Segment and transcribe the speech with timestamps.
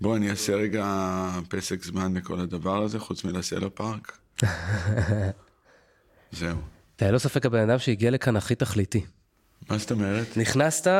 [0.00, 0.84] בוא, אני אעשה רגע
[1.48, 4.18] פסק זמן לכל הדבר הזה, חוץ מלסלו פארק.
[6.32, 6.56] זהו.
[6.96, 9.04] אתה ללא ספק הבן אדם שהגיע לכאן הכי תכליתי.
[9.70, 10.36] מה זאת אומרת?
[10.36, 10.90] נכנסת,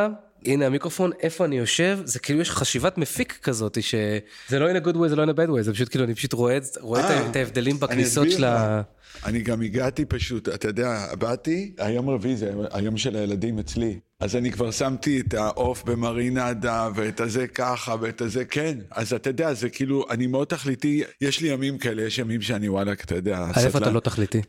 [0.47, 4.87] הנה המיקרופון, איפה אני יושב, זה כאילו יש חשיבת מפיק כזאת, שזה לא in a
[4.87, 7.01] good way, זה לא in a bad way, זה פשוט כאילו, אני פשוט רואה, רואה
[7.01, 8.83] את ה- את ההבדלים בכניסות של ה...
[9.25, 13.99] אני גם הגעתי פשוט, אתה יודע, באתי, היום רביעי זה היום של הילדים אצלי.
[14.21, 18.79] אז אני כבר שמתי את העוף במרינדה, ואת הזה ככה, ואת הזה כן.
[18.91, 22.69] אז אתה יודע, זה כאילו, אני מאוד תכליתי, יש לי ימים כאלה, יש ימים שאני
[22.69, 23.95] וואלכ, אתה יודע, אז איפה אתה סטלן.
[23.95, 24.41] לא תכליתי?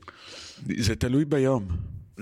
[0.80, 1.68] זה תלוי ביום.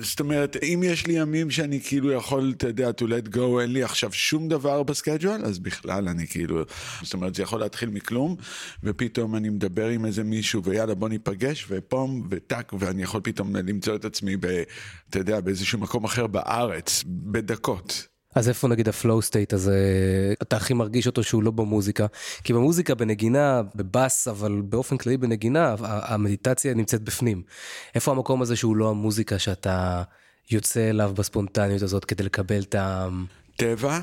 [0.01, 3.73] זאת אומרת, אם יש לי ימים שאני כאילו יכול, אתה יודע, to let go, אין
[3.73, 6.63] לי עכשיו שום דבר ב schedule, אז בכלל אני כאילו,
[7.03, 8.35] זאת אומרת, זה יכול להתחיל מכלום,
[8.83, 13.95] ופתאום אני מדבר עם איזה מישהו, ויאללה, בוא ניפגש, ופום, וטאק, ואני יכול פתאום למצוא
[13.95, 14.63] את עצמי, ב,
[15.09, 18.07] אתה יודע, באיזשהו מקום אחר בארץ, בדקות.
[18.35, 19.77] אז איפה נגיד ה flow state הזה,
[20.41, 22.05] אתה הכי מרגיש אותו שהוא לא במוזיקה?
[22.43, 27.41] כי במוזיקה, בנגינה, בבאס, אבל באופן כללי בנגינה, המדיטציה נמצאת בפנים.
[27.95, 30.03] איפה המקום הזה שהוא לא המוזיקה שאתה
[30.51, 33.07] יוצא אליו בספונטניות הזאת כדי לקבל את ה...
[33.55, 33.99] טבע.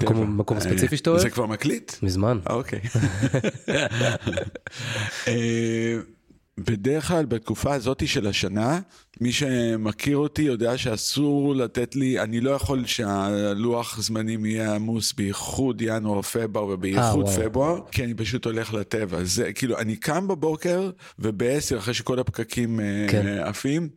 [0.00, 0.24] מקום- טבע.
[0.26, 1.22] מקום אה, ספציפי שאתה אוהב?
[1.22, 1.92] זה כבר מקליט?
[2.02, 2.38] מזמן.
[2.48, 2.80] אוקיי.
[6.66, 8.80] בדרך כלל בתקופה הזאת של השנה,
[9.20, 15.82] מי שמכיר אותי יודע שאסור לתת לי, אני לא יכול שהלוח זמנים יהיה עמוס בייחוד
[15.82, 17.50] ינואר, פברואר ובייחוד אה, וואו.
[17.50, 19.24] פברואר, כי אני פשוט הולך לטבע.
[19.24, 23.26] זה כאילו, אני קם בבוקר ובעשר, אחרי שכל הפקקים אה, כן.
[23.26, 23.88] עפים,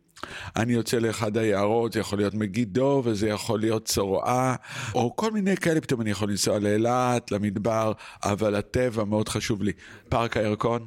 [0.55, 4.55] אני יוצא לאחד היערות, זה יכול להיות מגידו וזה יכול להיות צרועה,
[4.95, 7.91] או כל מיני כאלה, פתאום אני יכול לנסוע לאילת, למדבר,
[8.23, 9.71] אבל הטבע מאוד חשוב לי.
[10.09, 10.85] פארק הירקון,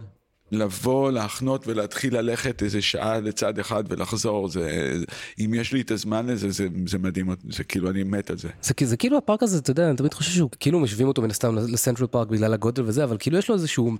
[0.52, 4.92] לבוא, להחנות ולהתחיל ללכת איזה שעה לצד אחד ולחזור, זה,
[5.38, 8.48] אם יש לי את הזמן לזה, זה, זה מדהים, זה כאילו, אני מת על זה.
[8.62, 11.22] זה, כי- זה כאילו הפארק הזה, אתה יודע, אני תמיד חושב שהוא כאילו משווים אותו
[11.22, 13.92] מן הסתם לסנטרל פארק בגלל הגודל וזה, אבל כאילו יש לו איזשהו...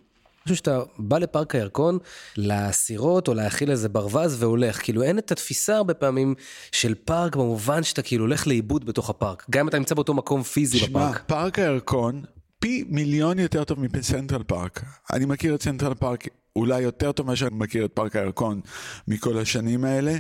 [0.47, 1.99] משהו שאתה בא לפארק הירקון,
[2.37, 6.35] לסירות או להאכיל איזה ברווז והולך, כאילו אין את התפיסה הרבה פעמים
[6.73, 10.43] של פארק במובן שאתה כאילו הולך לאיבוד בתוך הפארק, גם אם אתה נמצא באותו מקום
[10.43, 11.23] פיזי שמע, בפארק.
[11.27, 12.23] פארק הירקון
[12.59, 14.83] פי מיליון יותר טוב מסנטרל פארק.
[15.13, 18.61] אני מכיר את סנטרל פארק אולי יותר טוב מאשר אני מכיר את פארק הירקון
[19.09, 20.17] מכל השנים האלה.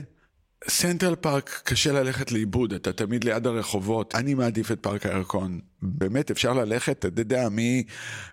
[0.68, 4.14] סנטרל פארק קשה ללכת לאיבוד, אתה תמיד ליד הרחובות.
[4.14, 5.60] אני מעדיף את פארק הירקון.
[5.82, 7.48] באמת, אפשר ללכת, אתה יודע,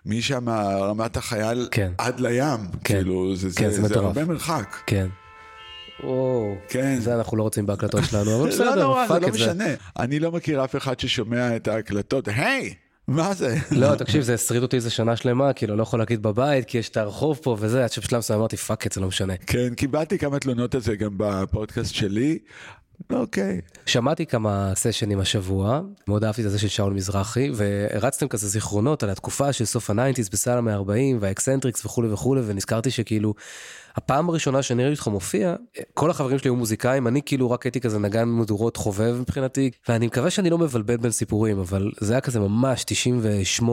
[0.06, 0.48] משם
[0.80, 1.92] רמת החייל כן.
[1.98, 2.58] עד לים.
[2.84, 2.94] כן.
[2.94, 3.94] כאילו, זה, כן, זה, זה זה.
[3.98, 4.76] הרבה מרחק.
[4.86, 5.06] כן.
[6.04, 7.00] וואו, כן.
[7.00, 9.38] זה אנחנו לא רוצים בהקלטות שלנו, אבל לא בסדר, נורא, זה fuck לא את זה.
[9.38, 9.64] משנה.
[9.98, 12.74] אני לא מכיר אף אחד ששומע את ההקלטות, היי,
[13.08, 13.56] מה זה?
[13.70, 16.88] לא, תקשיב, זה הטריד אותי איזה שנה שלמה, כאילו, לא יכול להגיד בבית, כי יש
[16.88, 19.36] את הרחוב פה וזה, עד שבשלב מסוים אמרתי, fuck את זה לא משנה.
[19.36, 22.38] כן, קיבלתי כמה תלונות על זה גם בפודקאסט שלי.
[23.10, 23.60] אוקיי.
[23.86, 29.10] שמעתי כמה סשנים השבוע, מאוד אהבתי את זה של שאול מזרחי, והרצתם כזה זיכרונות על
[29.10, 33.34] התקופה של סוף הניינטיז בסלאם ה-40 והאקסנטריקס וכולי וכולי, ונזכרתי שכאילו,
[33.96, 35.54] הפעם הראשונה שאני ראיתי אותך מופיע,
[35.94, 40.06] כל החברים שלי היו מוזיקאים, אני כאילו רק הייתי כזה נגן מדורות חובב מבחינתי, ואני
[40.06, 42.84] מקווה שאני לא מבלבל בין סיפורים, אבל זה היה כזה ממש
[43.60, 43.64] 98-9.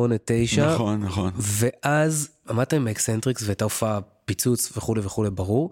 [0.61, 1.31] נכון, נכון.
[1.37, 5.71] ואז עמדת עם האקסנטריקס והייתה הופעה פיצוץ וכולי וכולי ברור.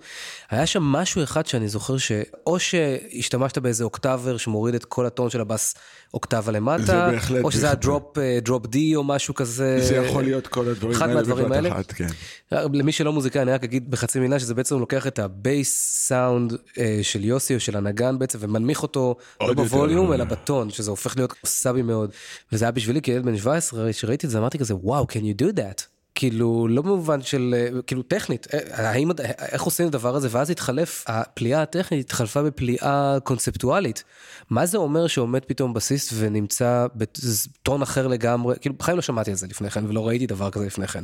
[0.49, 5.41] היה שם משהו אחד שאני זוכר שאו שהשתמשת באיזה octaver שמוריד את כל הטון של
[5.41, 5.75] הבאס
[6.13, 7.09] אוקטבה למטה,
[7.43, 7.75] או שזה היה.
[7.75, 9.79] drop אה, drop D או משהו כזה.
[9.81, 11.71] זה יכול להיות כל הדברים אחד האלה מהדברים בבת האלה.
[11.71, 12.07] אחת, כן.
[12.51, 16.53] למי שלא מוזיקאי אני רק אגיד בחצי מילה שזה בעצם לוקח את ה bass sound
[16.77, 19.53] אה, של יוסי או של הנגן בעצם ומנמיך אותו לא.
[19.53, 22.11] בווליום אלא בטון שזה הופך להיות subby מאוד
[22.51, 25.55] וזה היה בשבילי כילד בן 17 שראיתי את זה אמרתי כזה וואו can you do
[25.55, 25.98] that.
[26.19, 27.55] כאילו לא במובן של
[27.87, 28.47] כאילו טכנית.
[28.53, 30.27] אה, האם איך עושים את הדבר הזה?
[30.31, 34.03] ואז התחלף הפליאה הטכנית התחלפה בפליאה קונספטואלית.
[34.49, 38.55] מה זה אומר שעומד פתאום בסיסט ונמצא בטון אחר לגמרי?
[38.61, 41.03] כאילו בחיים לא שמעתי על זה לפני כן ולא ראיתי דבר כזה לפני כן.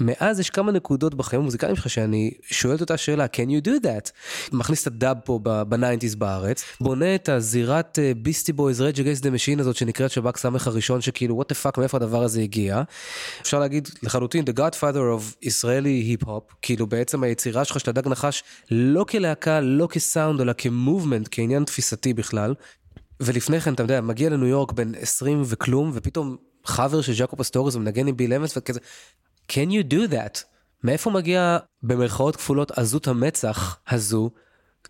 [0.00, 3.70] מאז יש כמה נקודות בחיים המוזיקליים שלך שאני שואל את אותה שאלה can you do
[3.84, 4.10] that
[4.52, 9.60] מכניס את הדאב פה בניינטיז בארץ בונה את הזירת ביסטי בויז רג' אגייס דה משין
[9.60, 12.82] הזאת שנקראת שב"ק סמך הראשון שכאילו what the fuck מאיפה הדבר הזה הגיע.
[13.42, 18.42] אפשר להגיד לחלוטין the godfather of ישראלי היפ-הופ כאילו בעצם היצירה שלך של הדג נחש
[18.70, 22.54] לא כלהקה לא כסאונד אלא כ movement כעניין תפיסתי בכלל.
[23.20, 27.74] ולפני כן אתה יודע מגיע לניו יורק בן 20 וכלום ופתאום חבר של ג'קו פסטוריוס
[27.74, 28.80] ומנגן עם ביל אמס וכזה
[29.52, 30.38] can you do that
[30.84, 34.30] מאיפה מגיע במרכאות כפולות עזות המצח הזו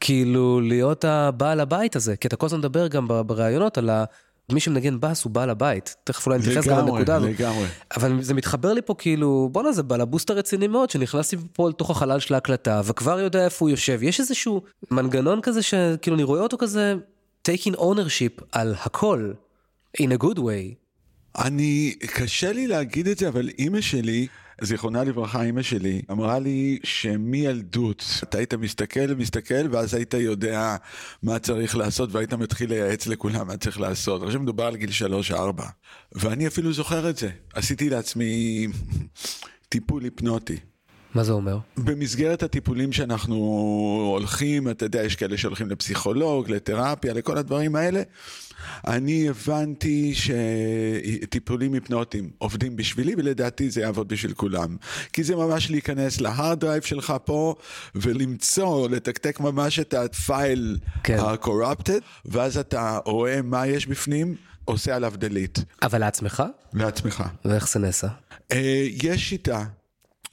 [0.01, 4.05] כאילו להיות הבעל הבית הזה כי אתה כל הזמן מדבר גם בראיונות על ה...
[4.53, 7.29] מי שמנגן בס הוא בעל הבית, תכף אולי נתייחס גם לנקודה הזאת.
[7.29, 7.67] לגמרי.
[7.97, 11.91] אבל זה מתחבר לי פה כאילו, בואנה זה בעל הבוסט הרציני מאוד, שנכנסתי פה לתוך
[11.91, 13.99] החלל של ההקלטה, וכבר יודע איפה הוא יושב.
[14.03, 16.95] יש איזשהו מנגנון כזה שכאילו אני רואה אותו כזה,
[17.49, 19.33] taking ownership על הכל,
[20.03, 20.75] in a good way.
[21.39, 24.27] אני, קשה לי להגיד את זה, אבל אימא שלי,
[24.63, 30.77] זיכרונה לברכה, אימא שלי, אמרה לי שמילדות אתה היית מסתכל ומסתכל, ואז היית יודע
[31.23, 34.23] מה צריך לעשות, והיית מתחיל לייעץ לכולם מה צריך לעשות.
[34.23, 35.67] עכשיו מדובר על גיל שלוש-ארבע,
[36.13, 37.31] ואני אפילו זוכר את זה.
[37.55, 38.67] עשיתי לעצמי
[39.69, 40.57] טיפול היפנוטי.
[41.15, 41.59] מה זה אומר?
[41.77, 43.35] במסגרת הטיפולים שאנחנו
[44.13, 48.03] הולכים, אתה יודע, יש כאלה שהולכים לפסיכולוג, לתרפיה, לכל הדברים האלה.
[48.87, 54.77] אני הבנתי שטיפולים היפנוטיים עובדים בשבילי, ולדעתי זה יעבוד בשביל כולם.
[55.13, 57.55] כי זה ממש להיכנס ל hard drive שלך פה,
[57.95, 61.19] ולמצוא, לתקתק ממש את ה file כן.
[61.19, 64.35] ה-corrupted, ואז אתה רואה מה יש בפנים,
[64.65, 65.61] עושה עליו delete.
[65.83, 66.43] אבל לעצמך?
[66.75, 67.25] לעצמך.
[67.45, 68.09] ואיך זה נעשה?
[68.53, 69.65] אה, יש שיטה.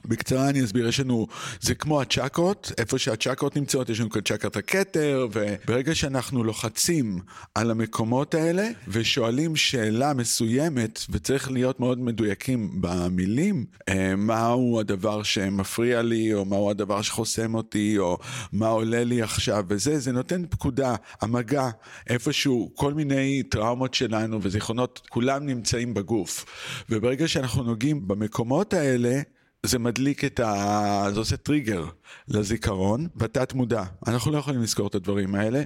[0.04, 1.26] בקצרה אני אסביר, יש לנו,
[1.60, 7.18] זה כמו הצ'קות, איפה שהצ'קות נמצאות, יש לנו כאן צ'קת הכתר, וברגע שאנחנו לוחצים
[7.54, 16.02] על המקומות האלה ושואלים שאלה מסוימת, וצריך להיות מאוד מדויקים במילים, אה, מהו הדבר שמפריע
[16.02, 18.18] לי, או מהו הדבר שחוסם אותי, או
[18.52, 21.68] מה עולה לי עכשיו, וזה, זה נותן פקודה, המגע,
[22.08, 26.44] איפשהו, כל מיני טראומות שלנו וזיכרונות, כולם נמצאים בגוף.
[26.90, 29.20] וברגע שאנחנו נוגעים במקומות האלה,
[29.66, 31.06] זה מדליק את ה...
[31.12, 31.84] זה עושה טריגר
[32.28, 33.82] לזיכרון, בתת מודע.
[34.06, 35.62] אנחנו לא יכולים לזכור את הדברים האלה.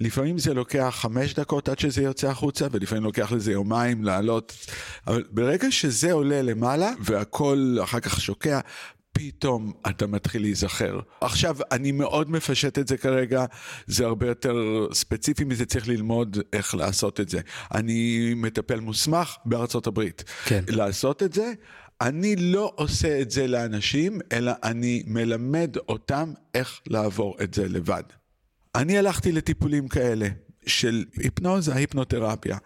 [0.00, 4.56] לפעמים זה לוקח חמש דקות עד שזה יוצא החוצה, ולפעמים לוקח לזה יומיים לעלות.
[5.06, 8.60] אבל ברגע שזה עולה למעלה, והכל אחר כך שוקע,
[9.12, 11.00] פתאום אתה מתחיל להיזכר.
[11.20, 13.44] עכשיו, אני מאוד מפשט את זה כרגע,
[13.86, 17.40] זה הרבה יותר ספציפי מזה, צריך ללמוד איך לעשות את זה.
[17.74, 20.24] אני מטפל מוסמך בארצות הברית.
[20.44, 20.64] כן.
[20.68, 21.52] לעשות את זה,
[22.00, 28.02] אני לא עושה את זה לאנשים, אלא אני מלמד אותם איך לעבור את זה לבד.
[28.74, 30.28] אני הלכתי לטיפולים כאלה
[30.66, 32.58] של היפנוזה, היפנותרפיה.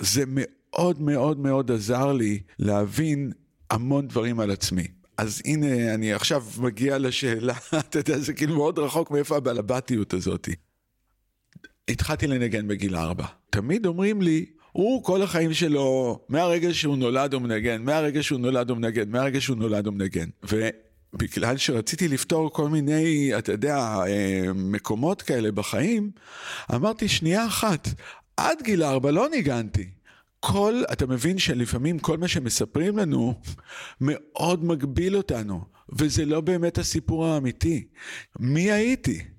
[0.00, 3.32] זה מאוד מאוד מאוד עזר לי להבין
[3.70, 4.86] המון דברים על עצמי.
[5.18, 10.48] אז הנה, אני עכשיו מגיע לשאלה, אתה יודע, זה כאילו מאוד רחוק מאיפה הבעלבתיות הזאת.
[11.88, 13.26] התחלתי לנגן בגיל ארבע.
[13.50, 18.70] תמיד אומרים לי, הוא כל החיים שלו, מהרגע שהוא נולד הוא מנגן, מהרגע שהוא נולד
[18.70, 20.28] הוא מנגן, מהרגע שהוא נולד הוא מנגן.
[20.42, 23.76] ובגלל שרציתי לפתור כל מיני, אתה יודע,
[24.06, 26.10] אה, מקומות כאלה בחיים,
[26.74, 27.88] אמרתי, שנייה אחת,
[28.36, 29.88] עד גיל ארבע לא ניגנתי.
[30.40, 33.34] כל, אתה מבין שלפעמים כל מה שמספרים לנו
[34.00, 35.64] מאוד מגביל אותנו,
[35.98, 37.86] וזה לא באמת הסיפור האמיתי.
[38.38, 39.33] מי הייתי?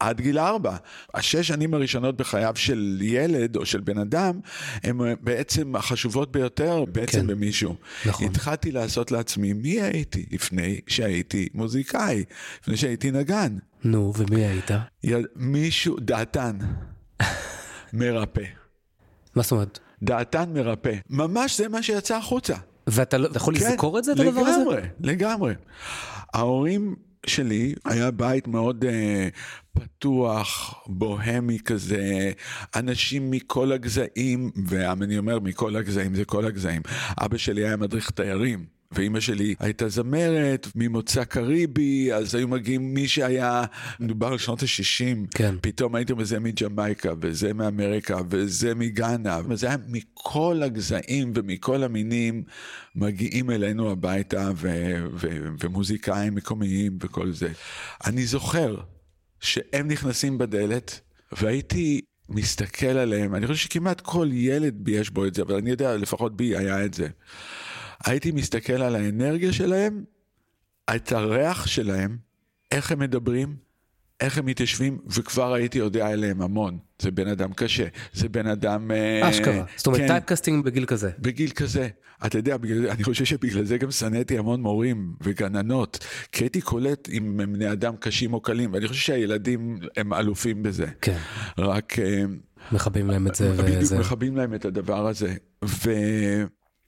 [0.00, 0.76] עד גיל ארבע.
[1.14, 4.40] השש שנים הראשונות בחייו של ילד או של בן אדם,
[4.82, 7.26] הן בעצם החשובות ביותר בעצם כן.
[7.26, 7.74] במישהו.
[8.06, 8.26] נכון.
[8.26, 12.24] התחלתי לעשות לעצמי מי הייתי לפני שהייתי מוזיקאי,
[12.62, 13.56] לפני שהייתי נגן.
[13.84, 14.70] נו, ומי היית?
[15.04, 16.58] י- מישהו, דעתן,
[17.92, 18.42] מרפא.
[19.34, 19.78] מה זאת אומרת?
[20.02, 20.92] דעתן מרפא.
[21.10, 22.54] ממש זה מה שיצא החוצה.
[22.86, 24.60] ואתה לא- יכול כן, לזכור את זה, את הדבר הזה?
[24.60, 25.54] לגמרי, לגמרי.
[26.34, 26.96] ההורים
[27.26, 28.88] שלי, היה בית מאוד uh,
[29.72, 32.32] פתוח, בוהמי כזה,
[32.76, 36.82] אנשים מכל הגזעים, ואני אומר מכל הגזעים, זה כל הגזעים.
[37.18, 38.79] אבא שלי היה מדריך תיירים.
[38.94, 43.64] ואימא שלי הייתה זמרת ממוצא קריבי, אז היו מגיעים מי שהיה,
[44.00, 45.54] מדובר על שנות ה-60, כן.
[45.60, 52.42] פתאום הייתם וזה מג'מייקה, וזה מאמריקה, וזה מגאנה, וזה היה מכל הגזעים ומכל המינים
[52.96, 57.48] מגיעים אלינו הביתה, ו- ו- ומוזיקאים מקומיים וכל זה.
[58.06, 58.76] אני זוכר
[59.40, 61.00] שהם נכנסים בדלת,
[61.32, 65.70] והייתי מסתכל עליהם, אני חושב שכמעט כל ילד בי יש בו את זה, אבל אני
[65.70, 67.08] יודע, לפחות בי היה את זה.
[68.04, 70.04] הייתי מסתכל על האנרגיה שלהם,
[70.96, 72.16] את הריח שלהם,
[72.70, 73.56] איך הם מדברים,
[74.20, 76.78] איך הם מתיישבים, וכבר הייתי יודע עליהם המון.
[77.02, 78.90] זה בן אדם קשה, זה בן אדם...
[78.90, 79.64] אה, אשכרה.
[79.76, 81.10] זאת אומרת, כן, typecasting בגיל כזה.
[81.18, 81.88] בגיל כזה.
[82.26, 87.08] אתה יודע, בגלל, אני חושב שבגלל זה גם שנאתי המון מורים וגננות, כי הייתי קולט
[87.08, 90.86] אם הם בני אדם קשים או קלים, ואני חושב שהילדים הם אלופים בזה.
[91.00, 91.18] כן.
[91.58, 91.98] רק...
[91.98, 92.24] אה,
[92.72, 93.98] מכבים להם את זה בדיוק וזה.
[93.98, 95.34] מכבים להם את הדבר הזה.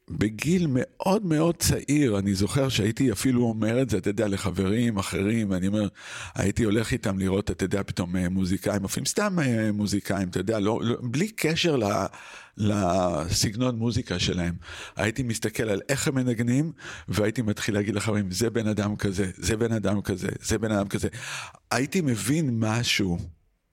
[0.08, 5.52] ובגיל מאוד מאוד צעיר, אני זוכר שהייתי אפילו אומר את זה, אתה יודע, לחברים אחרים,
[5.52, 5.88] אני אומר,
[6.34, 10.60] הייתי הולך איתם לראות, אתה יודע, פתאום אה, מוזיקאים, אפילו סתם אה, מוזיקאים, אתה יודע,
[10.60, 11.84] לא, לא, בלי קשר ל...
[12.56, 14.54] לסגנון מוזיקה שלהם.
[14.96, 16.72] הייתי מסתכל על איך הם מנגנים,
[17.08, 20.88] והייתי מתחיל להגיד לחברים, זה בן אדם כזה, זה בן אדם כזה, זה בן אדם
[20.88, 21.08] כזה.
[21.70, 23.18] הייתי מבין משהו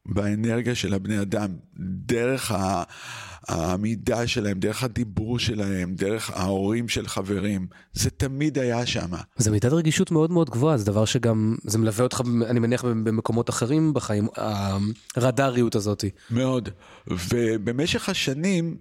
[0.06, 2.84] באנרגיה של הבני אדם, דרך ה...
[3.50, 9.10] העמידה שלהם, דרך הדיבור שלהם, דרך ההורים של חברים, זה תמיד היה שם.
[9.38, 13.50] זה מידת רגישות מאוד מאוד גבוהה, זה דבר שגם, זה מלווה אותך, אני מניח, במקומות
[13.50, 14.27] אחרים בחיים,
[15.15, 16.06] הרדאריות הזאת.
[16.32, 16.70] מאוד.
[17.08, 18.77] ובמשך השנים,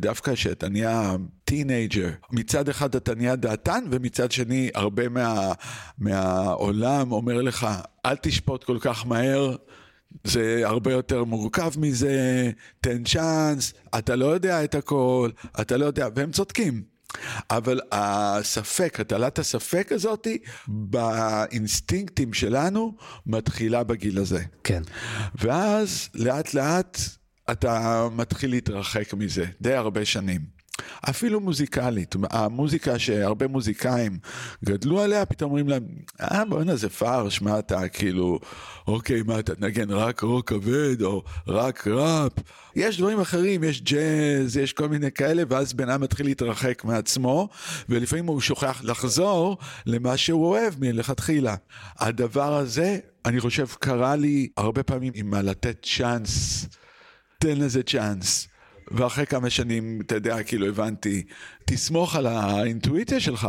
[0.00, 5.52] דווקא כשאתה נהיה טינאייג'ר, מצד אחד אתה נהיה דעתן, ומצד שני, הרבה מה,
[5.98, 7.66] מהעולם אומר לך,
[8.06, 9.56] אל תשפוט כל כך מהר.
[10.24, 15.30] זה הרבה יותר מורכב מזה, תן צ'אנס, אתה לא יודע את הכל,
[15.60, 16.96] אתה לא יודע, והם צודקים.
[17.50, 22.96] אבל הספק, הטלת הספק הזאתי, באינסטינקטים שלנו,
[23.26, 24.42] מתחילה בגיל הזה.
[24.64, 24.82] כן.
[25.34, 26.98] ואז לאט לאט
[27.50, 30.55] אתה מתחיל להתרחק מזה, די הרבה שנים.
[31.10, 34.18] אפילו מוזיקלית, המוזיקה שהרבה מוזיקאים
[34.64, 35.82] גדלו עליה, פתאום אומרים להם,
[36.20, 38.38] אה בואנה זה פארש, מה אתה כאילו,
[38.86, 42.32] אוקיי, מה אתה תנגן רק רוק כבד או רק ראפ?
[42.76, 47.48] יש דברים אחרים, יש ג'אז, יש כל מיני כאלה, ואז בן אדם מתחיל להתרחק מעצמו,
[47.88, 51.54] ולפעמים הוא שוכח לחזור למה שהוא אוהב מלכתחילה.
[51.98, 56.66] הדבר הזה, אני חושב, קרה לי הרבה פעמים עם לתת צ'אנס,
[57.38, 58.48] תן לזה צ'אנס.
[58.90, 61.22] ואחרי כמה שנים, אתה יודע, כאילו הבנתי,
[61.64, 63.48] תסמוך על האינטואיציה שלך.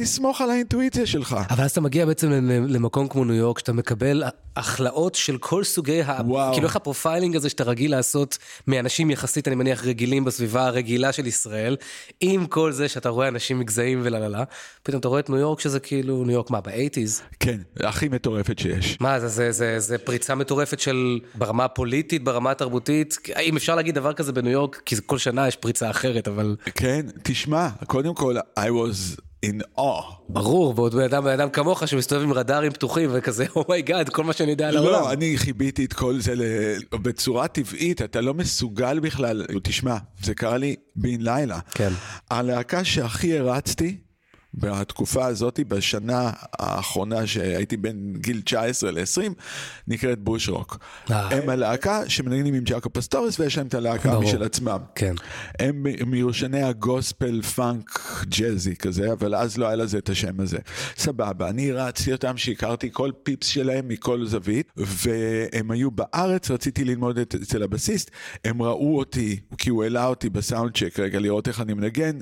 [0.00, 1.36] תסמוך על האינטואיציה שלך.
[1.50, 2.30] אבל אז אתה מגיע בעצם
[2.68, 4.22] למקום כמו ניו יורק, שאתה מקבל
[4.56, 6.20] הכלאות של כל סוגי ה...
[6.26, 6.52] וואו.
[6.52, 11.12] כאילו איך ה profiling הזה שאתה רגיל לעשות מאנשים יחסית, אני מניח, רגילים בסביבה הרגילה
[11.12, 11.76] של ישראל,
[12.20, 14.44] עם כל זה שאתה רואה אנשים מגזעים וללה לה,
[14.82, 17.22] פתאום אתה רואה את ניו יורק שזה כאילו, ניו יורק מה, באייטיז?
[17.40, 18.98] כן, הכי מטורפת שיש.
[19.00, 23.94] מה, זה, זה, זה, זה פריצה מטורפת של ברמה הפוליטית, ברמה התרבותית, אם אפשר להגיד
[23.94, 26.56] דבר כזה בניו יורק, כי כל שנה יש פריצה אחרת, אבל...
[26.74, 29.27] כן, תשמע, קודם כל, I was...
[29.46, 30.14] in awe.
[30.28, 34.08] ברור, ועוד בן אדם, בן אדם כמוך שמסתובב עם רדארים פתוחים וכזה, oh my god,
[34.08, 35.00] oh כל מה שאני יודע על לא, העולם.
[35.00, 36.34] לא, אני חוויתי את כל זה
[36.90, 41.58] בצורה טבעית, אתה לא מסוגל בכלל, תשמע, זה קרה לי בן לילה.
[41.74, 41.92] כן.
[42.30, 43.96] הלהקה שהכי הערצתי,
[44.58, 49.32] בתקופה הזאת, בשנה האחרונה שהייתי בין גיל 19 ל-20,
[49.88, 50.78] נקראת בוש רוק.
[51.10, 51.28] אה.
[51.36, 54.18] הם הלהקה שמנגנים עם ג'אקו פסטורס ויש להם את הלהקה.
[54.18, 54.78] משל עצמם.
[54.94, 55.14] כן.
[55.58, 60.58] הם מראשוני הגוספל פאנק ג'אזי כזה, אבל אז לא היה לזה את השם הזה.
[60.96, 67.18] סבבה, אני רצתי אותם שהכרתי כל פיפס שלהם מכל זווית, והם היו בארץ, רציתי ללמוד
[67.18, 68.10] את, אצל הבסיסט,
[68.44, 72.18] הם ראו אותי, כי הוא העלה אותי בסאונד צ'ק רגע לראות איך אני מנגן,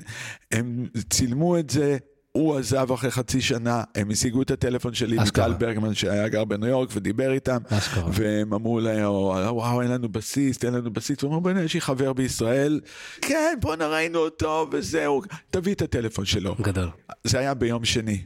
[0.51, 1.97] הם צילמו את זה.
[2.37, 6.69] הוא עזב אחרי חצי שנה, הם השיגו את הטלפון שלי מטל ברגמן שהיה גר בניו
[6.69, 8.09] יורק ודיבר איתם, אשכרה.
[8.13, 12.13] והם אמרו להם, וואו אין לנו בסיס, אין לנו בסיס, ואמרו בוא'נה יש לי חבר
[12.13, 12.79] בישראל,
[13.21, 16.55] כן בוא נראינו אותו וזהו, תביא את הטלפון שלו.
[16.61, 16.89] גדול.
[17.23, 18.21] זה היה ביום שני,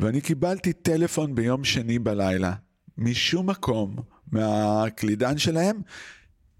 [0.00, 2.52] ואני קיבלתי טלפון ביום שני בלילה,
[2.98, 3.96] משום מקום,
[4.32, 5.80] מהקלידן שלהם,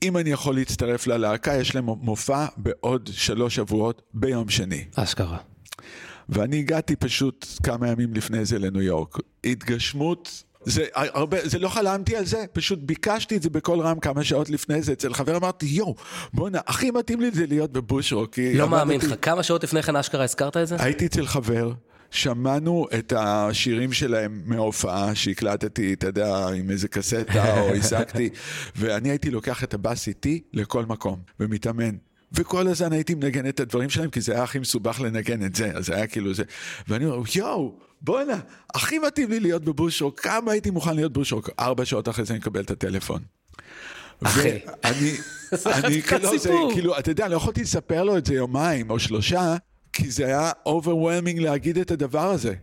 [0.02, 4.85] אם אני יכול להצטרף ללהקה, יש להם מופע בעוד שלוש שבועות ביום שני.
[4.95, 5.38] אשכרה.
[6.31, 9.19] ואני הגעתי פשוט כמה ימים לפני זה לניו יורק.
[9.45, 14.25] התגשמות זה הרבה, זה לא חלמתי על זה, פשוט ביקשתי את זה בקול רם כמה
[14.25, 15.95] שעות לפני זה אצל חבר, אמרתי יואו,
[16.33, 18.39] בואנה, הכי מתאים לי זה להיות בבושרוק.
[18.55, 20.77] לא מאמין לך, כמה שעות לפני כן אשכרה הזכרת את זה?
[20.79, 21.73] הייתי אצל חבר,
[22.11, 28.29] שמענו את השירים שלהם מההופעה שהקלטתי, אתה יודע, עם איזה קסטה או השגתי,
[28.77, 32.10] ואני הייתי לוקח את הבאס איתי לכל מקום, ומתאמן.
[32.33, 35.73] וכל הזמן הייתי מנגן את הדברים שלהם, כי זה היה הכי מסובך לנגן את זה,
[35.75, 36.43] אז זה היה כאילו זה.
[36.89, 38.39] ואני אומר, יואו, בואנה,
[38.75, 41.51] הכי מתאים לי להיות בבושרוק, כמה הייתי מוכן להיות בבושרוק?
[41.59, 43.23] ארבע שעות אחרי זה אני מקבל את הטלפון.
[44.25, 44.59] אחי.
[44.85, 45.13] ואני,
[45.85, 49.57] אני, כאילו, זה, כאילו, אתה יודע, לא יכולתי לספר לו את זה יומיים או שלושה,
[49.93, 52.55] כי זה היה overwhelming להגיד את הדבר הזה.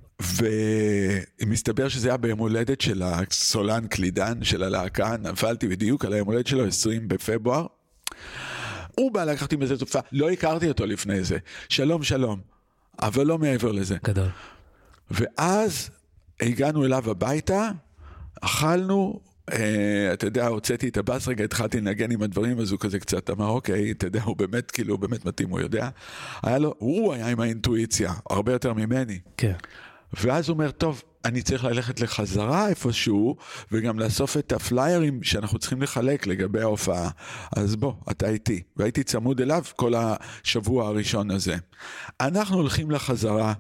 [1.42, 6.48] ומסתבר שזה היה ביום הולדת של הסולן קלידן של הלהקה, נפלתי בדיוק על היום הולדת
[6.48, 7.66] שלו, 20 בפברואר.
[9.00, 11.38] הוא בא לקחת עם איזה תופעה, לא הכרתי אותו לפני זה.
[11.70, 12.40] שלום, שלום.
[13.02, 13.98] אבל לא מעבר לזה.
[14.04, 14.28] גדול.
[15.12, 15.90] ואז
[16.42, 17.70] הגענו אליו הביתה,
[18.42, 19.20] אכלנו,
[19.52, 23.30] אה, אתה יודע, הוצאתי את הבאס רגע, התחלתי לנגן עם הדברים, אז הוא כזה קצת
[23.30, 25.90] אמר, אוקיי, אתה יודע, הוא באמת, כאילו, הוא באמת מתאים, הוא יודע.
[26.44, 29.20] היה לו, הוא היה עם האינטואיציה, הרבה יותר ממני.
[29.38, 29.54] כן.
[30.14, 33.36] ואז הוא אומר, טוב, אני צריך ללכת לחזרה איפשהו,
[33.72, 37.10] וגם לאסוף את הפליירים שאנחנו צריכים לחלק לגבי ההופעה.
[37.56, 38.64] אז בוא, אתה איתי.
[38.78, 41.56] והייתי צמוד אליו כל השבוע הראשון הזה.
[42.22, 43.54] אנחנו הולכים לחזרה.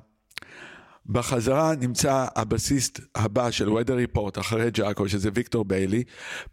[1.09, 6.03] בחזרה נמצא הבסיסט הבא של weather report אחרי ג'אקו, שזה ויקטור ביילי.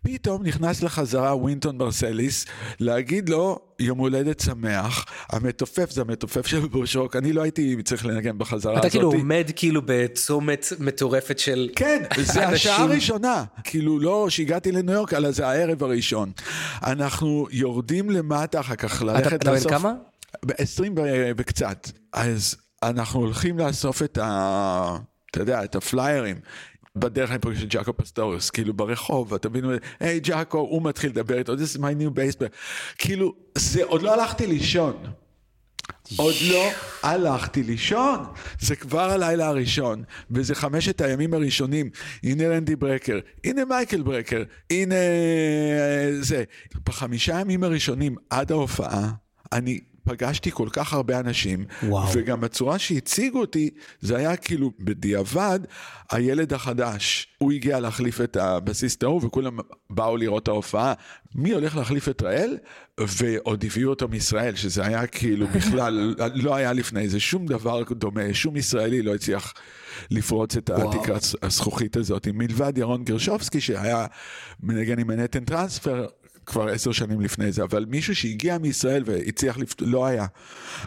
[0.03, 2.47] פתאום נכנס לחזרה ווינטון ברסליס
[2.81, 5.05] להגיד לו יום הולדת שמח.
[5.31, 8.93] המתופף זה המתופף של בושרוק, אני לא הייתי צריך לנגן בחזרה אתה הזאת.
[8.93, 12.49] כאילו עומד כאילו בצומת מטורפת של כן, זה.
[12.49, 13.45] השעה הראשונה.
[13.65, 16.33] כאילו לא שהגעתי לניו יורק, אלא זה הערב הראשון.
[16.83, 19.73] אנחנו יורדים למטה אחר כך ללכת אתה בן לאסוף...
[19.73, 19.93] כמה?
[20.47, 21.01] ב-20
[21.37, 21.91] וקצת.
[22.13, 22.57] אז
[22.91, 24.97] אנחנו הולכים לאסוף את ה...
[25.31, 26.37] אתה יודע, את הפליירים.
[26.97, 29.64] בדרך אני פוגש את ג'אקו פסטוריוס, כאילו ברחוב, אתה מבין,
[30.00, 32.47] היי ג'אקו, הוא מתחיל לדבר איתו, this is my new player.
[32.99, 34.97] כאילו, זה, עוד לא הלכתי לישון.
[36.17, 36.71] עוד לא
[37.03, 38.19] הלכתי לישון,
[38.61, 41.91] זה כבר הלילה הראשון, וזה חמשת הימים הראשונים,
[42.23, 46.45] הנה רנדי ברקר, הנה מייקל ברקר, הנה אה, זה.
[46.87, 49.11] בחמישה הימים הראשונים עד ההופעה,
[49.53, 52.09] אני פגשתי כל כך הרבה אנשים, וואו.
[52.15, 53.71] וגם בצורה שהציגו אותי,
[54.01, 55.61] זה היה כאילו בדיעבד,
[56.11, 59.59] הילד החדש, הוא הגיע להחליף את הבסיסט ההוא, וכולם
[59.91, 60.93] באו לראות את ההופעה.
[61.35, 62.57] מי הולך להחליף את ראל?
[63.01, 68.35] ועוד הביאו אותו מישראל, שזה היה כאילו בכלל, לא היה לפני זה שום דבר דומה,
[68.35, 69.55] שום ישראלי לא הצליח
[70.11, 70.71] לפרוץ את.
[70.71, 74.07] התקרת הזכוכית הזאת, מלבד ירון גרשובסקי, שהיה
[74.63, 76.07] מנגן עם מנהטן טרנספר.
[76.47, 79.75] כבר עשר שנים לפני זה, אבל מישהו שהגיע מישראל והצליח, לפ...
[79.81, 80.27] לא היה.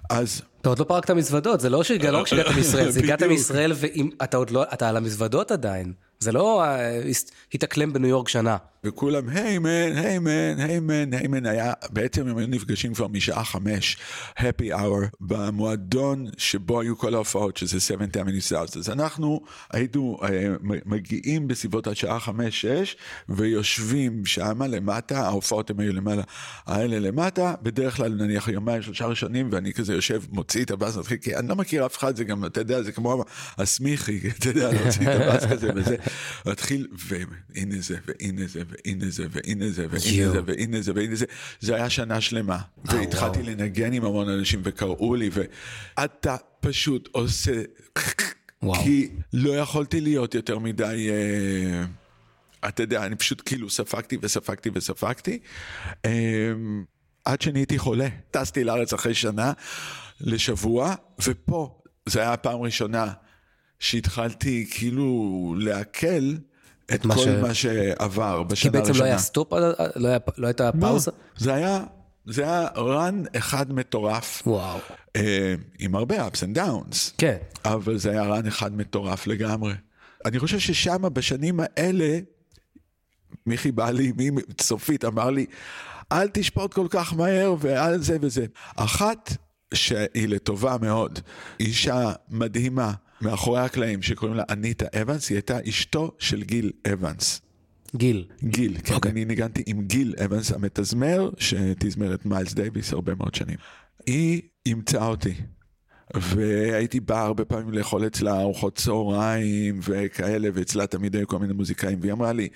[0.10, 3.24] אז אתה עוד לא פרקת מזוודות, זה לא שהגעת לא רק שהגעת מישראל, זה הגעת.
[3.24, 5.94] מישראל ואתה עוד לא, אתה על המזוודות עדיין.
[6.20, 7.02] זה לא אה,
[7.54, 8.58] התאקלם בניו יורק שנה.
[8.84, 13.08] וכולם, היי מן, היי מן, היי מן, היי מן, היה, בעצם הם היו נפגשים כבר
[13.08, 13.98] משעה חמש,
[14.38, 18.78] happy hour, במועדון שבו היו כל ההופעות, שזה 7 Avenue.
[18.78, 20.48] אז אנחנו היינו אה,
[20.86, 22.96] מגיעים בסביבות השעה חמש-שש,
[23.30, 26.24] ויושבים שמה למטה, ההופעות הם היו למעלה,
[26.66, 31.18] האלה למטה, בדרך כלל נניח יומיים, שלושה ראשונים, ואני כזה יושב, מוציא את הבאס, מתחיל,
[31.18, 33.24] כי אני לא מכיר אף אחד, זה גם, אתה יודע, זה כמו
[33.58, 35.96] הסמיכי, אתה יודע, להוציא את הבאס כזה וזה,
[36.46, 40.32] מתחיל, והנה זה, והנה זה, והנה זה, והנה זה, והנה.
[40.32, 41.26] זה, והנה זה, והנה זה,
[41.60, 47.62] זה היה שנה שלמה, והתחלתי לנגן עם המון אנשים, וקראו לי, ואתה פשוט עושה,
[48.64, 48.84] וואו.
[48.84, 51.10] כי לא יכולתי להיות יותר מדי...
[51.10, 51.86] אה,
[52.68, 55.40] אתה יודע, אני פשוט כאילו ספגתי וספגתי וספגתי,
[56.06, 56.84] אמ,
[57.26, 58.08] עד שנהייתי חולה.
[58.32, 59.54] טסתי לארץ אחרי שנה
[60.22, 60.96] לשבוע,
[61.26, 63.14] ופה, זו הייתה הפעם הראשונה
[63.80, 66.34] שהתחלתי כאילו לעכל
[66.94, 69.00] את מה כל ש- מה שעבר כי בשנה בעצם הראשונה.
[69.06, 71.12] לא היה סטופ, לא היה- לא הייתה פאוזה?
[71.38, 71.84] זה היה,
[72.26, 74.80] זה היה רן אחד מטורף, וואו.
[75.16, 77.12] אה, עם הרבה ups and downs.
[77.18, 77.38] כן.
[77.66, 79.74] אבל זה היה run אחד מטורף לגמרי.
[80.26, 82.20] אני חושב ששם בשנים האלה,
[83.46, 85.46] מיכי בא לי, מי צופית אמר לי,
[86.12, 88.46] אל תשפוט כל כך מהר ואל זה וזה.
[88.76, 89.32] אחת
[89.74, 91.20] שהיא לטובה מאוד,
[91.60, 97.42] אישה מדהימה מאחורי הקלעים שקוראים לה אניטה אבנס, היא הייתה אשתו של גיל אבנס.
[97.96, 98.26] גיל.
[98.44, 99.12] גיל, כן, אוקיי.
[99.12, 103.58] אני ניגנתי עם גיל אבנס המתזמר, שתזמר את מיילס דייוויס הרבה מאוד שנים.
[104.06, 105.34] היא אימצה אותי,
[106.16, 111.98] והייתי בא הרבה פעמים לאכול אצלה ארוחות צהריים וכאלה, ואצלה תמיד היו כל מיני מוזיקאים,
[112.02, 112.48] והיא אמרה לי,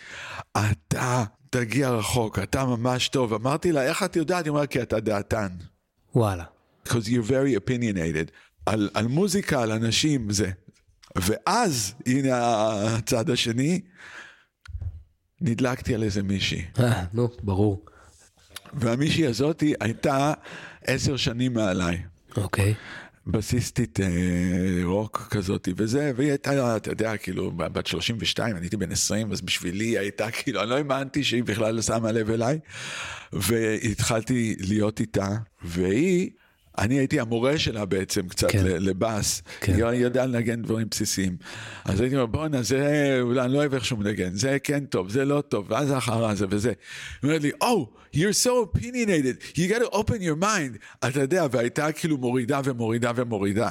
[0.51, 3.33] אתה תגיע רחוק, אתה ממש טוב.
[3.33, 4.45] אמרתי לה, איך את יודעת?
[4.45, 5.47] היא אמרה, כי אתה דעתן.
[6.15, 6.43] וואלה.
[6.83, 8.31] because you're very opinionated.
[8.65, 10.51] על, על מוזיקה, על אנשים, זה.
[11.15, 12.37] ואז, הנה
[12.97, 13.81] הצד השני,
[15.41, 16.65] נדלקתי על איזה מישהי.
[16.79, 17.85] אה, נו, ברור.
[18.73, 20.33] והמישהי הזאתי הייתה
[20.87, 22.03] עשר שנים מעליי.
[22.37, 22.73] אוקיי.
[23.27, 24.05] בסיסטית אה,
[24.83, 29.41] רוק כזאת וזה, והיא הייתה, אתה יודע, כאילו, בת 32, אני הייתי בן 20, אז
[29.41, 32.59] בשבילי היא הייתה, כאילו, אני לא האמנתי שהיא בכלל שמה לב אליי,
[33.33, 35.29] והתחלתי להיות איתה,
[35.63, 36.29] והיא,
[36.77, 38.65] אני הייתי המורה שלה בעצם קצת כן.
[38.65, 39.73] לבאס, כן.
[39.73, 41.37] היא ידעה לנגן דברים בסיסיים.
[41.85, 45.09] אז הייתי אומר, בואנה, זה, אולי אני לא אוהב איך שהוא מנגן, זה כן טוב,
[45.09, 46.69] זה לא טוב, ואז אחר זה וזה.
[46.69, 46.75] היא
[47.23, 51.07] אומרת לי, Oh, you're so opinionated, you got to open your mind.
[51.07, 53.69] אתה יודע, והייתה כאילו מורידה ומורידה ומורידה.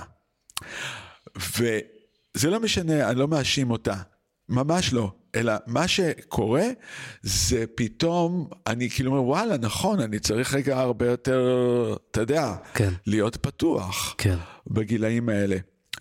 [1.36, 3.94] וזה לא משנה, אני לא מאשים אותה,
[4.50, 5.12] ממש לא.
[5.34, 6.66] אלא מה שקורה
[7.22, 12.92] זה פתאום, אני כאילו אומר, וואלה, נכון, אני צריך רגע הרבה יותר, אתה יודע, כן.
[13.06, 14.36] להיות פתוח כן.
[14.66, 15.56] בגילאים האלה.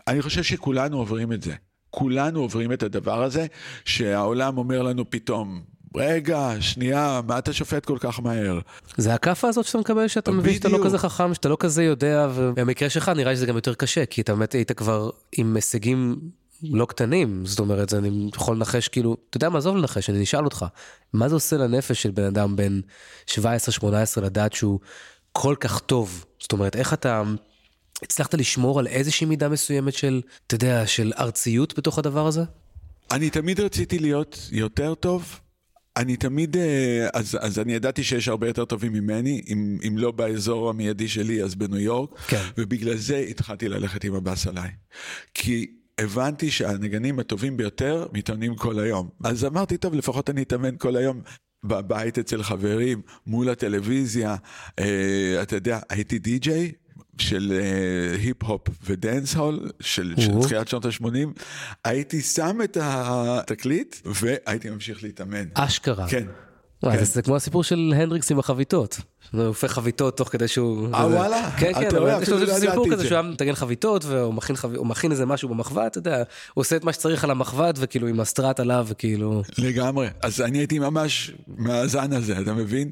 [0.07, 1.53] אני חושב שכולנו עוברים את זה.
[1.89, 3.45] כולנו עוברים את הדבר הזה,
[3.85, 5.61] שהעולם אומר לנו פתאום,
[5.95, 8.59] רגע, שנייה, מה אתה שופט כל כך מהר?
[8.97, 10.79] זה הכאפה הזאת שאתה מקבל, שאתה מבין שאתה לא.
[10.83, 14.21] כזה חכם, שאתה לא כזה יודע, ובמקרה שלך נראה לי שזה גם יותר קשה, כי
[14.21, 16.19] אתה באמת היית כבר עם הישגים
[16.63, 20.45] לא קטנים, זאת אומרת, אני יכול לנחש כאילו, אתה יודע מה, עזוב לנחש, אני אשאל
[20.45, 20.65] אותך,
[21.13, 22.79] מה זה עושה לנפש של בן אדם בן
[23.29, 23.35] 17-18
[24.21, 24.79] לדעת שהוא
[25.31, 26.25] כל כך טוב?
[26.39, 27.23] זאת אומרת, איך אתה,
[28.03, 32.41] הצלחת לשמור על איזושהי מידה מסוימת של, אתה יודע, של ארציות בתוך הדבר הזה?
[33.11, 35.39] אני תמיד רציתי להיות יותר טוב.
[35.97, 40.11] אני תמיד, אה, אז, אז אני ידעתי שיש הרבה יותר טובים ממני, אם, אם לא
[40.11, 42.43] באזור המיידי שלי, אז בניו יורק, כן.
[42.57, 44.69] ובגלל זה התחלתי ללכת עם הבאס עליי.
[45.33, 49.09] כי הבנתי שהנגנים הטובים ביותר מתאמנים כל היום.
[49.23, 51.21] אז אמרתי, טוב, לפחות אני אתאמן כל היום.
[51.63, 54.35] בבית אצל חברים, מול הטלוויזיה,
[54.79, 56.71] אה, אתה יודע, הייתי די-ג'יי,
[57.21, 61.41] של uh, היפ-הופ ודנס הול של תחילת שנות ה-80,
[61.83, 65.45] הייתי שם את התקליט והייתי ממשיך להתאמן.
[65.53, 66.09] אשכרה.
[66.09, 66.25] כן.
[66.83, 67.03] וואי, כן.
[67.03, 68.99] זה, זה כמו הסיפור של הנדריקס עם החביתות.
[69.31, 70.87] הוא הופך חביתות תוך כדי שהוא...
[70.93, 71.51] אה, וואלה?
[71.57, 73.07] כן, כן, אבל יש לו לא סיפור כזה זה.
[73.07, 74.33] שהוא היה מטגן חביתות, והוא
[74.85, 78.19] מכין, איזה משהו במחבת, אתה יודע, הוא עושה את מה שצריך על המחבת, וכאילו עם
[78.19, 79.43] הסטראט עליו, וכאילו...
[79.57, 80.07] לגמרי.
[80.21, 82.91] אז אני הייתי ממש מהזן הזה, אתה מבין?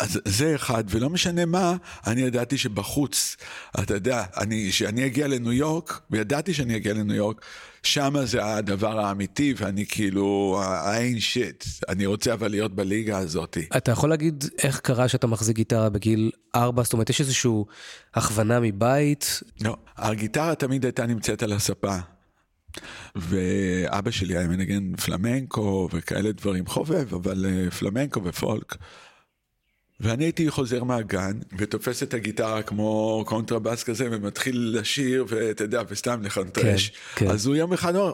[0.00, 3.36] אז זה אחד, ולא משנה מה, אני ידעתי שבחוץ,
[3.82, 7.40] אתה יודע, אני, שאני אגיע לניו יורק, וידעתי שאני אגיע לניו יורק,
[7.86, 11.84] שמה זה הדבר האמיתי, ואני כאילו, I ain't shit.
[11.88, 13.58] אני רוצה אבל להיות בליגה הזאת.
[13.76, 16.82] אתה יכול להגיד איך קרה שאתה מחזיק גיטרה בגיל ארבע?
[16.82, 17.50] זאת אומרת, יש איזושהי
[18.14, 19.40] הכוונה מבית?
[19.60, 21.96] לא, הגיטרה תמיד הייתה נמצאת על הספה.
[23.16, 28.76] ואבא שלי היה מנגן פלמנקו וכאלה דברים, חובב, אבל אה, פלמנקו ופולק.
[30.00, 36.22] ואני הייתי חוזר מהגן ותופס את הגיטרה כמו קונטרבאס כזה ומתחיל לשיר ואתה יודע, וסתם
[36.22, 36.88] לחנטרש.
[36.88, 37.30] כן, כן.
[37.30, 38.12] אז הוא יום אחד אומר,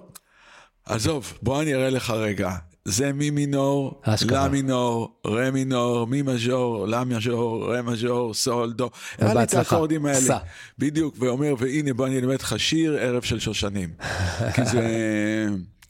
[0.86, 2.50] עזוב, בוא אני אראה לך רגע.
[2.84, 4.02] זה מי מינור.
[4.30, 8.90] לה מינור, רה מינור, מי מז'ור, לה מז'ור, רה מז'ור, סול, דו.
[9.18, 9.54] היה לי את.
[9.54, 10.20] האקורדים האלה.
[10.20, 10.38] סע.
[10.78, 13.90] בדיוק, ואומר, והנה בוא אני אלמד לך שיר ערב של שושנים.
[14.54, 14.80] כי זה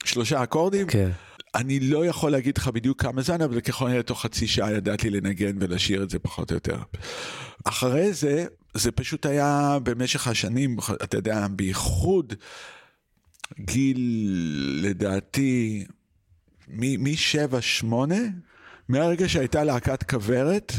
[0.05, 0.87] שלושה אקורדים.
[0.87, 1.11] כן.
[1.55, 5.11] אני לא יכול להגיד לך בדיוק כמה זמן, אבל ככל הנראה תוך חצי שעה ידעתי
[5.11, 6.77] לנגן ולשיר את זה פחות או יותר.
[7.65, 12.35] אחרי זה, זה פשוט היה במשך השנים, אתה יודע, בייחוד
[13.61, 14.31] גיל,
[14.83, 15.85] לדעתי,
[16.69, 18.21] משבע, שמונה,
[18.89, 20.73] מהרגע שהייתה להקת כוורת,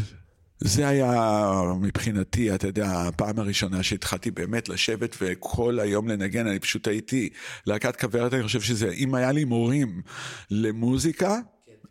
[0.63, 6.88] זה היה מבחינתי, אתה יודע, הפעם הראשונה שהתחלתי באמת לשבת וכל היום לנגן, אני פשוט
[6.88, 7.30] הייתי,
[7.67, 10.02] להקת כוורת, אני חושב שזה, אם היה לי מורים
[10.52, 11.39] למוזיקה,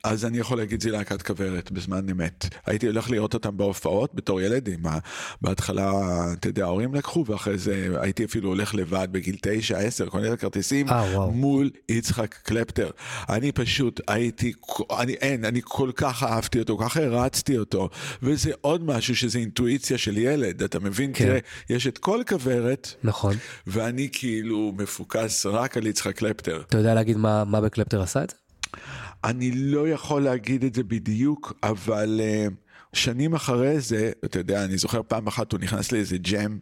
[0.04, 2.46] אז אני יכול להגיד זה להקת כוורת בזמן אמת.
[2.66, 4.98] הייתי הולך לראות אותם בהופעות בתור ילד, עם ה...
[5.42, 5.92] בהתחלה,
[6.32, 10.36] אתה יודע, ההורים לקחו, ואחרי זה הייתי אפילו הולך לבד בגיל תשע, עשר, כל מיני
[10.36, 11.30] כרטיסים, אה, וואו.
[11.30, 12.90] מול יצחק קלפטר.
[13.28, 14.52] אני פשוט הייתי,
[14.98, 17.88] אני אין, אני כל כך אהבתי אותו, כל כך הרצתי אותו,
[18.22, 21.10] וזה עוד משהו שזה אינטואיציה של ילד, אתה מבין?
[21.14, 21.24] כן.
[21.24, 21.38] תראה,
[21.70, 23.36] יש את כל כוורת, נכון.
[23.66, 26.62] ואני כאילו מפוקס רק על יצחק קלפטר.
[26.68, 28.36] אתה יודע להגיד מה, מה בקלפטר עשה את זה?
[29.24, 32.52] אני לא יכול להגיד את זה בדיוק, אבל uh,
[32.92, 36.58] שנים אחרי זה, אתה יודע, אני זוכר פעם אחת הוא נכנס לאיזה ג'ם,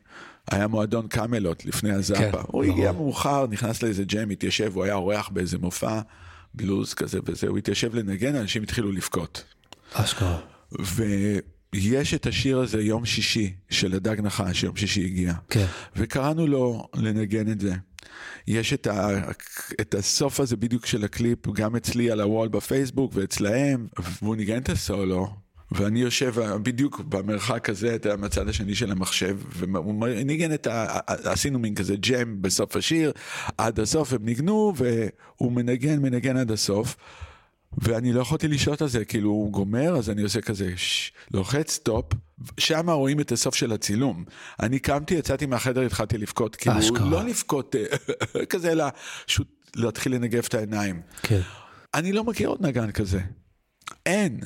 [0.50, 2.20] היה מועדון קאמלות לפני הזאפה.
[2.20, 2.62] כן, הוא ברור.
[2.62, 6.00] הגיע מאוחר, נכנס לאיזה ג'ם, התיישב, הוא היה אורח באיזה מופע
[6.54, 9.44] בלוז כזה וזה, הוא התיישב לנגן, אנשים התחילו לבכות.
[9.92, 10.38] אשכרה.
[11.74, 15.32] ויש את השיר הזה, יום שישי, של הדג נחש, יום שישי הגיע.
[15.50, 15.66] כן.
[15.96, 17.74] וקראנו לו לנגן את זה.
[18.46, 19.30] יש את, ה,
[19.80, 23.86] את הסוף הזה בדיוק של הקליפ, גם אצלי על הוול בפייסבוק ואצלהם,
[24.22, 25.28] והוא ניגן את הסולו,
[25.72, 30.98] ואני יושב בדיוק במרחק הזה, אתה יודע, מהצד השני של המחשב, והוא ניגן את ה...
[31.06, 33.12] עשינו מין כזה ג'ם בסוף השיר,
[33.58, 36.96] עד הסוף הם ניגנו, והוא מנגן, מנגן עד הסוף.
[37.78, 41.12] ואני לא יכולתי לשלוט על זה, כאילו הוא גומר, אז אני עושה כזה, ש...
[41.30, 42.12] לוחץ סטופ,
[42.60, 44.24] שם רואים את הסוף של הצילום.
[44.62, 47.10] אני קמתי, יצאתי מהחדר, התחלתי לבכות, כאילו, אשכרה.
[47.10, 47.76] לא לבכות
[48.50, 48.84] כזה, אלא
[49.26, 51.00] פשוט להתחיל לנגב את העיניים.
[51.22, 51.40] כן.
[51.94, 53.20] אני לא מכיר עוד נגן כזה.
[54.06, 54.40] אין.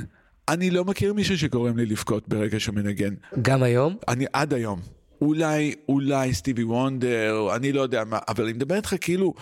[0.48, 3.14] אני לא מכיר מישהו שגורם לי לבכות ברגע שהוא מנגן.
[3.42, 3.96] גם היום?
[4.08, 4.80] אני עד היום.
[5.20, 9.34] אולי, אולי סטיבי וונדר, אני לא יודע מה, אבל אני מדבר איתך כאילו,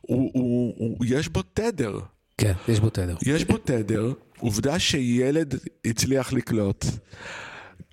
[0.00, 1.98] הוא, הוא, הוא, יש בו תדר.
[2.38, 3.16] כן, יש בו תדר.
[3.26, 5.54] יש בו תדר, עובדה שילד
[5.86, 6.84] הצליח לקלוט.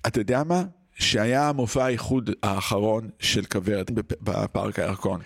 [0.06, 0.62] אתה יודע מה?
[0.98, 5.20] שהיה מופע האיחוד האחרון של כוורת בפ- בפארק הירקון.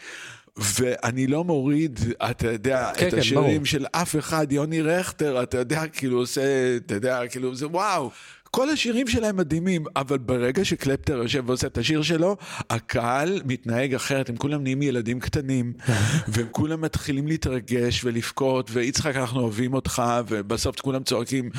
[0.56, 2.00] ואני לא מוריד,
[2.30, 3.64] אתה יודע, כן, את כן, השירים ברור.
[3.64, 6.42] של אף אחד, יוני רכטר, אתה יודע, כאילו עושה,
[6.76, 8.10] אתה יודע, כאילו זה וואו.
[8.56, 12.36] כל השירים שלהם מדהימים, אבל ברגע שקלפטר יושב ועושה את השיר שלו,
[12.70, 15.72] הקהל מתנהג אחרת, הם כולם נהיים ילדים קטנים,
[16.28, 21.50] והם כולם מתחילים להתרגש ולבכות, ויצחק, אנחנו אוהבים אותך, ובסוף כולם צועקים,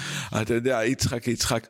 [0.41, 1.67] אתה יודע, יצחק, יצחק.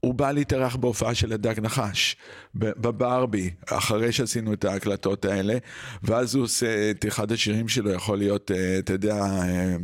[0.00, 2.16] הוא בא להתארח בהופעה של הדג נחש,
[2.54, 5.58] בברבי, אחרי שעשינו את ההקלטות האלה,
[6.02, 9.76] ואז הוא עושה את אחד השירים שלו, יכול להיות, אה, אתה יודע, אה,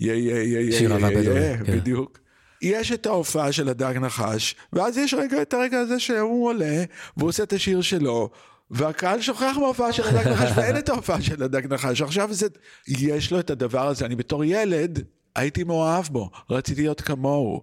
[0.00, 1.76] יא יא יא יא שיר יא אהבה יא בדואי, יא, כן.
[1.76, 2.23] בדיוק.
[2.64, 6.84] יש את ההופעה של הדג נחש, ואז יש רגע את הרגע הזה שהוא עולה,
[7.16, 8.30] והוא עושה את השיר שלו,
[8.70, 12.02] והקהל שוכח מההופעה של הדג נחש, ואין את ההופעה של הדג נחש.
[12.02, 12.46] עכשיו זה,
[12.86, 14.06] יש לו את הדבר הזה.
[14.06, 15.04] אני בתור ילד
[15.36, 17.62] הייתי מאוהב בו, רציתי להיות כמוהו.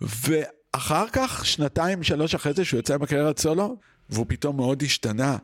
[0.00, 3.76] ואחר כך, שנתיים, שלוש אחרי זה, שהוא יוצא עם הקריירת סולו,
[4.10, 5.36] והוא פתאום מאוד השתנה.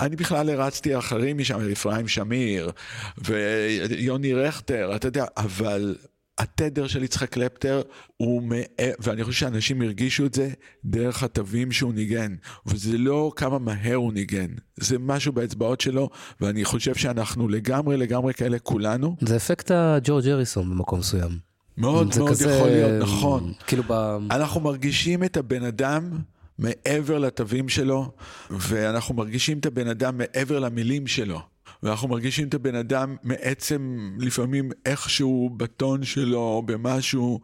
[0.00, 2.70] אני בכלל הרצתי אחרים משם, אפרים שמיר
[3.18, 5.96] ויוני רכטר, אתה יודע, אבל
[6.38, 7.82] התדר של יצחק קלפטר
[8.16, 8.56] הוא, מא...
[8.98, 10.50] ואני חושב שאנשים הרגישו את זה
[10.84, 12.34] דרך התווים שהוא ניגן,
[12.66, 14.46] וזה לא כמה מהר הוא ניגן,
[14.76, 19.16] זה משהו באצבעות שלו, ואני חושב שאנחנו לגמרי לגמרי כאלה כולנו.
[19.20, 21.38] זה אפקט הג'ורג' אריסון במקום מסוים.
[21.76, 22.54] מאוד מאוד כזה...
[22.54, 23.52] יכול להיות, נכון.
[23.66, 23.92] כאילו ב...
[24.30, 26.18] אנחנו מרגישים את הבן אדם
[26.58, 28.12] מעבר לתווים שלו,
[28.50, 31.40] ואנחנו מרגישים את הבן אדם מעבר למילים שלו.
[31.86, 37.40] ואנחנו מרגישים את הבן אדם מעצם, לפעמים איכשהו בטון שלו, במשהו.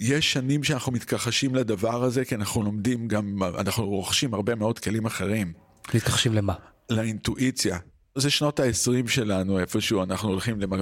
[0.00, 5.06] יש שנים שאנחנו מתכחשים לדבר הזה, כי אנחנו לומדים גם, אנחנו רוכשים הרבה מאוד כלים
[5.06, 5.52] אחרים.
[5.94, 6.54] מתכחשים למה?
[6.90, 7.78] לאינטואיציה.
[8.14, 10.72] זה שנות ה-20 שלנו, איפשהו אנחנו הולכים למ...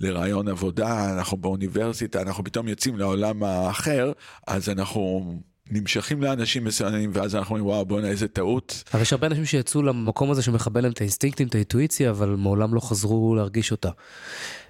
[0.00, 4.12] לרעיון עבודה, אנחנו באוניברסיטה, אנחנו פתאום יוצאים לעולם האחר,
[4.46, 5.32] אז אנחנו
[5.70, 8.84] נמשכים לאנשים מסוימים, ואז אנחנו אומרים, וואו, בואנה, איזה טעות.
[8.94, 12.74] אבל יש הרבה אנשים שיצאו למקום הזה שמכבה להם את האינסטינקטים, את האינטואיציה, אבל מעולם
[12.74, 13.90] לא חזרו להרגיש אותה.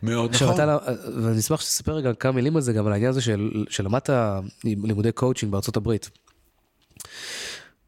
[0.03, 0.55] מאוד נכון.
[0.55, 0.79] אתה,
[1.23, 4.11] ואני אשמח שתספר רגע כמה מילים על זה, גם על העניין הזה של, שלמדת
[4.65, 6.11] לימודי קואוצ'ינג בארצות הברית.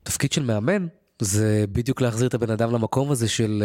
[0.03, 0.87] תפקיד של מאמן
[1.22, 3.62] זה בדיוק להחזיר את הבן אדם למקום הזה של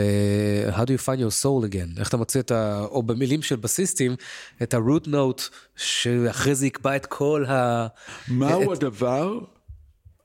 [0.70, 2.86] uh, how do you find your soul again, איך אתה מוצא את ה...
[2.86, 4.15] או במילים של בסיסטים,
[4.63, 5.41] את ה-root note,
[5.76, 7.88] שאחרי זה יקבע את כל ה...
[8.28, 8.78] מהו את...
[8.78, 9.39] הדבר,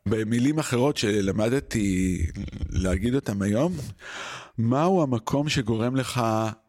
[0.07, 2.19] במילים אחרות שלמדתי
[2.71, 3.77] להגיד אותם היום,
[4.59, 6.23] מהו המקום שגורם לך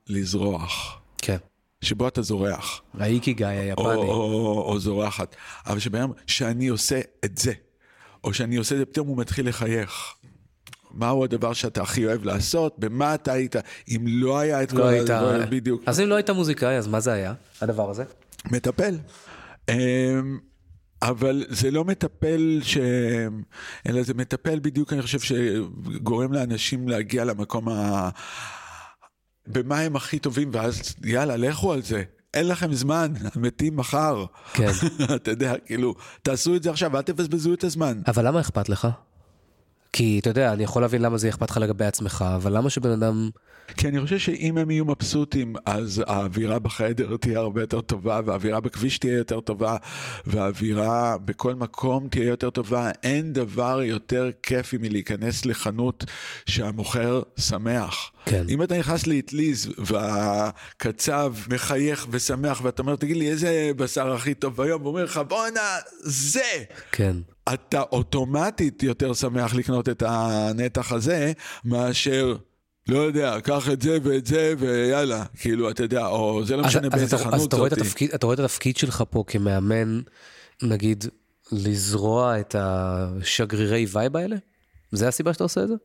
[0.07, 1.01] לזרוח?
[1.17, 1.37] כן.
[1.81, 2.81] שבו אתה זורח.
[2.93, 3.85] האיקי גיא היפני.
[3.85, 5.35] או, או, או, או זורחת.
[5.65, 7.53] אבל שביום שאני עושה את זה,
[8.23, 10.13] או שאני עושה את זה, פתאום הוא מתחיל לחייך.
[10.93, 13.55] מהו הדבר שאתה הכי אוהב לעשות, במה אתה היית,
[13.87, 15.09] אם לא היה את לא כל היית...
[15.09, 15.81] הדבר, בדיוק.
[15.85, 18.03] אז אם לא היית מוזיקאי, אז מה זה היה, הדבר הזה?
[18.51, 18.97] מטפל.
[19.69, 19.75] אמ,
[21.01, 22.77] אבל זה לא מטפל ש...
[23.89, 28.09] אלא זה מטפל בדיוק, אני חושב, שגורם לאנשים להגיע למקום ה...
[29.47, 32.03] במה הם הכי טובים, ואז יאללה, לכו על זה.
[32.33, 34.25] אין לכם זמן, מתים מחר.
[34.53, 34.71] כן.
[35.15, 38.01] אתה יודע, כאילו, תעשו את זה עכשיו, אל תבזבזו את הזמן.
[38.07, 38.87] אבל למה אכפת לך?
[39.93, 42.89] כי אתה יודע, אני יכול להבין למה זה אכפת לך לגבי עצמך, אבל למה שבן
[42.91, 43.29] אדם...
[43.77, 48.59] כי אני חושב שאם הם יהיו מבסוטים, אז האווירה בחדר תהיה הרבה יותר טובה, והאווירה
[48.59, 49.77] בכביש תהיה יותר טובה,
[50.25, 52.91] והאווירה בכל מקום תהיה יותר טובה.
[53.03, 56.05] אין דבר יותר כיפי מלהיכנס לחנות
[56.45, 58.11] שהמוכר שמח.
[58.25, 58.45] כן.
[58.49, 64.61] אם אתה נכנס לאטליז והקצב מחייך ושמח, ואתה אומר, תגיד לי, איזה בשר הכי טוב
[64.61, 64.81] היום?
[64.81, 66.63] הוא אומר לך, בואנה, זה!
[66.91, 67.15] כן.
[67.53, 71.31] אתה אוטומטית יותר שמח לקנות את הנתח הזה,
[71.65, 72.35] מאשר...
[72.87, 76.89] לא יודע, קח את זה ואת זה ויאללה, כאילו, אתה יודע, או זה לא משנה
[76.89, 80.01] באיזה חנות אז אתה רואה, התפקיד, אתה רואה את התפקיד שלך פה כמאמן,
[80.63, 81.05] נגיד,
[81.51, 84.35] לזרוע את השגרירי וייב האלה?
[84.91, 85.75] זה הסיבה שאתה עושה את זה?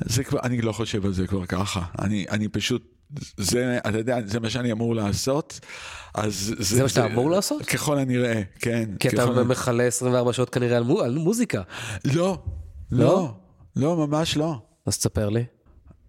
[0.00, 1.82] זה כבר, אני לא חושב על זה כבר ככה.
[1.98, 2.94] אני, אני פשוט,
[3.36, 5.60] זה, אתה יודע, זה מה שאני אמור לעשות.
[6.14, 7.62] אז זה, זה מה שאתה אמור לעשות?
[7.62, 8.90] ככל הנראה, כן.
[8.98, 9.44] כי אתה הנראה.
[9.44, 11.62] מכלה 24 שעות כנראה על, מו, על מוזיקה.
[12.04, 12.38] לא, לא,
[12.90, 13.34] לא,
[13.76, 14.54] לא, ממש לא.
[14.86, 15.44] אז תספר לי.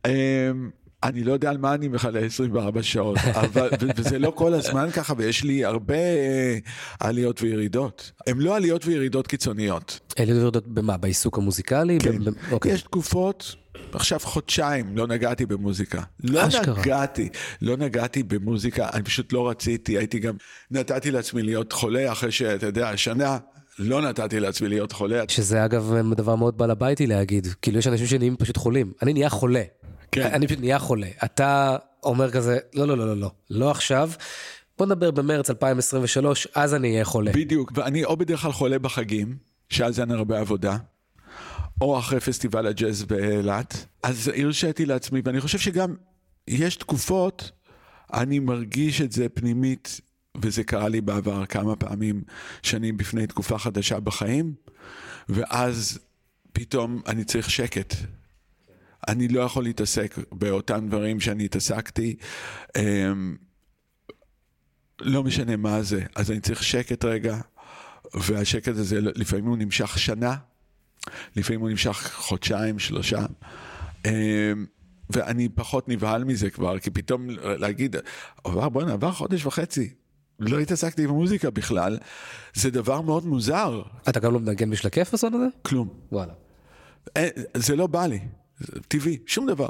[0.08, 0.70] אמ,
[1.04, 5.14] אני לא יודע על מה אני מכלה 24 שעות, אבל, וזה לא כל הזמן ככה,
[5.18, 6.58] ויש לי הרבה אה,
[7.00, 8.12] עליות וירידות.
[8.28, 10.00] הן לא עליות וירידות קיצוניות.
[10.18, 10.98] עליות וירידות במה?
[10.98, 11.98] בעיסוק המוזיקלי?
[12.00, 12.20] כן.
[12.24, 12.72] ב- ב- אוקיי.
[12.72, 13.56] יש תקופות,
[13.94, 16.02] עכשיו חודשיים לא נגעתי במוזיקה.
[16.24, 16.80] לא אשכרה.
[16.80, 17.30] נגעתי,
[17.62, 20.34] לא נגעתי במוזיקה, אני פשוט לא רציתי, הייתי גם,
[20.72, 23.38] נתתי לעצמי להיות חולה אחרי שאתה יודע, שנה.
[23.80, 25.24] לא נתתי לעצמי להיות חולה.
[25.28, 28.92] שזה אגב דבר מאוד בעל הביתי להגיד, כאילו יש אנשים שנהיים פשוט חולים.
[29.02, 29.64] אני נהיה חולה.
[30.12, 30.34] כן.
[30.34, 31.08] אני פשוט נהיה חולה.
[31.26, 34.12] אתה אומר כזה, לא, לא, לא, לא, לא, לא עכשיו.
[34.78, 37.32] בוא נדבר במרץ 2023, אז אני אהיה חולה.
[37.32, 39.38] בדיוק, ואני או בדרך כלל חולה בחגים,
[39.70, 40.78] שאז אין הרבה עבודה,
[41.82, 45.96] או אחרי פסטיבל הג'אז באילת, אז הרשיתי לעצמי, ואני חושב שגם
[46.48, 47.52] יש תקופות,
[48.14, 50.02] אני מרגיש את זה פנימית,
[50.42, 52.24] וזה קרה לי בעבר כמה פעמים,
[52.64, 54.54] שאני בפני תקופה חדשה בחיים,
[55.30, 56.00] ואז
[56.54, 57.96] פתאום אני צריך שקט.
[59.08, 62.16] אני לא יכול להתעסק באותם דברים שאני התעסקתי.
[62.78, 63.36] אמ,
[65.02, 67.38] לא משנה מה זה, אז אני צריך שקט רגע,
[68.14, 70.36] והשקט הזה לפעמים הוא נמשך שנה,
[71.36, 73.26] לפעמים הוא נמשך חודשיים, שלושה,
[74.06, 74.12] אמ,
[75.10, 77.96] ואני פחות נבהל מזה כבר, כי פתאום להגיד,
[78.44, 79.94] עבר, בוא'נה, עבר חודש וחצי,
[80.40, 81.98] לא התעסקתי במוזיקה בכלל,
[82.54, 85.46] זה דבר מאוד מוזר, אתה גם לא מנגן בשביל הכיף בסוד הזה?
[85.62, 85.90] כלום.
[86.12, 86.34] וואלה.
[87.16, 88.20] אין, זה לא בא לי,
[88.88, 89.70] טבעי, שום דבר.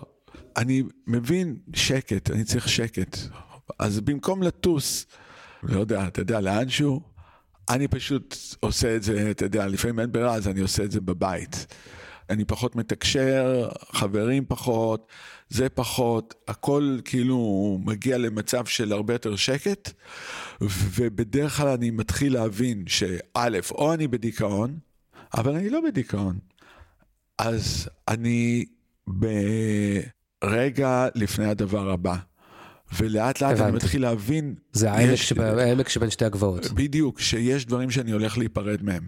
[0.58, 3.18] אני מבין שקט, אני צריך שקט.
[3.80, 5.06] אז במקום לטוס,
[5.64, 7.02] לא יודע, אתה יודע, לאנשהו,
[7.70, 11.02] אני פשוט עושה את זה, אתה יודע, לפעמים אין ברירה, אז אני עושה את זה
[11.02, 11.74] בבית.
[12.30, 15.08] אני פחות מתקשר, חברים פחות,
[15.50, 19.92] זה פחות, הכל כאילו מגיע למצב של הרבה יותר שקט,
[20.62, 24.80] ובדרך כלל אני מתחיל להבין שא', או אני בדיכאון,
[25.34, 26.40] אבל אני לא בדיכאון.
[27.38, 28.66] אז אני
[29.08, 32.16] ברגע לפני הדבר הבא.
[33.00, 33.76] ולאט לאט אני הבנתי.
[33.76, 35.42] מתחיל להבין, זה העמק, יש- שב...
[35.42, 36.72] העמק שבין שתי הגבעות.
[36.72, 39.08] בדיוק, שיש דברים שאני הולך להיפרד מהם.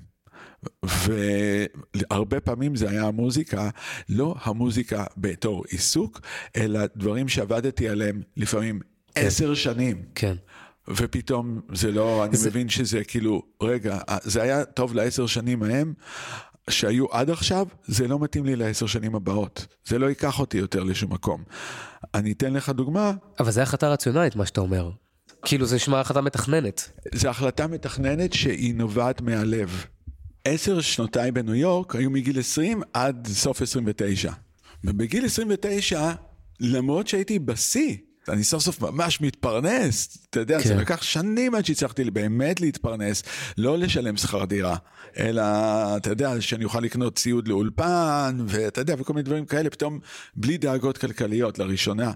[0.83, 3.69] והרבה פעמים זה היה המוזיקה,
[4.09, 6.21] לא המוזיקה בתור עיסוק,
[6.57, 8.79] אלא דברים שעבדתי עליהם לפעמים
[9.15, 10.01] עשר שנים.
[10.15, 10.35] כן.
[10.87, 15.93] ופתאום זה לא, אני זה- מבין שזה כאילו, רגע, זה היה טוב לעשר שנים ההם,
[16.69, 19.65] שהיו עד עכשיו, זה לא מתאים לי לעשר שנים הבאות.
[19.85, 21.43] זה לא ייקח אותי יותר לשום מקום.
[22.13, 24.91] אני אתן לך דוגמה, אבל זה החלטה רציונלית, מה שאתה אומר.
[25.45, 26.89] כאילו זה נשמע החלטה מתכננת.
[27.13, 29.85] זו החלטה מתכננת שהיא נובעת מהלב.
[30.45, 34.31] עשר שנותיי בניו יורק היו מגיל 20 עד סוף 29.
[34.83, 36.11] ובגיל 29,
[36.59, 37.97] למרות שהייתי בשיא,
[38.29, 40.67] אני סוף סוף ממש מתפרנס, אתה יודע, כן.
[40.67, 43.23] זה לקח שנים עד שהצלחתי באמת להתפרנס,
[43.57, 44.75] לא לשלם שכר דירה,
[45.19, 45.43] אלא,
[45.97, 49.99] אתה יודע, שאני אוכל לקנות ציוד לאולפן, ואתה יודע, וכל מיני דברים כאלה, פתאום
[50.35, 52.11] בלי דאגות כלכליות לראשונה.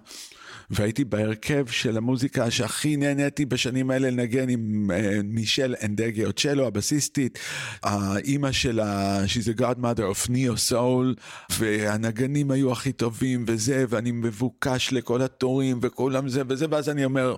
[0.69, 7.39] והייתי בהרכב של המוזיקה שהכי נהניתי בשנים האלה לנגן עם אה, מישל אנדגיו צ'לו, הבסיסטית,
[7.83, 11.21] האימא שלה, she's a godmother of neo soul,
[11.59, 17.35] והנגנים היו הכי טובים וזה, ואני מבוקש לכל התורים וכולם זה וזה, ואז אני אומר,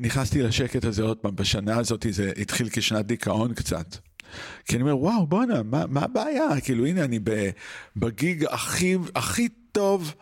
[0.00, 3.96] נכנסתי לשקט הזה עוד פעם, בשנה הזאת זה התחיל כשנת דיכאון קצת.
[4.64, 6.60] כי אני אומר, וואו, בואנה, מה, מה הבעיה?
[6.64, 7.18] כאילו, הנה, אני
[7.96, 10.14] בגיג הכי, הכי טוב,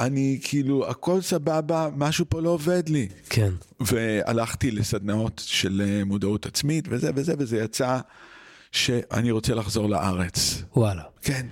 [0.00, 3.08] אני כאילו, הכל סבבה, משהו פה לא עובד לי.
[3.30, 3.52] כן.
[3.80, 7.98] והלכתי לסדנאות של אה, מודעות עצמית וזה וזה, וזה יצא
[8.72, 10.62] שאני רוצה לחזור לארץ.
[10.76, 11.02] וואלה.
[11.22, 11.46] כן,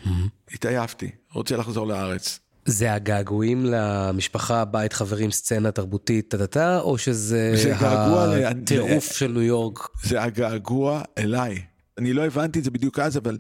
[0.52, 2.40] התעייפתי, רוצה לחזור לארץ.
[2.66, 7.74] זה הגעגועים למשפחה, בית, חברים, סצנה תרבותית, טה-טה-טה, או שזה
[8.46, 9.88] הטירוף של ניו יורק?
[10.02, 11.62] זה הגעגוע אליי.
[11.98, 13.38] אני לא הבנתי את זה בדיוק אז, אבל,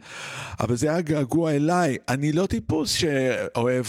[0.60, 1.96] אבל זה היה געגוע אליי.
[2.08, 3.86] אני לא טיפוס שאוהב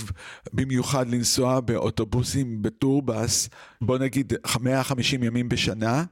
[0.53, 3.49] במיוחד לנסוע באוטובוסים בטורבס,
[3.81, 6.03] בוא נגיד 150 ימים בשנה,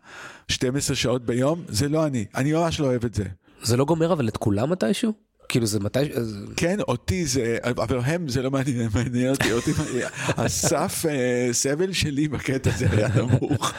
[0.48, 2.26] 12 שעות ביום, זה לא אני.
[2.36, 3.24] אני ממש לא אוהב את זה.
[3.64, 5.25] זה לא גומר אבל את כולם מתישהו?
[5.50, 6.00] כאילו זה מתי...
[6.56, 10.08] כן, אותי זה, אבל הם זה לא מעניין, מעניין אותי, אותי מעניין.
[10.28, 13.74] הסף אה, סבל שלי בקטע הזה היה נמוך.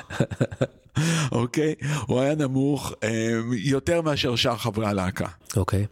[1.33, 1.75] אוקיי?
[2.07, 5.27] הוא היה נמוך אה, יותר מאשר שאר חברי הלהקה.
[5.57, 5.87] אוקיי.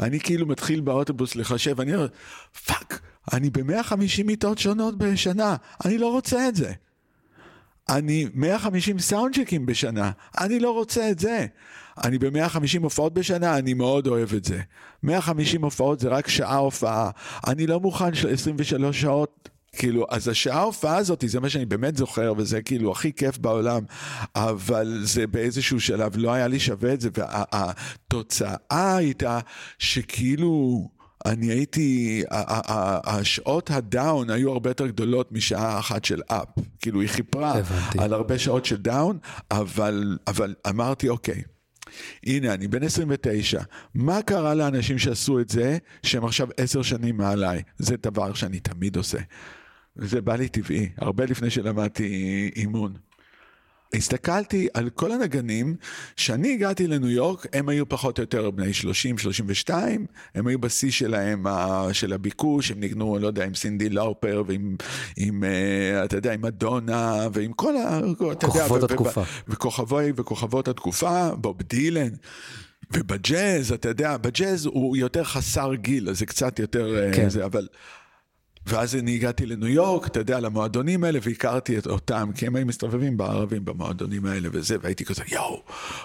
[0.00, 2.06] אני כאילו מתחיל באוטובוס לחשב, אני אומר,
[2.66, 3.00] fuck,
[3.32, 6.72] אני ב-150 מיטות שונות בשנה, אני לא רוצה את זה.
[7.88, 11.46] אני 150 סאונדצ'קים בשנה, אני לא רוצה את זה.
[12.04, 14.60] אני ב-150 הופעות בשנה, אני מאוד אוהב את זה.
[15.02, 17.10] 150 הופעות זה רק שעה הופעה,
[17.46, 19.48] אני לא מוכן של 23 שעות.
[19.76, 23.82] כאילו, אז השעה ההופעה הזאת, זה מה שאני באמת זוכר, וזה כאילו הכי כיף בעולם,
[24.34, 29.40] אבל זה באיזשהו שלב לא היה לי שווה את זה, והתוצאה הייתה
[29.78, 30.88] שכאילו...
[31.26, 32.22] אני הייתי,
[33.04, 36.48] השעות ה down היו הרבה יותר גדולות משעה אחת של up.
[36.80, 37.98] כאילו היא כיפרה הבנתי.
[37.98, 39.18] על הרבה שעות של down,
[39.50, 41.42] אבל, אבל אמרתי, אוקיי,
[42.26, 43.62] הנה, אני בן 29,
[43.94, 47.62] מה קרה לאנשים שעשו את זה, שהם עכשיו עשר שנים מעליי?
[47.78, 49.18] זה דבר שאני תמיד עושה.
[49.96, 52.94] זה בא לי טבעי, הרבה לפני שלמדתי אימון.
[53.94, 55.76] הסתכלתי על כל הנגנים,
[56.16, 58.70] כשאני הגעתי לניו יורק, הם היו פחות או יותר בני
[59.68, 59.72] 30-32,
[60.34, 61.46] הם היו בשיא שלהם,
[61.92, 64.76] של הביקוש, הם ניגנו, לא יודע, עם סינדי לאופר, ועם,
[65.16, 68.00] עם, אה, אתה יודע, עם מדונה, ועם כל ה...
[68.20, 69.22] יודע, כוכבות ו- התקופה.
[69.48, 72.10] וכוכבי וכוכבות התקופה, בוב דילן.
[72.92, 76.96] ובג'אז, אתה יודע, בג'אז הוא יותר חסר גיל, אז זה קצת יותר...
[76.96, 77.28] אה, כן.
[77.28, 77.68] זה, אבל...
[78.66, 82.66] ואז אני הגעתי לניו יורק, אתה יודע, למועדונים האלה, והכרתי את אותם, כי הם היו
[82.66, 85.62] מסתובבים בערבים במועדונים האלה וזה, והייתי כזה, יואו,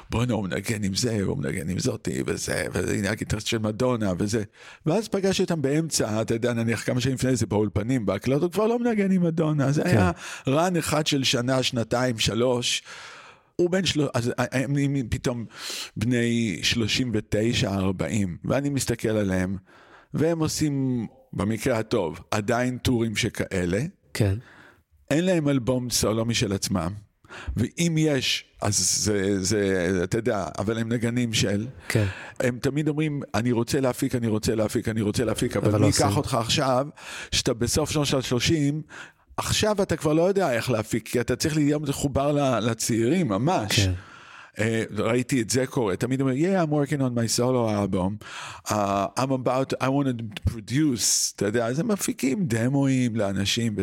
[0.09, 4.43] בואנה, הוא מנגן עם זה, הוא מנגן עם זאתי, וזה, והנה הגיטרסט של מדונה, וזה.
[4.85, 8.67] ואז פגשתי אותם באמצע, אתה יודע, נניח כמה שנים לפני זה באולפנים, בהקלטות, הוא כבר
[8.67, 10.11] לא מנגן עם מדונה, זה היה
[10.47, 12.83] רן אחד של שנה, שנתיים, שלוש.
[13.55, 15.45] הוא בן שלוש, אז הם נהיים פתאום
[15.97, 19.57] בני 39, 40, ואני מסתכל עליהם,
[20.13, 23.81] והם עושים, במקרה הטוב, עדיין טורים שכאלה,
[24.13, 24.35] כן.
[25.11, 26.93] אין להם אלבום סולו משל עצמם,
[27.57, 31.67] ואם יש, אז זה, זה, אתה יודע, אבל הם נגנים של.
[31.87, 32.05] כן.
[32.39, 36.09] הם תמיד אומרים, אני רוצה להפיק, אני רוצה להפיק, אני רוצה להפיק, אבל, אבל אבל
[36.09, 36.15] לא.
[36.15, 36.87] אותך עכשיו,
[37.31, 38.73] שאתה בסוף שנות ה-30,
[39.37, 43.79] עכשיו אתה כבר לא יודע איך להפיק, כי אתה צריך להיות מחובר לצעירים, ממש.
[43.79, 43.91] כן.
[44.59, 48.25] אה, ראיתי את זה קורה, תמיד אומר, yeah, I'm working on my solo album,
[48.67, 48.73] uh,
[49.19, 53.75] I'm about, I want to produce, אתה יודע, אז הם מפיקים דמואים לאנשים.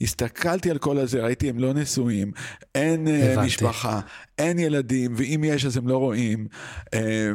[0.00, 2.32] הסתכלתי על כל הזה, ראיתי הם לא נשואים,
[2.74, 3.46] אין אה, הבנתי.
[3.46, 4.00] משפחה,
[4.38, 6.46] אין ילדים, ואם יש אז הם לא רואים.
[6.94, 7.30] אה,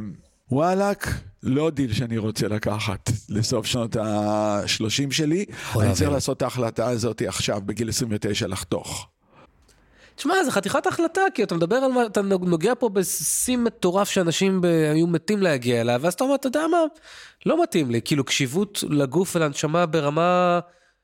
[0.51, 1.07] וואלאק,
[1.43, 5.45] לא דיל שאני רוצה לקחת לסוף שנות ה-30 שלי,
[5.81, 6.11] אני צריך.
[6.11, 9.09] לעשות את ההחלטה הזאת עכשיו, בגיל 29 לחתוך.
[10.17, 14.61] תשמע, זה חתיכת החלטה, כי אתה מדבר על מה, אתה נוגע פה בשיא מטורף שאנשים
[14.61, 16.77] ב, היו מתים להגיע אליו, ואז אתה אומר, אתה יודע מה,
[17.45, 20.59] לא מתאים לי, כאילו קשיבות לגוף ולנשמה ברמה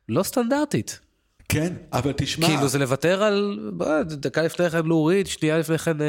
[0.10, 1.00] לא סטנדרטית.
[1.50, 3.60] כן, אבל תשמע, כאילו זה לוותר על,
[4.04, 6.08] דקה לפני כן לוריד, שנייה לפני כן אה,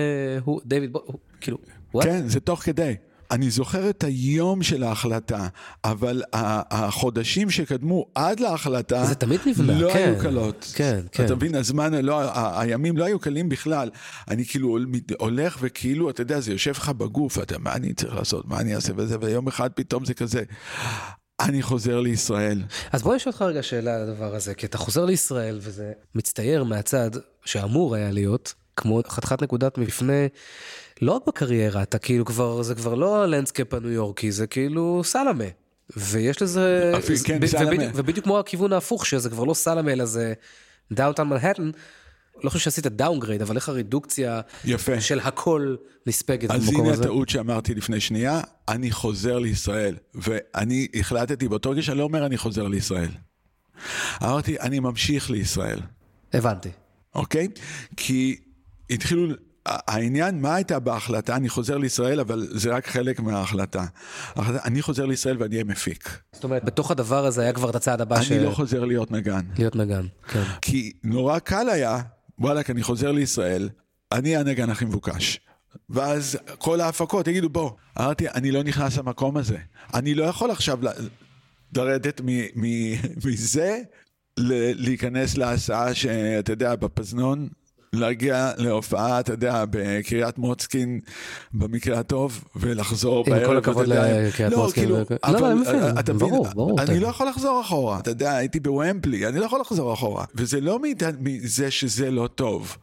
[0.64, 1.00] דיוויד, בוא,
[1.40, 1.59] כאילו,
[1.94, 2.07] וואט?
[2.07, 2.94] כן, זה תוך כדי.
[3.31, 5.47] אני זוכר את היום של ההחלטה,
[5.85, 6.22] אבל
[6.70, 10.09] החודשים שקדמו עד להחלטה, זה תמיד נבנה, לא כן.
[10.09, 10.72] היו קלות.
[10.75, 11.25] כן, כן.
[11.25, 12.20] אתה מבין, הזמן, לא,
[12.61, 13.91] הימים לא היו קלים בכלל.
[14.29, 14.79] אני כאילו
[15.18, 18.75] הולך וכאילו, אתה יודע, זה יושב לך בגוף, אתה, מה אני צריך לעשות, מה אני
[18.75, 20.43] אעשה וזה, ויום אחד פתאום זה כזה.
[21.41, 22.62] אני חוזר לישראל.
[22.93, 26.64] אז בוא נשאל אותך רגע שאלה על הדבר הזה, כי אתה חוזר לישראל וזה מצטייר
[26.64, 27.11] מהצד
[27.45, 30.27] שאמור היה להיות, כמו חתיכת נקודת מפנה,
[31.05, 35.02] לא רק בקריירה, אתה כאילו כבר, זה כבר לא ה landscape הניו יורקי, זה כאילו
[35.05, 35.44] סלמה.
[35.96, 37.70] ויש לזה, אפילו, כן, ב- סלמה.
[37.70, 40.32] ובדיוק, ובדיוק כמו הכיוון ההפוך, שזה כבר לא סלמה אלא זה
[40.92, 41.70] downtown מנהטן,
[42.44, 45.00] לא חושב שעשית downgrade, אבל איך הרדוקציה יפה.
[45.00, 45.76] של הכל
[46.07, 47.02] נספגת אז במקום הנה הזה.
[47.02, 49.96] הטעות שאמרתי לפני שנייה, אני חוזר לישראל.
[50.14, 53.11] ואני החלטתי באותו רגע שאני לא אומר אני חוזר לישראל.
[54.22, 55.78] אמרתי, אני ממשיך לישראל.
[56.32, 56.68] הבנתי.
[57.14, 57.48] אוקיי?
[57.96, 58.36] כי
[58.90, 59.34] התחילו,
[59.66, 61.36] העניין, מה הייתה בהחלטה?
[61.36, 63.84] אני חוזר לישראל, אבל זה רק חלק מההחלטה.
[64.36, 66.18] ההחלטה, אני חוזר לישראל ואני אהיה מפיק.
[66.32, 69.10] זאת אומרת, בתוך הדבר הזה היה כבר את הצעד הבא אני של לא חוזר להיות
[69.10, 69.40] נגן.
[69.58, 70.06] להיות נגן.
[70.28, 70.42] כן.
[70.62, 72.00] כי נורא קל היה,
[72.38, 73.68] וואלכ, אני חוזר לישראל,
[74.12, 75.40] אני הנגן הכי מבוקש.
[75.90, 77.70] ואז כל ההפקות יגידו, בוא.
[78.00, 79.58] אמרתי, אני לא נכנס למקום הזה.
[79.94, 80.78] אני לא יכול עכשיו
[81.76, 82.20] לרדת
[83.16, 83.78] מזה,
[84.76, 87.48] להיכנס להסעה שאתה יודע, בפזנון,
[87.99, 91.01] להגיע להופעה, אתה יודע, בקריית מוצקין,
[91.53, 93.47] במקרה הטוב, ולחזור עם בערב.
[93.47, 93.86] כל הכבוד.
[93.86, 97.01] לקריית לא, מוצקין כאילו, ו- לא, אבל, לא, אני מבין, אתה מבין, ברור, ברור, אני
[97.01, 97.99] לא יכול לחזור אחורה.
[97.99, 100.24] אתה יודע, הייתי בוומפלי, אני לא יכול לחזור אחורה.
[100.34, 100.78] וזה לא
[101.20, 102.76] מזה שזה לא טוב,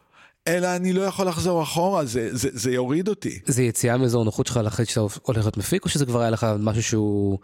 [0.48, 3.38] אלא אני לא יכול לחזור אחורה, זה, זה, זה יוריד אותי.
[3.46, 6.46] זה יציאה מאזור הנוחות שלך להחליט שאתה הולך להיות מפיק, או שזה כבר היה לך
[6.58, 7.38] משהו שהוא...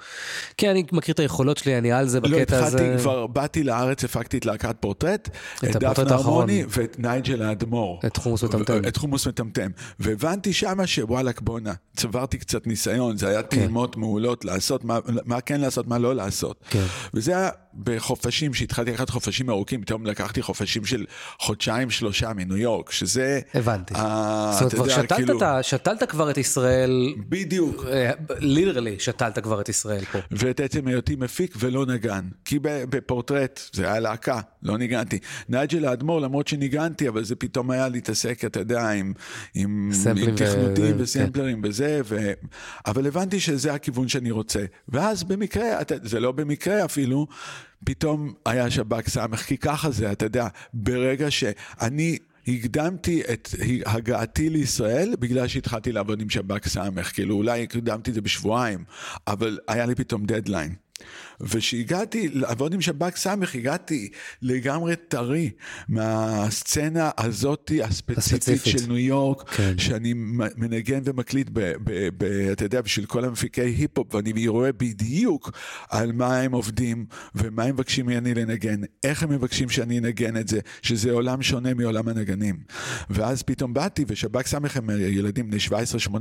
[0.56, 2.76] כן, אני מכיר את היכולות שלי, אני על זה לא בקטע הזה.
[2.76, 5.28] התחלתי, כבר באתי לארץ, הפקתי את להקת פורטרט,
[5.58, 6.34] את הפורטרט דפנה האחרון.
[6.34, 8.00] הרמוני ואת נייג'ל האדמו"ר.
[8.06, 8.88] את חומוס מטמטם.
[8.88, 9.70] את חומוס מטמטם.
[10.00, 15.60] והבנתי שמה שוואלכ בואנה, צברתי קצת ניסיון, זה היה טעימות מעולות לעשות, מה, מה כן
[15.60, 16.64] לעשות, מה לא לעשות.
[16.70, 16.84] כן.
[17.14, 17.50] וזה היה
[17.82, 21.04] בחופשים, שהתחלתי לקחת חופשים ארוכים, פתאום לקחתי חופשים של
[21.38, 23.40] חודשיים שלושה מניו יורק, שזה...
[23.54, 23.94] הבנתי.
[23.96, 27.84] ה- זאת אומרת, אתה כבר יודע, שתלת כאילו- את ה- שתלת כבר את ישראל, בדיוק.
[28.38, 30.18] literally שתלת כבר את ישראל פה.
[30.30, 32.24] ואת עצם היותי מפיק ולא נגן.
[32.44, 35.18] כי בפורטרט זה היה להקה, לא ניגנתי.
[35.48, 39.12] נייג'ל האדמו"ר, למרות שניגנתי, אבל זה פתאום היה להתעסק, אתה יודע, עם,
[39.54, 42.32] עם, עם תכנותים ו- וסמפלרים וזה, ו...
[42.86, 44.64] אבל הבנתי שזה הכיוון שאני רוצה.
[44.88, 47.26] ואז במקרה, אתה, זה לא במקרה אפילו,
[47.84, 52.18] פתאום היה שב"כ סמך, כי ככה זה, אתה יודע, ברגע שאני...
[52.54, 53.48] הקדמתי את
[53.86, 58.84] הגעתי לישראל בגלל שהתחלתי לעבוד עם שב"כ סמך, כאילו אולי הקדמתי את זה בשבועיים,
[59.26, 60.74] אבל היה לי פתאום דדליין.
[61.40, 64.08] וכשהגעתי לעבוד עם שב"כ סמך, הגעתי
[64.42, 65.50] לגמרי טרי
[65.88, 68.80] מהסצנה הזאתי הספציפית, הספציפית.
[68.80, 69.78] של ניו יורק, כן.
[69.78, 70.12] שאני
[70.56, 75.50] מנגן ומקליט, ב, ב, ב, אתה יודע, בשביל כל המפיקי היפ-הופ, ואני רואה בדיוק
[75.88, 80.48] על מה הם עובדים, ומה הם מבקשים ממני לנגן, איך הם מבקשים שאני אנגן את
[80.48, 82.60] זה, שזה עולם שונה מעולם הנגנים.
[83.10, 85.58] ואז פתאום באתי, ושב"כ סמך הם ילדים בני
[86.08, 86.18] 17-18,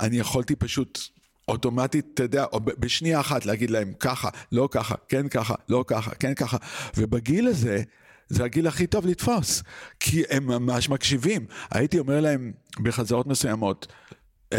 [0.00, 1.19] אני יכולתי פשוט...
[1.50, 6.10] אוטומטית, אתה יודע, או בשנייה אחת להגיד להם ככה, לא ככה, כן ככה, לא ככה,
[6.10, 6.56] כן ככה.
[6.96, 7.82] ובגיל הזה,
[8.28, 9.62] זה הגיל הכי טוב לתפוס,
[10.00, 11.46] כי הם ממש מקשיבים.
[11.70, 13.86] הייתי אומר להם בחזרות מסוימות,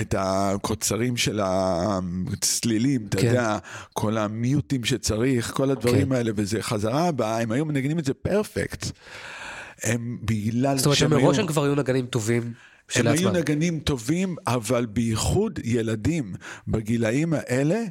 [0.02, 3.28] את הקוצרים של הצלילים, אתה כן.
[3.28, 3.58] יודע,
[3.94, 6.12] כל המיוטים שצריך, כל הדברים כן.
[6.12, 8.86] האלה, וזה חזרה הבאה, הם היו מנגנים את זה פרפקט.
[9.84, 12.54] הם בגלל זאת אומרת שהם שמראש היו- הם כבר היו נגנים טובים
[12.96, 13.08] הם.
[13.08, 16.36] היו נגנים טובים, אבל בייחוד ילדים
[16.68, 17.84] בגילאים האלה,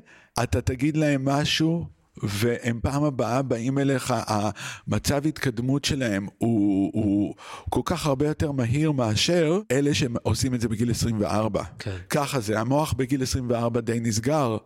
[0.43, 1.87] אתה תגיד להם משהו,
[2.23, 7.35] והם פעם הבאה באים אליך, המצב התקדמות שלהם הוא, הוא
[7.71, 11.63] כל כך הרבה יותר מהיר מאשר אלה שעושים את זה בגיל 24.
[11.79, 11.97] כן.
[12.11, 14.57] ככה זה, המוח בגיל 24 די נסגר.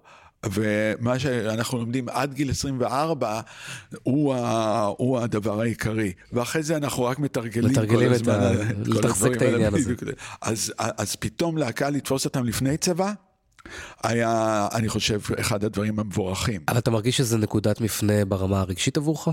[0.53, 3.41] ומה שאנחנו לומדים עד גיל 24
[4.03, 6.13] הוא, ה, הוא הדבר העיקרי.
[6.33, 9.43] ואחרי זה אנחנו רק מתרגלים, מתרגלים כל את הזמן, ה- כל לתחזק הדברים את.
[9.43, 9.95] העניין הזה.
[10.43, 13.13] אז, אז פתאום להקה לתפוס אותם לפני צבא,
[14.03, 16.61] היה, אני חושב, אחד הדברים המבורכים.
[16.69, 19.29] אבל אתה מרגיש שזה נקודת מפנה ברמה הרגשית עבורך?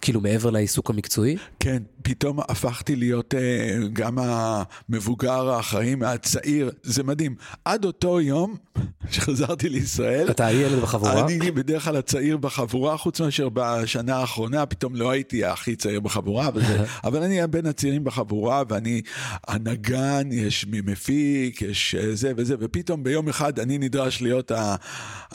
[0.00, 1.36] כאילו מעבר לעיסוק המקצועי?
[1.60, 7.34] כן, פתאום הפכתי להיות אה, גם המבוגר האחראי מהצעיר, זה מדהים.
[7.64, 8.56] עד אותו יום
[9.10, 11.24] שחזרתי לישראל, אתה הילד בחבורה?
[11.24, 16.48] אני בדרך כלל הצעיר בחבורה, חוץ מאשר בשנה האחרונה, פתאום לא הייתי הכי צעיר בחבורה,
[16.48, 19.02] אבל, זה, אבל אני בין הצעירים בחבורה, ואני
[19.46, 24.76] הנגן, יש מי מפיק, יש אה, זה וזה, ופתאום ביום אחד אני נדרש להיות, ה,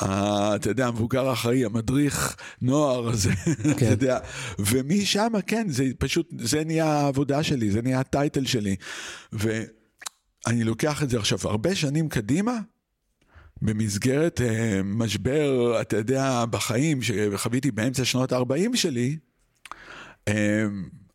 [0.01, 3.31] ה, אתה יודע, המבוגר האחראי, המדריך נוער הזה,
[3.61, 3.85] אתה כן.
[3.85, 4.19] יודע,
[4.59, 8.75] ומשם, כן, זה פשוט, זה נהיה העבודה שלי, זה נהיה הטייטל שלי,
[9.33, 12.59] ואני לוקח את זה עכשיו הרבה שנים קדימה,
[13.61, 19.17] במסגרת אה, משבר, אתה יודע, בחיים שחוויתי באמצע שנות ה-40 שלי,
[20.27, 20.65] אה,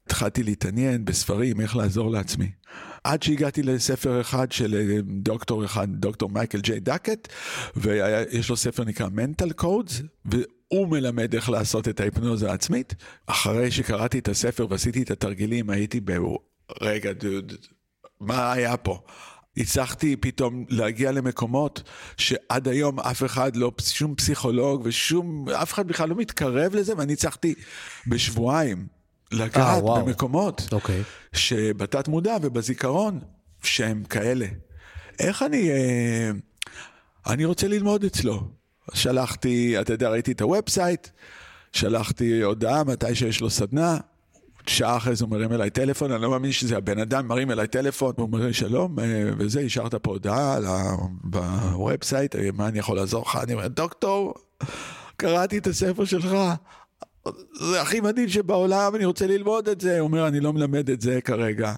[0.06, 2.50] התחלתי להתעניין בספרים, איך לעזור לעצמי.
[3.04, 7.28] עד שהגעתי לספר אחד של אה, דוקטור אחד, דוקטור מייקל ג'יי דקט,
[7.76, 10.02] ויש לו ספר נקרא Mental Codes,
[10.70, 12.94] והוא מלמד איך לעשות את ההיפנוזה העצמית.
[13.26, 16.12] אחרי שקראתי את הספר ועשיתי את התרגילים, הייתי ב...
[16.80, 17.52] רגע, דוד,
[18.20, 19.00] מה היה פה?
[19.56, 21.82] הצלחתי פתאום להגיע למקומות
[22.16, 27.12] שעד היום אף אחד לא, שום פסיכולוג ושום, אף אחד בכלל לא מתקרב לזה, ואני
[27.12, 27.54] הצלחתי
[28.06, 28.86] בשבועיים
[29.32, 30.04] לגעת אה, וואו.
[30.04, 31.02] במקומות אוקיי.
[31.32, 33.20] שבתת מודע ובזיכרון
[33.62, 34.46] שהם כאלה.
[35.18, 36.30] איך אני, אה,
[37.26, 38.55] אני רוצה ללמוד אצלו.
[38.94, 41.08] שלחתי, אתה יודע, ראיתי את ה website,
[41.72, 43.98] שלחתי הודעה מתי שיש לו סדנה,
[44.66, 47.66] שעה אחרי זה הוא מרים אליי טלפון, אני לא מאמין שזה הבן אדם מרים אליי
[47.66, 50.58] טלפון, הוא אומר לי שלום, אה, וזה, השארת פה הודעה
[51.24, 53.38] ב website, אה, מה אני יכול לעזור לך?
[53.42, 54.34] אני אומר, דוקטור,
[55.16, 56.36] קראתי את הספר שלך,
[57.60, 59.98] זה הכי מדהים שבעולם, אני רוצה ללמוד את זה.
[59.98, 61.74] הוא אומר, אני לא מלמד את זה כרגע,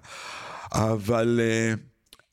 [0.73, 1.79] אבל אה,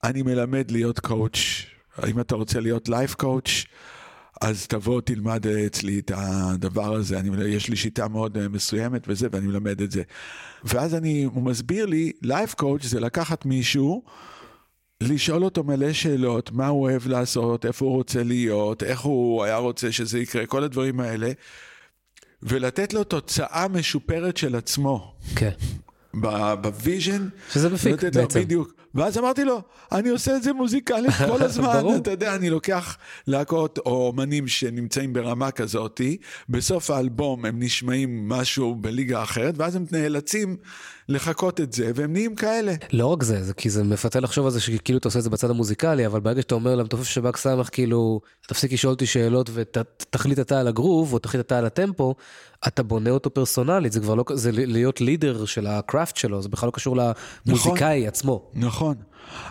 [0.04, 1.66] אני מלמד להיות coach.
[2.08, 3.66] אם אתה רוצה להיות life coach,
[4.42, 7.20] אז תבוא, תלמד אצלי את הדבר הזה.
[7.20, 10.04] אני, יש לי שיטה מאוד אה, מסוימת וזה, ואני מלמד את זה.
[10.64, 14.04] ואז אני, הוא מסביר לי, life coach זה לקחת מישהו,
[15.02, 19.58] לשאול אותו מלא שאלות, מה הוא אוהב לעשות, איפה הוא רוצה להיות, איך הוא היה
[19.58, 21.32] רוצה שזה יקרה, כל הדברים האלה.
[22.44, 25.16] ולתת לו תוצאה משופרת של עצמו.
[25.36, 25.50] כן.
[26.62, 27.28] ב vision.
[27.54, 28.40] שזה מפיק, לתת לו- בעצם.
[28.40, 28.74] בדיוק.
[28.96, 31.84] ואז אמרתי לו, אני עושה את זה מוזיקלית כל הזמן.
[31.96, 36.18] אתה יודע, אני לוקח להקות או אומנים שנמצאים ברמה כזאתי,
[36.50, 40.58] בסוף האלבום הם נשמעים משהו בליגה אחרת, ואז הם נאלצים
[41.10, 42.74] לחקות את זה, והם נהיים כאלה.
[42.94, 45.30] לא רק זה, זה כי זה מפתה לחשוב על זה שכאילו אתה עושה את זה
[45.30, 50.40] בצד המוזיקלי, אבל ברגע שאתה אומר למתופף שב"כ סמך, כאילו, תפסיק לשאול אותי שאלות ותחליט
[50.40, 52.16] אתה על הגרוב, או תחליט אתה על הטמפו,
[52.68, 56.68] אתה בונה אותו פרסונלית, זה כבר לא, זה להיות לידר של הקראפט שלו, זה בכלל
[56.68, 56.98] לא קשור
[57.46, 58.52] למוזיקאי עצמו.
[58.54, 58.96] נכון.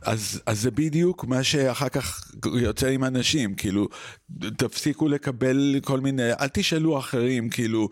[0.02, 3.88] אז, אז זה בדיוק מה שאחר כך יוצא עם אנשים, כאילו,
[4.56, 7.88] תפסיקו לקבל כל מיני, אל תשאלו אחרים, כאילו,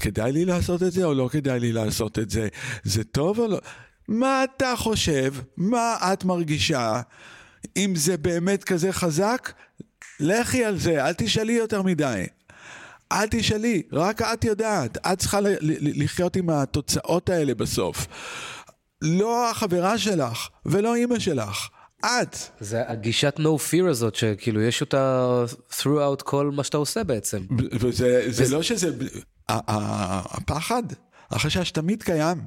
[0.00, 2.48] כדאי לי לעשות את זה או לא כדאי לי לעשות את זה?
[2.84, 3.58] זה טוב או לא?
[4.08, 5.34] מה אתה חושב?
[5.56, 7.00] מה את מרגישה?
[7.76, 9.52] אם זה באמת כזה חזק,
[10.20, 12.26] לכי על זה, אל תשאלי יותר מדי.
[13.12, 14.98] אל תשאלי, רק את יודעת.
[15.06, 15.38] את צריכה
[15.80, 18.06] לחיות עם התוצאות האלה בסוף.
[19.02, 21.68] לא החברה שלך ולא אימא שלך,
[22.04, 22.36] את.
[22.60, 27.42] זה הגישת no fear הזאת, שכאילו יש אותה throughout כל מה שאתה עושה בעצם.
[27.80, 28.90] וזה זה לא שזה...
[29.50, 30.82] הפחד,
[31.30, 32.38] החשש תמיד קיים.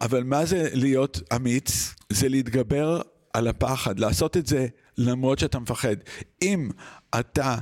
[0.00, 1.94] אבל מה זה להיות אמיץ?
[2.10, 3.00] זה להתגבר
[3.32, 4.66] על הפחד, לעשות את זה
[4.98, 5.96] למרות שאתה מפחד.
[6.42, 6.70] אם
[7.18, 7.56] אתה...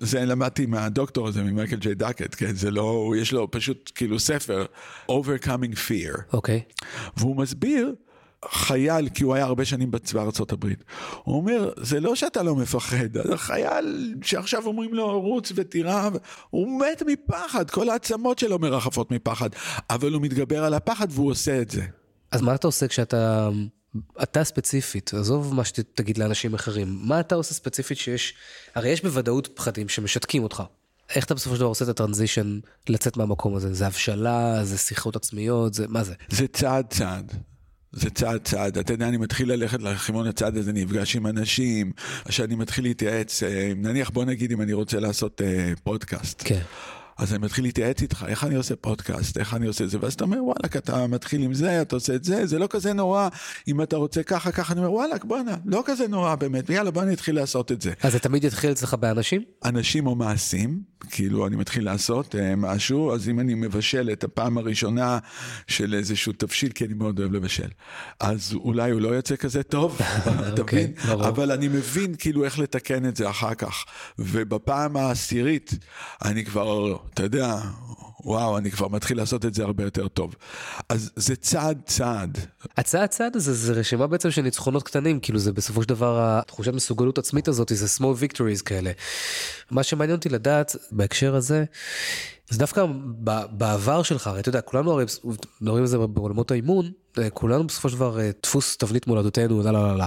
[0.00, 2.54] וזה למדתי מהדוקטור הזה, ממייקל ג'יי דקט, כן?
[2.54, 4.66] זה לא, יש לו פשוט כאילו ספר,
[5.10, 6.22] Overcoming Fear.
[6.32, 6.62] אוקיי.
[7.16, 7.94] והוא מסביר,
[8.44, 10.84] חייל, כי הוא היה הרבה שנים בצבא הברית,
[11.24, 16.08] הוא אומר, זה לא שאתה לא מפחד, חייל שעכשיו אומרים לו רוץ ותירה,
[16.50, 19.50] הוא מת מפחד, כל העצמות שלו מרחפות מפחד,
[19.90, 21.82] אבל הוא מתגבר על הפחד והוא עושה את זה.
[22.32, 23.48] אז מה אתה עושה כשאתה,
[24.22, 28.34] אתה ספציפית, עזוב מה שתגיד לאנשים אחרים, מה אתה עושה ספציפית שיש,
[28.74, 30.62] הרי יש בוודאות פחדים שמשתקים אותך.
[31.14, 32.58] איך אתה בסופו של דבר עושה את הטרנזישן
[32.88, 33.74] לצאת מהמקום הזה?
[33.74, 36.14] זה הבשלה, זה שיחות עצמיות, זה, מה זה?
[36.28, 37.32] זה צעד צעד.
[37.92, 41.92] זה צעד צעד, אתה יודע, אני מתחיל ללכת לחימון הצעד הזה, נפגש עם אנשים,
[42.28, 46.42] שאני מתחיל להתייעץ, אה, נניח בוא נגיד אם אני רוצה לעשות אה, פודקאסט.
[46.44, 46.60] כן.
[47.18, 50.14] אז אני מתחיל להתייעץ איתך, איך אני עושה פודקאסט, איך אני עושה את זה, ואז
[50.14, 53.28] אתה אומר, וואלכ, אתה מתחיל עם זה, אתה עושה את זה, זה לא כזה נורא,
[53.68, 57.04] אם אתה רוצה ככה, ככה, אני אומר, וואלכ, בואנה, לא כזה נורא באמת, ויאללה, בוא
[57.04, 57.92] נתחיל לעשות את זה.
[58.02, 59.42] אז זה תמיד יתחיל אצלך באנשים?
[59.64, 64.58] אנשים או מעשים, כאילו אני מתחיל לעשות אה, משהו, אז אם אני מבשל את הפעם
[64.58, 65.18] הראשונה
[65.68, 67.68] של איזשהו תבשיל, כי אני מאוד אוהב לבשל,
[68.20, 70.94] אז אולי הוא לא יוצא כזה טוב, אתה אוקיי, מבין?
[71.06, 71.28] ברור.
[71.28, 73.84] אבל אני מבין כאילו איך לתקן את זה אחר כך.
[74.18, 75.74] ובפעם העשירית,
[76.24, 77.56] אני כבר, אתה יודע,
[78.28, 80.34] וואו, אני כבר מתחיל לעשות את זה הרבה יותר טוב.
[80.88, 82.38] אז זה צעד צעד.
[82.76, 86.72] הצעד צעד הזה זה רשימה בעצם של ניצחונות קטנים, כאילו זה בסופו של דבר התחושת
[86.72, 88.90] מסוגלות עצמית הזאת, זה small victories כאלה.
[89.70, 91.64] מה שמעניין אותי לדעת בהקשר הזה,
[92.48, 92.86] זה דווקא
[93.50, 95.04] בעבר שלך, הרי אתה יודע, כולנו הרי
[95.60, 96.90] מדברים על זה בעולמות האימון,
[97.34, 100.04] כולנו בסופו של דבר אה, דפוס תבנית מולדתנו, לא לא לא לא.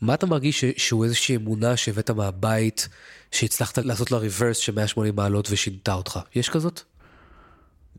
[0.00, 2.88] מה אתה מרגיש שהוא איזושהי אמונה שהבאת מהבית,
[3.32, 6.18] שהצלחת לעשות לה ריברס של 180 מעלות ושינתה אותך?
[6.34, 6.89] יש כזאת?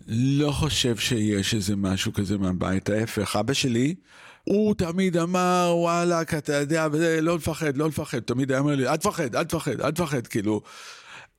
[0.07, 3.35] לא חושב שיש איזה משהו כזה מהבית, ההפך.
[3.35, 3.95] אבא שלי,
[4.43, 8.19] הוא תמיד אמר, וואלכ, אתה יודע, וזה, לא לפחד, לא לפחד.
[8.19, 10.61] תמיד היה אומר לי, אל תפחד, אל תפחד, אל תפחד, כאילו.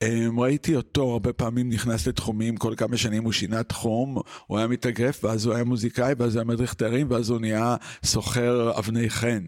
[0.01, 4.67] אמ, ראיתי אותו הרבה פעמים נכנס לתחומים, כל כמה שנים הוא שינה תחום, הוא היה
[4.67, 9.09] מתאגרף, ואז הוא היה מוזיקאי, ואז הוא היה מדריך תארים, ואז הוא נהיה סוחר אבני
[9.09, 9.43] חן.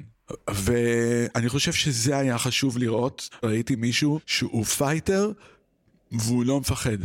[0.50, 5.32] ואני חושב שזה היה חשוב לראות, ראיתי מישהו שהוא fighter,
[6.12, 6.98] והוא לא מפחד.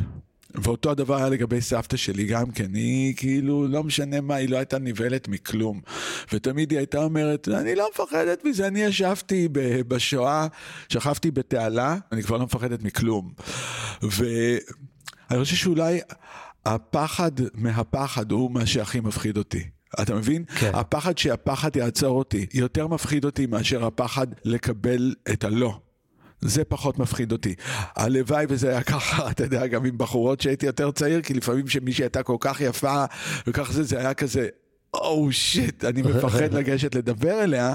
[0.54, 4.56] ואותו הדבר היה לגבי סבתא שלי גם כן, היא כאילו, לא משנה מה, היא לא
[4.56, 5.80] הייתה נבהלת מכלום.
[6.32, 9.48] ותמיד היא הייתה אומרת, אני לא מפחדת מזה, אני ישבתי
[9.88, 10.46] בשואה,
[10.88, 13.32] שכבתי בתעלה, אני כבר לא מפחדת מכלום.
[14.02, 16.00] ואני חושב שאולי
[16.66, 19.64] הפחד מהפחד הוא מה שהכי מפחיד אותי.
[20.02, 20.44] אתה מבין?
[20.44, 20.70] כן.
[20.74, 25.78] הפחד שהפחד יעצור אותי, יותר מפחיד אותי מאשר הפחד לקבל את הלא.
[26.40, 27.54] זה פחות מפחיד אותי.
[27.96, 32.04] הלוואי וזה היה ככה, אתה יודע, גם עם בחורות שהייתי יותר צעיר, כי לפעמים שמישהי
[32.04, 33.04] הייתה כל כך יפה,
[33.46, 34.48] וכך זה, זה היה כזה,
[34.94, 37.74] או oh, שיט, אני מפחד לגשת לדבר אליה,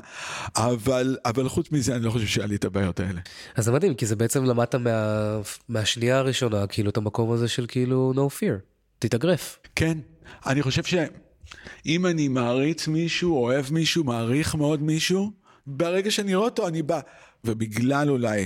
[0.55, 3.21] אבל, אבל חוץ מזה, אני לא חושב שהיה לי את הבעיות האלה.
[3.55, 5.39] אז זה מדהים, כי זה בעצם למדת מה,
[5.69, 8.59] מהשנייה הראשונה, כאילו, את המקום הזה של כאילו no fear,
[8.99, 9.59] תתאגרף.
[9.75, 9.97] כן,
[10.45, 15.31] אני חושב שאם אני מעריץ מישהו, אוהב מישהו, מעריך מאוד מישהו,
[15.67, 16.99] ברגע שאני רואה אותו, אני בא.
[17.45, 18.45] ובגלל אולי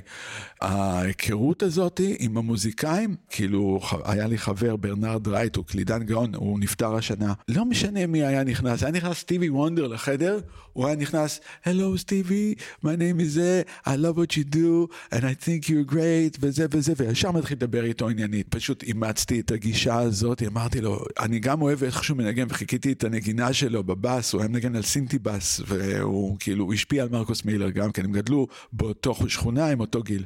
[0.62, 6.96] ההיכרות הזאת עם המוזיקאים, כאילו היה לי חבר ברנרד רייט, הוא קלידן גאון, הוא נפטר
[6.96, 10.40] השנה, לא משנה מי היה נכנס, היה נכנס סטיבי וונדר לחדר,
[10.74, 15.20] הוא היה נכנס, Hello סטיבי, my name is זה, I love what you do, and
[15.22, 18.48] I think you're great, וזה וזה, וישר מתחיל לדבר איתו עניינית.
[18.50, 23.04] פשוט אימצתי את הגישה הזאת, אמרתי לו, אני גם אוהב איך שהוא מנגן, וחיכיתי את
[23.04, 27.46] הנגינה שלו בבאס, הוא היה מנגן על סינטי באס, והוא כאילו, הוא השפיע על מרקוס
[27.46, 28.48] מילר גם כן, הם גדלו
[28.90, 30.26] באותו שכונה עם אותו גיל.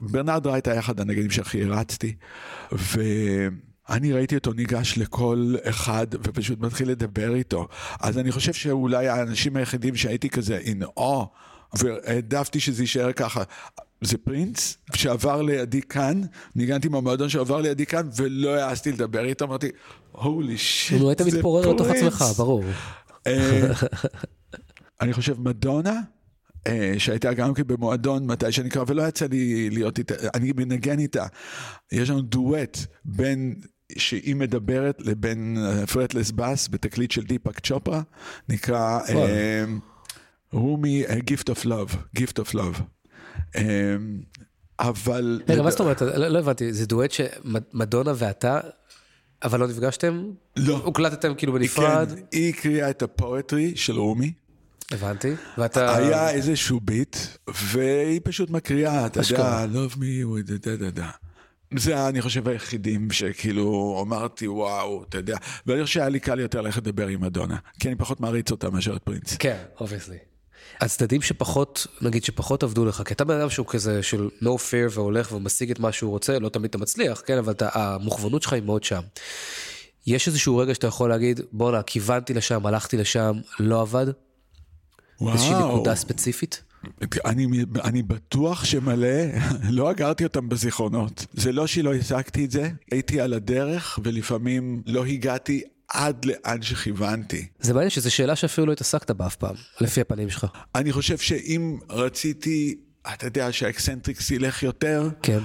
[0.00, 2.14] ברנרד רייט היה אחד הנגנים שהכי הרצתי,
[2.72, 7.68] ואני ראיתי אותו ניגש לכל אחד ופשוט מתחיל לדבר איתו.
[8.00, 11.26] אז אני חושב שאולי האנשים היחידים שהייתי כזה in awe,
[11.78, 13.42] והעדפתי שזה יישאר ככה.
[14.00, 16.20] זה פרינס שעבר לידי כאן,
[16.56, 19.68] ניגנתי עם המועדון שעבר לידי כאן, ולא העזתי לדבר איתו, אמרתי,
[20.12, 22.64] הולי שיט, נו, היית מתפורר לתוך עצמך, ברור.
[23.26, 23.72] אה,
[25.00, 26.00] אני חושב מדונה,
[26.98, 31.26] שהייתה גם כן במועדון מתי שנקרא, ולא יצא לי להיות איתה, אני מנגן איתה.
[31.92, 33.54] יש לנו דואט בין
[33.98, 35.56] שהיא מדברת לבין
[35.92, 38.02] fretless bass בתקליט של דיפאק צ'ופרה,
[38.48, 39.64] נקרא אה,
[40.52, 41.04] רומי
[41.50, 42.82] of Love, Gift of Love.
[43.56, 43.96] אה,
[44.80, 45.40] אבל...
[45.48, 46.02] רגע, מה זאת אומרת?
[46.02, 48.60] לא לא הבנתי, זה דואט שמדונה ואתה,
[49.44, 50.30] אבל לא נפגשתם?
[50.56, 50.76] לא.
[50.84, 52.08] הוקלטתם כאילו בנפרד?
[52.08, 54.32] כן, היא הקריאה את ה poetry של רומי.
[54.92, 55.34] הבנתי.
[55.58, 55.96] ואתה...
[55.96, 57.16] היה איזשהו ביט,
[57.62, 59.20] והיא פשוט מקריאה, אתה.
[59.30, 61.22] יודע, love me da da da.
[61.78, 65.36] זה אני חושב היחידים שכאילו אמרתי וואו, אתה יודע,
[65.66, 68.70] ואני חושב שהיה לי קל יותר ללכת לדבר עם מדונה, כי אני פחות מעריץ אותה
[68.70, 69.36] מאשר את פרינס.
[69.36, 70.18] כן, obviously.
[70.80, 74.90] הצדדים שפחות, נגיד שפחות עבדו לך, כי אתה בן אדם שהוא כזה של no fear
[74.90, 78.52] והולך ומשיג את מה שהוא רוצה, לא תמיד אתה מצליח, כן, אבל אתה, המוכוונות שלך
[78.52, 79.00] היא מאוד שם.
[80.06, 84.06] יש איזשהו רגע שאתה יכול להגיד, בואנה, כיוונתי לשם, הלכתי לשם, לא עבד?
[85.20, 86.62] איזושהי נקודה ספציפית?
[87.24, 87.46] אני,
[87.84, 89.08] אני בטוח שמלא,
[89.70, 91.26] לא אגרתי אותם בזיכרונות.
[91.32, 97.46] זה לא שלא השגתי את זה, הייתי על הדרך ולפעמים לא הגעתי עד לאן שכיוונתי.
[97.60, 100.46] זה מעניין שזו שאלה שאפילו לא התעסקת בה אף פעם, לפי הפנים שלך.
[100.74, 102.76] אני חושב שאם רציתי,
[103.14, 105.38] אתה יודע, שהאקסנטריקס ילך יותר, כן.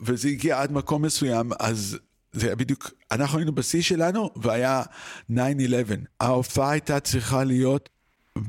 [0.00, 1.98] וזה הגיע עד מקום מסוים, אז
[2.32, 4.82] זה היה בדיוק, אנחנו היינו בשיא שלנו, והיה
[5.32, 5.34] 9-11.
[6.20, 7.88] ההופעה הייתה צריכה להיות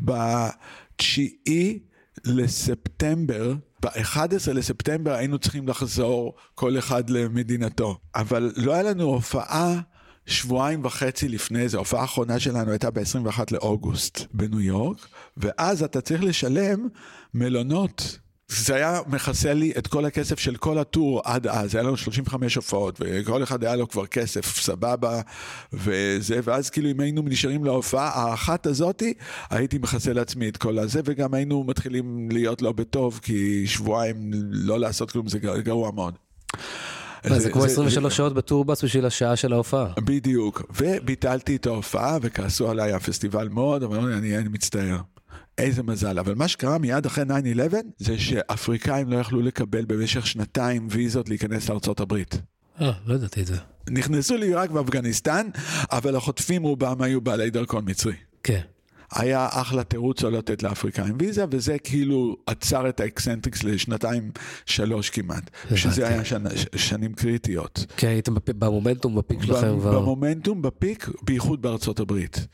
[0.01, 1.79] בתשיעי
[2.25, 7.97] לספטמבר, ב-11 לספטמבר היינו צריכים לחזור כל אחד למדינתו.
[8.15, 9.79] אבל לא היה לנו הופעה
[10.25, 16.23] שבועיים וחצי לפני זה, ההופעה האחרונה שלנו הייתה ב-21 לאוגוסט בניו יורק, ואז אתה צריך
[16.23, 16.87] לשלם
[17.33, 18.19] מלונות.
[18.49, 22.55] זה היה מכסה לי את כל הכסף של כל הטור עד אז, היה לנו 35
[22.55, 25.21] הופעות, וכל אחד היה לו כבר כסף, סבבה,
[25.73, 29.13] וזה, ואז כאילו אם היינו נשארים להופעה האחת הזאתי,
[29.49, 34.79] הייתי מכסה לעצמי את כל הזה, וגם היינו מתחילים להיות לא בטוב, כי שבועיים לא
[34.79, 36.13] לעשות כלום זה גרוע מאוד.
[37.37, 39.93] זה כמו 23 שעות בטורבאס בשביל השעה של ההופעה.
[39.99, 44.97] בדיוק, וביטלתי את ההופעה וכעסו עליי הפסטיבל מאוד, אבל אני, אני מצטער.
[45.59, 47.27] איזה מזל, אבל מה שקרה מיד אחרי 9-11
[47.97, 52.41] זה שאפריקאים לא יכלו לקבל במשך שנתיים ויזות להיכנס לארצות הברית.
[52.81, 53.55] אה, לא ידעתי את זה.
[53.89, 55.47] נכנסו לעיראק ואפגניסטן,
[55.91, 58.13] אבל החוטפים רובם היו בעלי דרכון מצרי.
[58.43, 58.61] כן.
[59.15, 64.31] היה אחלה תירוץ לא לתת לאפריקאים ויזה, וזה כאילו עצר את האקסנטריקס לשנתיים,
[64.65, 65.49] שלוש כמעט.
[65.75, 67.85] שזה היה שנה, שנים קריטיות.
[67.97, 69.99] כן, הייתם במומנטום, ב peak שלכם כבר.
[69.99, 72.47] במומנטום, ב peak, בייחוד בארצות הברית.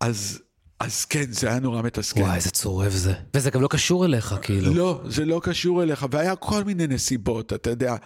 [0.00, 0.40] אז...
[0.80, 2.20] אז כן, זה היה נורא מתסכל.
[2.20, 3.12] וואי, איזה צורב זה.
[3.34, 4.74] וזה גם לא קשור אליך, כאילו.
[4.74, 7.96] לא, זה לא קשור אליך, והיה כל מיני נסיבות, אתה יודע.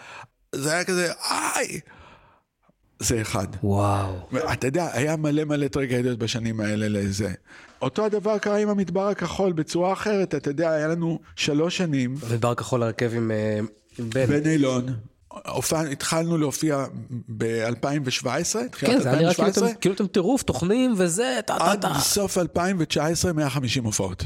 [0.54, 1.80] זה היה כזה, איי!
[3.00, 3.46] זה אחד.
[3.62, 4.28] וואו.
[4.52, 7.32] אתה יודע, היה מלא מלא טרגדיות בשנים האלה לזה.
[7.82, 12.14] אותו הדבר קרה עם המדבר הכחול בצורה אחרת, אתה יודע, היה לנו שלוש שנים.
[12.30, 13.60] המדבר הכחול הרכב עם, אה,
[13.98, 14.26] עם בן.
[14.26, 14.86] בן אילון.
[15.92, 16.84] התחלנו להופיע
[17.36, 18.26] ב-2017,
[18.72, 21.88] כן, זה היה נראה כאילו, כאילו אתם טירוף, טוחנים וזה, טה טה טה.
[21.88, 24.24] עד סוף 2019, 150 הופעות.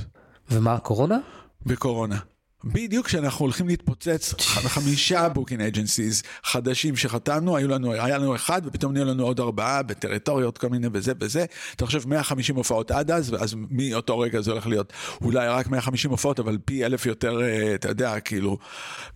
[0.50, 1.18] ומה, קורונה?
[1.66, 2.18] בקורונה.
[2.64, 8.92] בדיוק כשאנחנו הולכים להתפוצץ, חמישה booking agencies חדשים שחתמנו, היו לנו, היה לנו אחד ופתאום
[8.92, 11.44] נהיו לנו עוד ארבעה בטריטוריות כל מיני וזה וזה.
[11.76, 14.92] אתה חושב 150 הופעות עד אז, ואז מאותו רגע זה הולך להיות
[15.22, 18.58] אולי רק 150 הופעות, אבל פי אלף יותר, אה, אתה יודע, כאילו,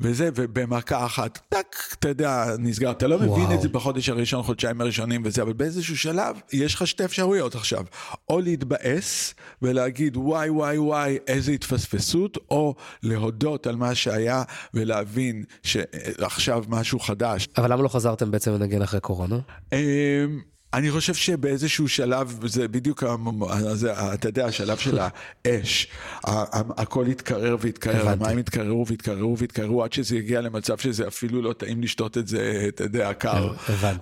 [0.00, 2.90] וזה, ובמכה אחת, טאק, אתה יודע, נסגר.
[2.90, 3.38] אתה לא וואו.
[3.38, 7.54] מבין את זה בחודש הראשון, חודשיים הראשונים וזה, אבל באיזשהו שלב יש לך שתי אפשרויות
[7.54, 7.84] עכשיו,
[8.28, 13.37] או להתבאס ולהגיד וואי וואי וואי איזה התפספסות, או להודות.
[13.42, 14.42] להודות על מה שהיה
[14.74, 17.48] ולהבין שעכשיו משהו חדש.
[17.56, 19.38] אבל למה לא חזרתם בעצם לנגן אחרי קורונה?
[19.72, 19.78] אמ,
[20.74, 23.04] אני חושב שבאיזשהו שלב, זה בדיוק,
[23.72, 25.88] זה, אתה יודע, השלב של האש,
[26.76, 31.82] הכל התקרר והתקרר, המים התקררו והתקררו והתקררו עד שזה הגיע למצב שזה אפילו לא טעים
[31.82, 33.52] לשתות את זה, אתה יודע, קר.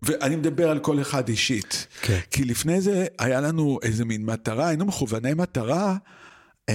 [0.03, 1.87] ואני מדבר על כל אחד אישית.
[2.03, 2.19] כן.
[2.31, 5.97] כי לפני זה היה לנו איזה מין מטרה, היינו מכווני מטרה.
[6.71, 6.75] אמ,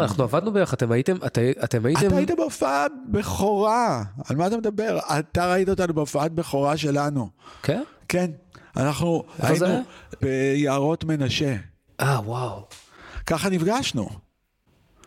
[0.00, 1.16] אנחנו עבדנו ביחד, אתם הייתם,
[1.64, 2.06] אתם הייתם...
[2.06, 4.98] אתה היית בהופעת בכורה, על מה אתה מדבר?
[5.18, 7.28] אתה ראית אותנו בהופעת בכורה שלנו.
[7.62, 7.82] כן?
[8.08, 8.30] כן.
[8.76, 9.82] אנחנו היינו
[10.20, 11.56] ביערות מנשה.
[12.00, 12.66] אה, וואו.
[13.26, 14.08] ככה נפגשנו.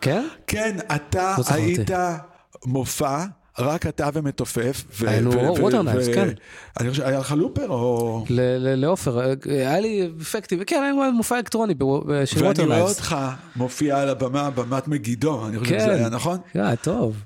[0.00, 0.28] כן?
[0.46, 1.90] כן, אתה לא היית
[2.66, 3.24] מופע.
[3.58, 4.84] רק אתה ומתופף.
[5.06, 6.28] היינו ווטרנייבס, כן.
[6.80, 8.24] אני חושב, היה לך looper או...
[8.76, 11.74] לעופר, היה לי אפקטים, כן, היה מופע אלקטרוני
[12.24, 12.58] של ווטרנייבס.
[12.58, 13.16] ואני רואה אותך
[13.56, 16.38] מופיע על הבמה, במת מגידו, אני חושב שזה היה נכון?
[16.52, 17.16] כן, טוב.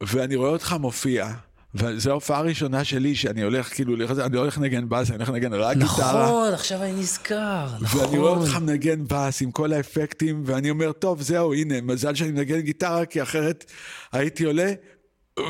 [0.00, 1.28] ואני רואה אותך מופיע.
[1.74, 5.52] וזו ההופעה הראשונה שלי שאני הולך כאילו, אני לא הולך לנגן בס, אני הולך לנגן
[5.52, 6.24] רק גיטרה.
[6.26, 8.00] נכון, עכשיו אני נזכר, נכון.
[8.00, 12.30] ואני רואה אותך מנגן בס עם כל האפקטים, ואני אומר, טוב, זהו, הנה, מזל שאני
[12.30, 13.64] מנגן גיטרה, כי אחרת
[14.12, 14.72] הייתי עולה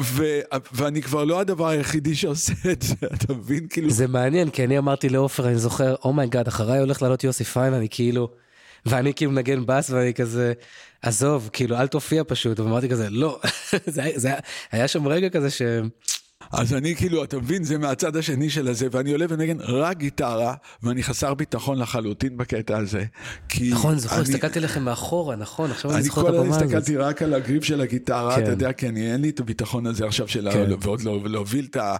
[0.03, 0.41] ו-
[0.73, 3.67] ואני כבר לא הדבר היחידי שעושה את זה, אתה מבין?
[3.71, 3.91] כאילו...
[3.91, 7.45] זה מעניין, כי אני אמרתי לעופר, אני זוכר, oh my god, אחריי הולך לעלות יוסי
[7.45, 8.29] פיין, אני כאילו...
[8.87, 10.53] ואני כאילו מנגן בס ואני כזה,
[11.03, 12.61] עזוב, כאילו, אל תופיע פשוט.
[12.61, 13.41] ואמרתי כזה, לא.
[13.87, 14.31] זה, זה,
[14.73, 15.63] היה שם רגע כזה ש...
[16.53, 20.55] אז אני כאילו, אתה מבין, זה מהצד השני של הזה, ואני עולה ומנגן רק גיטרה,
[20.83, 23.05] ואני חסר ביטחון לחלוטין בקטע הזה.
[23.49, 24.23] כי נכון, זוכר, אני...
[24.23, 26.49] הסתכלתי לכם מאחורה, נכון, עכשיו אני זוכר את הבמה הזאת.
[26.49, 28.43] אני כל הזמן הסתכלתי רק על הגריב של הגיטרה, כן.
[28.43, 30.71] אתה יודע, כי אני, אין לי את הביטחון הזה עכשיו של כן.
[30.81, 31.97] ועוד לא, להוביל את, ה,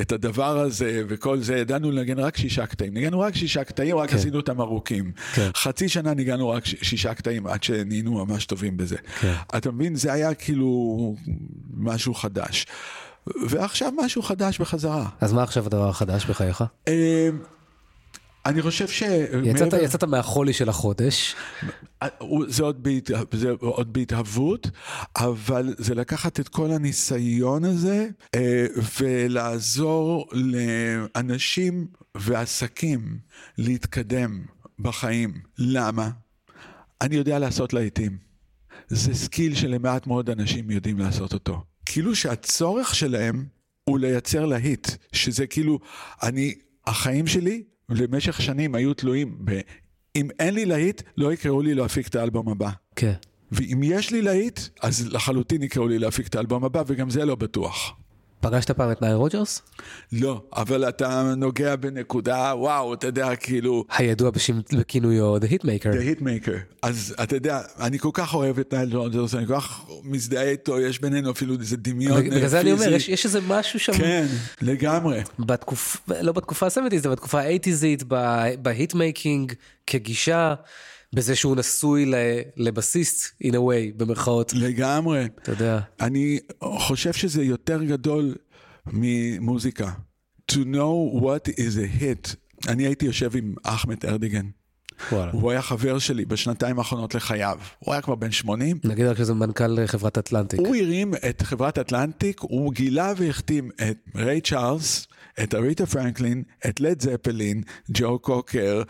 [0.00, 2.94] את הדבר הזה וכל זה, ידענו לנגן רק שישה קטעים.
[2.94, 4.16] ניגענו רק שישה קטעים, רק כן.
[4.16, 5.12] עשינו אותם ארוכים.
[5.34, 5.50] כן.
[5.56, 8.96] חצי שנה ניגענו רק שישה קטעים, עד שנהיינו ממש טובים בזה.
[9.20, 9.34] כן.
[9.56, 11.16] אתה מבין, זה היה כאילו
[11.76, 12.66] משהו חדש.
[13.26, 15.08] ועכשיו משהו חדש בחזרה.
[15.20, 16.64] אז מה עכשיו הדבר החדש בחייך?
[16.88, 16.92] אמ,
[18.46, 19.02] אני חושב ש...
[19.44, 21.34] יצאת, יצאת מהחולי של החודש.
[22.48, 23.10] זה עוד, בהת...
[23.32, 24.70] זה עוד בהתהוות,
[25.16, 28.66] אבל זה לקחת את כל הניסיון הזה אה,
[29.00, 33.18] ולעזור לאנשים ועסקים
[33.58, 34.44] להתקדם
[34.78, 35.34] בחיים.
[35.58, 36.10] למה?
[37.00, 38.18] אני יודע לעשות להיטים.
[38.88, 41.62] זה skill שלמעט מאוד אנשים יודעים לעשות אותו.
[41.86, 43.44] כאילו שהצורך שלהם
[43.84, 45.78] הוא לייצר להיט, שזה כאילו,
[46.22, 46.54] אני,
[46.86, 49.60] החיים שלי למשך שנים היו תלויים ב...
[50.16, 52.70] אם אין לי להיט, לא יקראו לי להפיק את האלבום הבא.
[52.96, 53.12] כן.
[53.52, 57.34] ואם יש לי להיט, אז לחלוטין יקראו לי להפיק את האלבום הבא, וגם זה לא
[57.34, 57.96] בטוח.
[58.42, 59.62] פגשת פעם את נייל רוג'רס?
[60.12, 63.84] לא, אבל אתה נוגע בנקודה, וואו, אתה יודע, כאילו...
[63.96, 65.94] הידוע בשם, בכינויו The Hitmaker.
[65.94, 66.58] The Hitmaker.
[66.82, 70.80] אז אתה יודע, אני כל כך אוהב את נייל רוג'רס, אני כל כך מזדהה איתו,
[70.80, 72.36] יש בינינו אפילו איזה דמיון פיזי.
[72.36, 73.92] בגלל זה אני אומר, יש, יש איזה משהו שם.
[73.92, 74.26] כן,
[74.62, 75.20] לגמרי.
[75.38, 78.04] בתקופה, לא בתקופה ה-70's, זה בתקופה ה-80's,
[78.62, 79.52] ב hitmaking,
[79.86, 80.54] כגישה.
[81.14, 82.12] בזה שהוא נשוי
[82.56, 84.52] לבסיסט, in a way, במרכאות.
[84.54, 85.28] לגמרי.
[85.42, 85.80] אתה יודע.
[86.00, 88.34] אני חושב שזה יותר גדול
[88.86, 89.90] ממוזיקה.
[90.52, 92.36] To know what is a hit.
[92.68, 94.46] אני הייתי יושב עם אחמט ארטגון.
[95.12, 95.32] וואלה.
[95.32, 97.58] הוא היה חבר שלי בשנתיים האחרונות לחייו.
[97.78, 98.78] הוא היה כבר בן 80.
[98.84, 100.60] נגיד רק שזה מנכ"ל חברת אטלנטיק.
[100.60, 105.06] הוא הרים את חברת אטלנטיק, הוא גילה והחתים את ריי צ'ארלס,
[105.42, 108.82] את אריטה פרנקלין, את לד זפלין, ג'ו קוקר,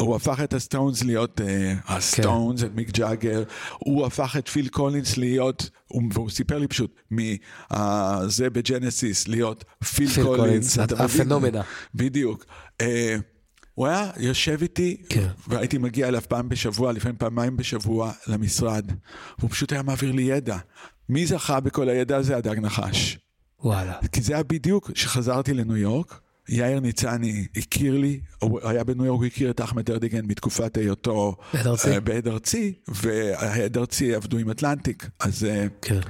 [0.00, 1.44] הוא הפך את הסטונס להיות uh,
[1.86, 2.66] הסטונס, כן.
[2.66, 3.42] את מיק ג'אגר,
[3.78, 5.70] הוא הפך את פיל קולינס להיות,
[6.12, 10.78] והוא סיפר לי פשוט, מזה uh, בג'נסיס להיות פיל, פיל קולינס.
[10.78, 11.62] ה phenomena.
[11.94, 12.44] בדיוק.
[12.82, 12.86] Uh,
[13.74, 15.28] הוא היה יושב איתי, כן.
[15.48, 18.92] והייתי מגיע אליו פעם בשבוע, לפעמים פעמיים בשבוע, למשרד,
[19.38, 20.56] והוא פשוט היה מעביר לי ידע.
[21.08, 22.36] מי זכה בכל הידע הזה?
[22.36, 23.18] הדג נחש.
[23.62, 23.94] וואלה.
[24.12, 29.18] כי זה היה בדיוק כשחזרתי לניו יורק, יאיר ניצני הכיר לי, הוא היה בניו יורק,
[29.18, 31.36] הוא הכיר את אחמד ארדיגן מתקופת היותו
[32.04, 36.00] בעד ארצי, ועד ארצי עבדו עם אטלנטיק, אז אה, כן.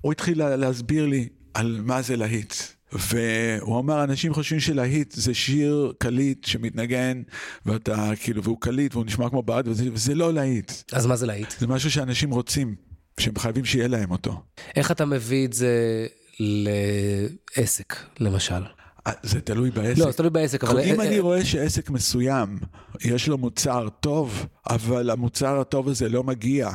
[0.00, 2.54] הוא התחיל להסביר לי על מה זה להיט.
[2.92, 7.22] והוא אמר, אנשים חושבים שלהיט זה שיר קליט שמתנגן,
[7.66, 10.72] ואתה כאילו, והוא קליט והוא נשמע כמו בעד, וזה, וזה לא להיט.
[10.92, 11.54] אז מה זה להיט?
[11.58, 12.74] זה משהו שאנשים רוצים,
[13.20, 14.42] שהם חייבים שיהיה להם אותו.
[14.76, 16.06] איך אתה מביא את זה
[16.40, 18.62] לעסק, למשל?
[19.06, 19.98] אה, זה תלוי בעסק.
[19.98, 20.80] לא, זה תלוי בעסק, אבל...
[20.80, 22.58] אם אני רואה שעסק מסוים,
[23.04, 26.70] יש לו מוצר טוב, אבל המוצר הטוב הזה לא מגיע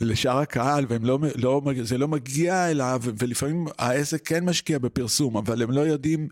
[0.00, 1.62] לשאר הקהל, וזה לא, לא,
[1.98, 6.28] לא מגיע אליו, ולפעמים העסק כן משקיע בפרסום, אבל הם לא יודעים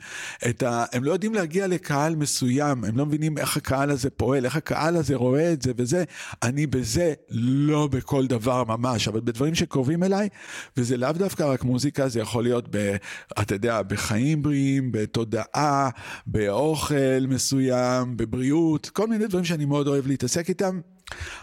[0.49, 0.85] את ה...
[0.93, 4.97] הם לא יודעים להגיע לקהל מסוים, הם לא מבינים איך הקהל הזה פועל, איך הקהל
[4.97, 6.05] הזה רואה את זה וזה.
[6.43, 10.29] אני בזה לא בכל דבר ממש, אבל בדברים שקרובים אליי,
[10.77, 12.97] וזה לאו דווקא רק מוזיקה, זה יכול להיות, ב,
[13.41, 15.91] אתה יודע, בחיים בריאים, בתודעה,
[16.27, 20.81] באוכל מסוים, בבריאות, כל מיני דברים שאני מאוד אוהב להתעסק איתם.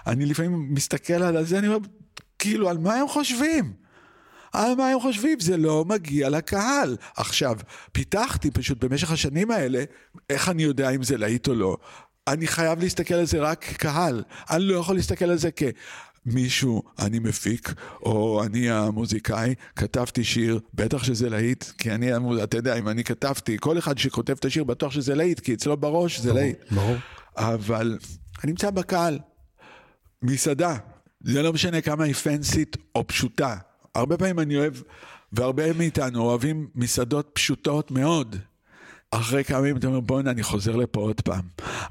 [0.08, 1.80] אני לפעמים מסתכל על זה, אני אומר,
[2.40, 3.74] כאילו, על מה הם חושבים?
[4.54, 5.40] על מה הם חושבים?
[5.40, 6.98] זה לא מגיע לקהל.
[7.16, 7.58] עכשיו,
[7.92, 9.84] פיתחתי פשוט במשך השנים האלה,
[10.30, 11.78] איך אני יודע אם זה להיט או לא?
[12.28, 14.24] אני חייב להסתכל על זה רק כקהל.
[14.50, 15.64] אני לא יכול להסתכל על זה כ...
[16.26, 22.10] מישהו, אני מפיק, או אני המוזיקאי, כתבתי שיר, בטח שזה להיט, כי אני,
[22.44, 25.78] אתה יודע, אם אני כתבתי, כל אחד שכותב את השיר בטוח שזה להיט, כי אצלו
[25.78, 26.58] בראש זה להיט.
[26.72, 26.96] ברור.
[27.38, 27.98] אבל
[28.44, 29.20] אני נמצא בקהל,
[30.22, 30.76] מסעדה,
[31.24, 33.56] זה לא משנה כמה היא פנסית או פשוטה.
[33.96, 34.74] הרבה פעמים אני אוהב,
[35.32, 38.36] והרבה מאיתנו אוהבים מסעדות פשוטות מאוד.
[39.12, 41.42] אחרי כמה ימים אתה אומר בואנה אני חוזר לפה עוד פעם,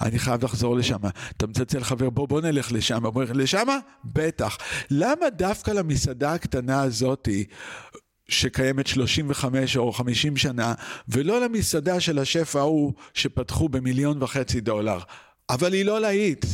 [0.00, 0.98] אני חייב לחזור לשם,
[1.36, 3.78] אתה מצלצל חבר בוא בוא נלך לשם, הוא אומר לשמה?
[4.04, 4.58] בטח.
[4.90, 7.44] למה דווקא למסעדה הקטנה הזאתי
[8.28, 10.74] שקיימת 35 או 50 שנה,
[11.08, 14.98] ולא למסעדה של השף ההוא שפתחו במיליון וחצי דולר?
[15.50, 16.46] אבל היא לא להיט.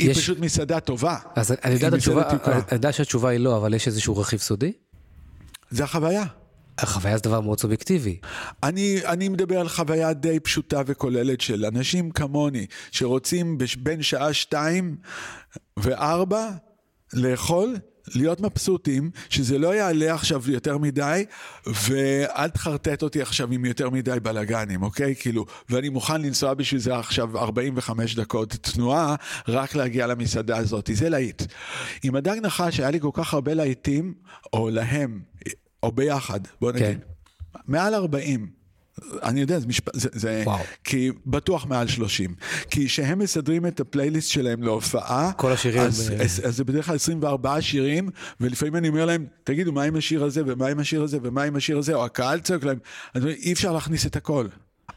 [0.00, 1.16] היא פשוט מסעדה טובה.
[1.34, 4.72] אז אני יודע, התשובה, אני יודע שהתשובה היא לא, אבל יש איזשהו רכיב סודי?
[5.70, 6.24] זה החוויה.
[6.78, 8.18] החוויה זה דבר מאוד סובייקטיבי.
[8.62, 14.96] אני, אני מדבר על חוויה די פשוטה וכוללת של אנשים כמוני, שרוצים בין שעה שתיים
[15.76, 16.48] וארבע
[17.12, 17.76] לאכול
[18.14, 21.24] להיות מבסוטים, שזה לא יעלה עכשיו יותר מדי,
[21.66, 25.14] ואל תחרטט אותי עכשיו עם יותר מדי בלאגנים, אוקיי?
[25.14, 29.14] כאילו, ואני מוכן לנסוע בשביל זה עכשיו 45 דקות תנועה,
[29.48, 31.42] רק להגיע למסעדה הזאת, זה להיט.
[32.02, 34.14] עם הדג נחש היה לי כל כך הרבה להיטים,
[34.52, 35.20] או להם,
[35.82, 36.84] או ביחד, בוא נגיד.
[36.84, 36.98] כן.
[37.66, 38.59] מעל 40.
[39.22, 40.44] אני יודע, זה משפט, זה, זה
[40.84, 42.34] כי בטוח מעל 30.
[42.70, 46.94] כי כשהם מסדרים את הפלייליסט שלהם להופעה, כל השירים, אז, אז, אז זה בדרך כלל
[46.94, 48.08] 24 שירים,
[48.40, 51.56] ולפעמים אני אומר להם, תגידו, מה עם השיר הזה, ומה עם השיר הזה, ומה עם
[51.56, 52.78] השיר הזה, או הקהל צועק להם,
[53.14, 54.46] אז אי אפשר להכניס את הכל.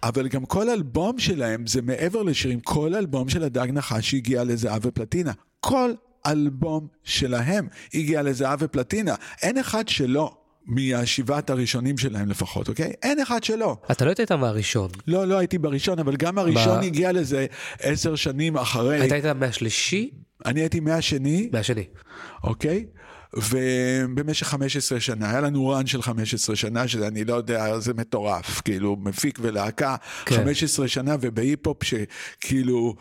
[0.03, 4.85] אבל גם כל אלבום שלהם זה מעבר לשירים, כל אלבום של הדג נחש הגיע לזהב
[4.85, 5.31] ופלטינה.
[5.59, 5.93] כל
[6.27, 9.15] אלבום שלהם הגיע לזהב ופלטינה.
[9.41, 10.42] אין אחד שלא.
[10.65, 12.93] מהשבעת הראשונים שלהם לפחות, אוקיי?
[13.03, 13.77] אין אחד שלא.
[13.91, 14.89] אתה לא היית מהראשון.
[15.07, 16.83] לא, לא הייתי בראשון, אבל גם הראשון ב...
[16.83, 17.45] הגיע לזה
[17.79, 19.05] עשר שנים אחרי.
[19.05, 20.09] אתה היית מהשלישי?
[20.45, 21.49] אני הייתי מהשני.
[21.53, 21.85] מהשני.
[22.43, 22.85] אוקיי?
[23.33, 28.97] ובמשך 15 שנה, היה לנו רן של 15 שנה, שאני לא יודע, זה מטורף, כאילו,
[28.99, 29.95] מפיק ולהקה,
[30.25, 30.35] כן.
[30.35, 32.95] 15 שנה, ובהיפ-הופ שכאילו,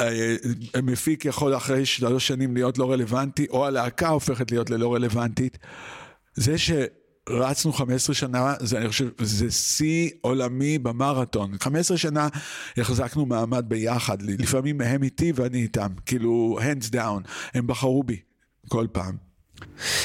[0.00, 0.36] אה,
[0.82, 5.58] מפיק יכול אחרי שלוש שנים להיות לא רלוונטי, או הלהקה הופכת להיות ללא רלוונטית.
[6.34, 6.70] זה ש...
[7.30, 11.58] רצנו 15 שנה, זה אני חושב, זה שיא עולמי במרתון.
[11.60, 12.28] 15 שנה
[12.76, 18.20] החזקנו מעמד ביחד, לפעמים הם איתי ואני איתם, כאילו, hands down, הם בחרו בי
[18.68, 19.27] כל פעם.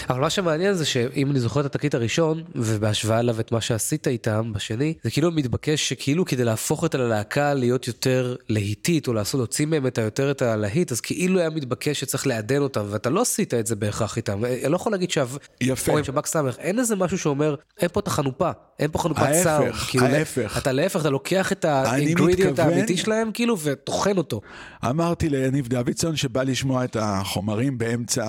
[0.10, 4.08] אבל מה שמעניין זה שאם אני זוכר את התקליט הראשון, ובהשוואה אליו את מה שעשית
[4.08, 9.40] איתם בשני, זה כאילו מתבקש שכאילו כדי להפוך את הלהקה להיות יותר להיטית, או לעשות,
[9.40, 13.22] להוציא מהם את היותר את הלהיט, אז כאילו היה מתבקש שצריך לעדן אותם, ואתה לא
[13.22, 14.46] עשית את זה בהכרח איתם.
[14.46, 15.24] אני לא יכול להגיד שה...
[15.62, 15.92] יפה.
[15.92, 19.22] או עם שב"כ סמך, אין איזה משהו שאומר, אין פה את החנופה, אין פה חנופת
[19.22, 19.74] ההפך, סאונד.
[19.74, 20.58] כאילו, ההפך.
[20.58, 24.42] אתה להפך, אתה לוקח את האינגרידיאנט האמיתי שלהם, כאילו, וטוחן אותו.
[24.90, 28.24] אמרתי ליניב דוידסון שבא לשמוע את החומרים באמצע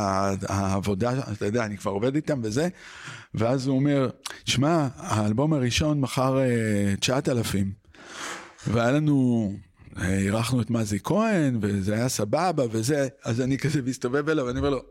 [0.48, 2.68] העבודה, אתה יודע, אני כבר עובד איתם וזה,
[3.34, 4.10] ואז הוא אומר,
[4.44, 7.72] שמע, האלבום הראשון מכר אה, 9,000,
[8.66, 9.52] והיה לנו,
[9.98, 14.58] אה, אירחנו את מזי כהן, וזה היה סבבה וזה, אז אני כזה מסתובב אליו, ואני
[14.58, 14.82] אומר לו,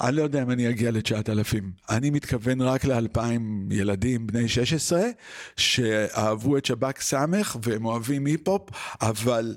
[0.00, 1.64] אני לא יודע אם אני אגיע ל-9,000.
[1.90, 3.20] אני מתכוון רק ל-2,000
[3.70, 5.02] ילדים בני 16,
[5.56, 8.70] שאהבו את שב"כ סמך והם אוהבים היפ-הופ,
[9.00, 9.56] אבל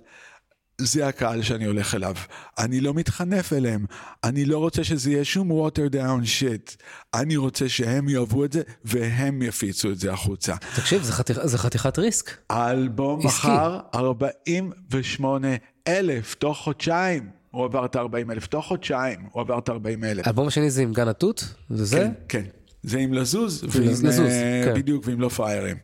[0.81, 2.15] זה הקהל שאני הולך אליו.
[2.57, 3.85] אני לא מתחנף אליהם.
[4.23, 6.75] אני לא רוצה שזה יהיה שום water down shit.
[7.13, 10.55] אני רוצה שהם יאהבו את זה, והם יפיצו את זה החוצה.
[10.75, 12.37] תקשיב, זה חתיכ- זה חתיכת ריסק.
[12.49, 13.25] האלבום.
[13.25, 15.47] מכר 48
[15.87, 17.29] אלף תוך חודשיים.
[17.51, 20.27] הוא עבר את ה-40 אלף, תוך חודשיים הוא עבר את ה-40 אלף.
[20.27, 21.97] האלבום השני זה עם גן התות, וזה?
[21.97, 22.43] כן, כן.
[22.83, 24.73] זה עם לזוז, ועם, לזוז, אה, כן.
[24.73, 25.77] בדיוק, ועם לא פראיירים,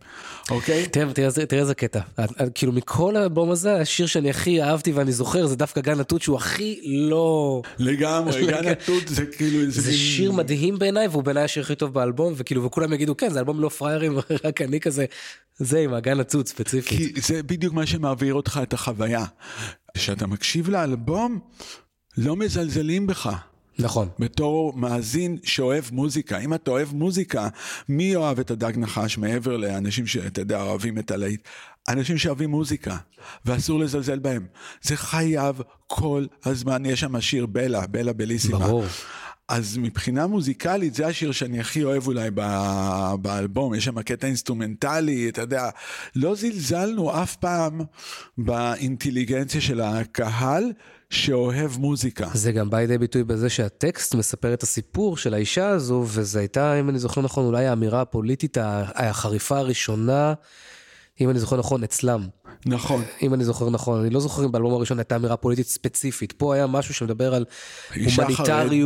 [0.50, 0.86] אוקיי?
[0.88, 1.08] תראה,
[1.58, 2.00] איזה- קטע.
[2.56, 6.38] כאילו מכל האלבום הזה, השיר שאני הכי אהבתי ואני זוכר זה דווקא גן התות שהוא
[6.38, 6.80] הכי
[7.10, 7.62] לא...
[7.80, 9.72] לגמרי, גן התות זה כאילו.
[9.72, 13.40] זה שיר מדהים בעיניי והוא בעיניי השיר הכי טוב באלבום וכאילו וכולם יגידו כן זה
[13.40, 15.06] אלבום לא פראיירים רק אני כזה
[15.58, 17.16] זה עם הגן הצות ספציפית.
[17.16, 19.26] כי זה בדיוק מה שמעביר אותך את החוויה.
[19.98, 21.40] כשאתה מקשיב לאלבום,
[22.18, 23.30] לא מזלזלים בך.
[23.80, 24.10] נכון.
[24.20, 26.40] בתור מאזין שאוהב מוזיקה.
[26.40, 27.48] אם אתה אוהב מוזיקה,
[27.90, 31.42] מי אוהב את הדג נחש מעבר לאנשים שאתה יודע, אוהבים את הלהיט?
[31.90, 32.98] אנשים שאוהבים מוזיקה,
[33.46, 34.46] ואסור לזלזל בהם.
[34.82, 38.60] זה חייב כל הזמן, יש שם שיר בלה, בלה בליסימה.
[38.60, 38.86] ברור.
[39.50, 45.30] אז מבחינה מוזיקלית זה השיר שאני הכי אוהב אולי ב- באלבום, יש שם קטע אינסטרומנטלי,
[45.30, 45.70] אתה יודע,
[46.16, 47.82] לא זלזלנו אף פעם
[48.38, 50.72] באינטליגנציה של הקהל
[51.10, 52.28] שאוהב מוזיקה.
[52.34, 56.80] זה גם בא לידי ביטוי בזה שהטקסט מספר את הסיפור של האישה הזו וזו הייתה
[56.80, 58.58] אם אני זוכר נכון אולי האמירה הפוליטית
[58.96, 60.34] החריפה הראשונה
[61.22, 62.28] אם אני זוכר נכון אצלם.
[62.66, 63.04] נכון.
[63.22, 66.32] אם אני זוכר נכון, אני לא זוכר אם באלבום הראשון הייתה אמירה פוליטית ספציפית.
[66.32, 67.46] פה היה משהו שמדבר על
[67.96, 68.38] הומניטריות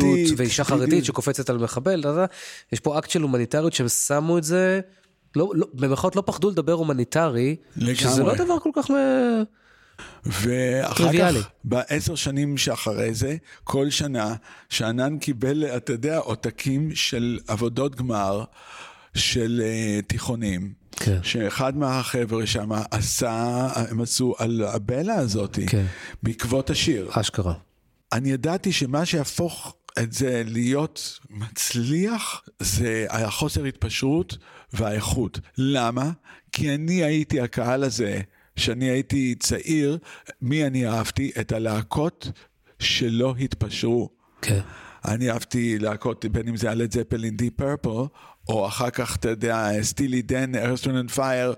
[0.03, 0.63] חרדית, ואישה.
[0.63, 2.03] חרדית שקופצת על מחבל,
[2.71, 4.79] יש פה אקט של הומניטריות שהם שמו את זה,
[5.35, 7.55] לא, לא, במרכאות לא פחדו לדבר הומניטרי,
[7.93, 8.37] שזה לגמרי.
[8.37, 8.91] לא דבר כל כך...
[8.91, 9.43] מ-
[10.25, 11.39] ואחר טריוויאלי.
[11.39, 14.35] כך, בעשר שנים שאחרי זה, כל שנה,
[14.69, 18.43] שאנן קיבל, אתה יודע, עותקים של עבודות גמר
[19.15, 20.73] של uh, תיכונים.
[20.95, 21.19] כן.
[21.23, 25.85] שאחד מהחבר'ה שם עשה, הם עשו על הבלה הזאת, כן.
[26.23, 27.09] בעקבות השיר.
[27.11, 27.53] אשכרה.
[28.11, 34.37] אני ידעתי שמה שיהפוך את זה להיות מצליח, זה החוסר התפשרות
[34.73, 35.39] והאיכות.
[35.57, 36.11] למה?
[36.51, 38.21] כי אני הייתי הקהל הזה,
[38.55, 39.97] שאני הייתי צעיר,
[40.41, 41.31] מי אני אהבתי?
[41.39, 42.31] את הלהקות
[42.79, 44.09] שלא התפשרו.
[44.41, 44.59] כן.
[45.05, 47.89] אני אהבתי להקות, בין אם זה היה זפלין דיפ פרפל,
[48.49, 51.53] או אחר כך, אתה יודע, סטילי דן, Earth Wind and Fire,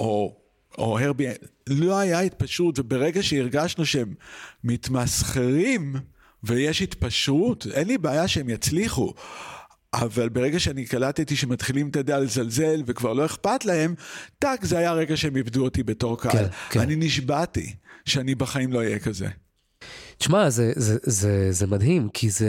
[0.00, 0.36] או,
[0.78, 1.26] או הרבי,
[1.66, 4.14] לא היה התפשרות, וברגע שהרגשנו שהם
[4.64, 5.96] מתמסחרים,
[6.44, 9.14] ויש התפשרות, אין לי בעיה שהם יצליחו.
[10.02, 13.94] אבל ברגע שאני קלטתי שמתחילים, אתה יודע, לזלזל וכבר לא אכפת להם,
[14.38, 16.32] טאק, זה היה הרגע שהם איבדו אותי בתור קהל.
[16.32, 16.80] כן, כן.
[16.80, 17.74] אני נשבעתי
[18.04, 19.26] שאני בחיים לא אהיה כזה.
[20.18, 22.48] תשמע, זה, זה, זה, זה מדהים, כי זה...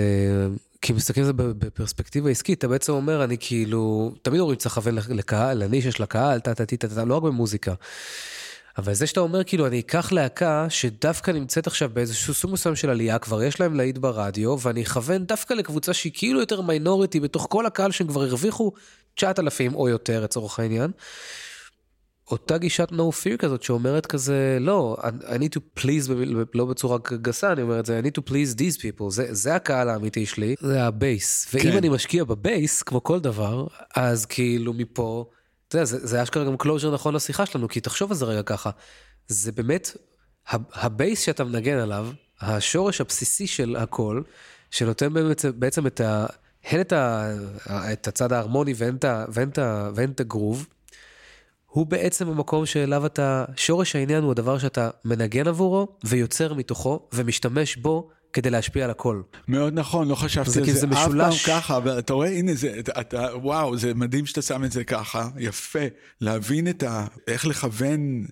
[0.81, 4.95] כי מסתכלים על זה בפרספקטיבה עסקית, אתה בעצם אומר, אני כאילו, תמיד אומרים צריך לכוון
[5.09, 7.73] לקהל, לנישה של הקהל, טה טה טה טה, טה, לא רק במוזיקה.
[8.77, 12.89] אבל זה שאתה אומר, כאילו, אני אקח להקה שדווקא נמצאת עכשיו באיזשהו סוג מסוים של
[12.89, 17.47] עלייה, כבר יש להם להיט ברדיו, ואני אכוון דווקא לקבוצה שהיא כאילו יותר minority בתוך
[17.49, 18.71] כל הקהל שהם כבר הרוויחו
[19.15, 20.91] 9,000 או יותר, לצורך העניין.
[22.31, 26.11] אותה גישת no fear כזאת שאומרת כזה, לא, I need to please,
[26.53, 29.55] לא בצורה גסה, אני אומר את זה, I need to please these people, זה, זה
[29.55, 31.47] הקהל האמיתי שלי, זה ה base.
[31.53, 31.77] ואם כן.
[31.77, 35.25] אני משקיע ב base, כמו כל דבר, אז כאילו מפה,
[35.67, 38.69] אתה יודע, זה, אשכרה גם closure נכון לשיחה שלנו, כי תחשוב על זה רגע ככה,
[39.27, 39.97] זה באמת,
[40.51, 42.07] ה- הבייס שאתה מנגן עליו,
[42.41, 44.21] השורש הבסיסי של הכל,
[44.71, 46.01] שנותן בעצם, בעצם את
[46.65, 47.29] הן את, ה,
[47.93, 50.67] את הצד ההרמוני והן את, ה, והן, את ה, והן את הגרוב,
[51.65, 57.75] הוא בעצם המקום שאליו אתה, שורש העניין הוא הדבר שאתה מנגן עבורו ויוצר מתוכו ומשתמש
[57.75, 59.21] בו כדי להשפיע על הכל.
[59.47, 61.45] מאוד נכון, לא חשבתי זה על כאילו זה זה אף פעם משולש.
[61.49, 64.83] ככה, אבל אתה רואה, הנה זה, אתה- אתה, וואו, זה מדהים שאתה שם את זה
[64.83, 65.79] ככה, יפה.
[66.21, 67.05] להבין את ה...
[67.27, 68.25] איך לכוון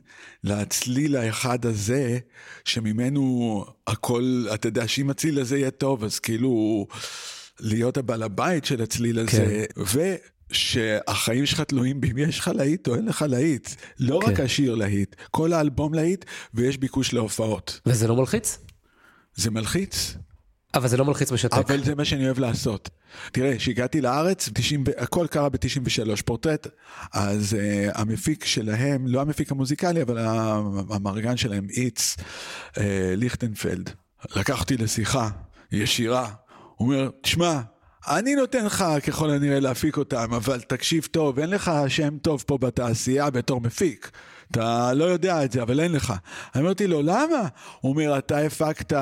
[0.43, 2.18] לצליל האחד הזה,
[2.66, 6.88] שממנו הכל, אתה יודע, שאם הצליל הזה יהיה טוב, אז כאילו
[7.60, 10.16] להיות הבעל הבית של הצליל הזה, ו...
[10.51, 13.70] שהחיים שלך תלויים באם יש לך להיט או אין לך להיט.
[13.99, 14.32] לא כן.
[14.32, 17.80] רק השיר להיט, כל האלבום להיט, ויש ביקוש להופעות.
[17.86, 18.58] וזה לא מלחיץ?
[19.36, 20.15] זה מלחיץ,
[20.75, 21.53] אבל זה לא מלחיץ משתק.
[21.53, 22.89] אבל זה מה שאני אוהב לעשות.
[23.31, 26.67] תראה, כשהגעתי לארץ, 90, ב- הכל קרה ב-93, פורטרט,
[27.13, 32.79] אז uh, המפיק שלהם, לא המפיק המוזיקלי, אבל ה- המרגן שלהם, איץ uh,
[33.15, 33.89] ליכטנפלד,
[34.36, 35.29] לקח אותי לשיחה
[35.71, 36.29] ישירה.
[36.75, 37.61] הוא אומר, תשמע,
[38.07, 42.57] אני נותן לך ככל הנראה להפיק אותם, אבל תקשיב טוב, אין לך שם טוב פה
[42.57, 44.11] בתעשייה בתור מפיק.
[44.54, 46.14] אתה לא יודע את זה, אבל אין לך.
[46.58, 47.47] אמרתי לו, למה?
[47.82, 48.93] הוא אומר, אתה הפקת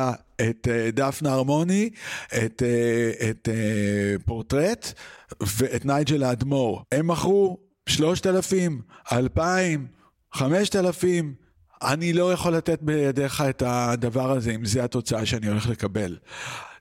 [0.41, 1.89] את אה, דפנה הרמוני,
[2.27, 4.93] את, אה, את אה, פורטרט
[5.41, 6.83] ואת נייג'ל האדמו"ר.
[6.91, 7.57] הם מכרו
[7.89, 8.81] 3,000,
[9.11, 9.87] 2,000,
[10.33, 11.33] 5,000.
[11.81, 16.17] אני לא יכול לתת בידיך את הדבר הזה, אם זה התוצאה שאני הולך לקבל.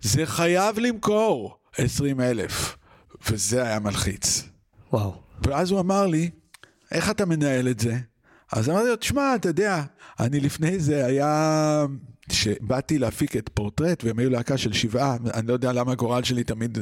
[0.01, 2.77] זה חייב למכור 20,000,
[3.29, 4.49] וזה היה מלחיץ.
[4.93, 5.15] וואו.
[5.47, 6.31] ואז הוא אמר לי,
[6.93, 8.10] איך אתה מנהל את זה?
[8.53, 9.83] אז אמרתי לו, תשמע, אתה יודע,
[10.21, 11.85] אני לפני זה היה...
[12.33, 16.45] שבאתי להפיק את פורטרט והם היו להקה של שבעה, אני לא יודע למה הגורל שלי
[16.45, 16.79] תמיד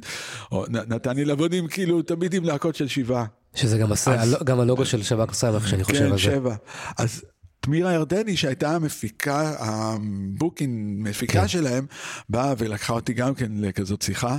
[0.53, 3.25] או, נתן לי לעבוד עם כאילו תמיד עם להקות של שבעה.
[3.55, 6.19] שזה גם, אז- הלו- גם הלוגו של שב"כ סמך שאני חושב כן, על זה.
[6.19, 6.55] שבע.
[6.99, 7.23] אז
[7.69, 11.49] תמירה ירדני שהייתה המפיקה, ה booking מפיקה כן.
[11.49, 11.87] שלהם,
[12.29, 14.39] באה ולקחה אותי גם כן לכזאת שיחה,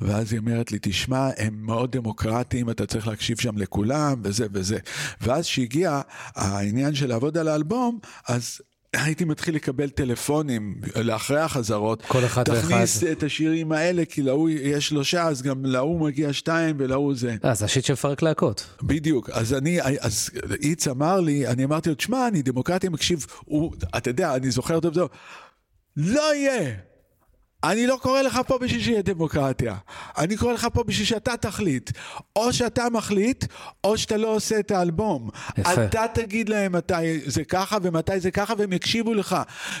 [0.00, 4.78] ואז היא אומרת לי, תשמע, הם מאוד דמוקרטיים, אתה צריך להקשיב שם לכולם, וזה וזה.
[5.20, 6.00] ואז שהגיע
[6.34, 7.98] העניין של לעבוד על האלבום,
[8.28, 8.60] אז...
[8.94, 12.02] הייתי מתחיל לקבל טלפונים לאחרי החזרות.
[12.08, 12.60] כל אחד ואחד.
[12.60, 17.36] תכניס את השירים האלה, כי להוא יש שלושה, אז גם להוא מגיע שתיים ולהוא זה.
[17.52, 18.66] זה השיט שמפרק להקות.
[18.82, 20.30] בדיוק, אז אני, אז
[20.62, 24.80] איץ אמר לי, אני אמרתי לו, תשמע, אני דמוקרטי מקשיב, הוא, אתה יודע, אני זוכר
[24.80, 24.94] טוב,
[25.96, 26.93] לא יהיה.
[27.64, 29.74] אני לא קורא לך פה בשביל שיהיה דמוקרטיה.
[30.18, 31.90] אני קורא לך פה בשביל שאתה תחליט.
[32.36, 33.44] או שאתה מחליט,
[33.84, 35.30] או שאתה לא עושה את האלבום.
[35.58, 35.84] יפה.
[35.84, 39.36] אתה תגיד להם מתי זה ככה ומתי זה ככה, והם יקשיבו לך.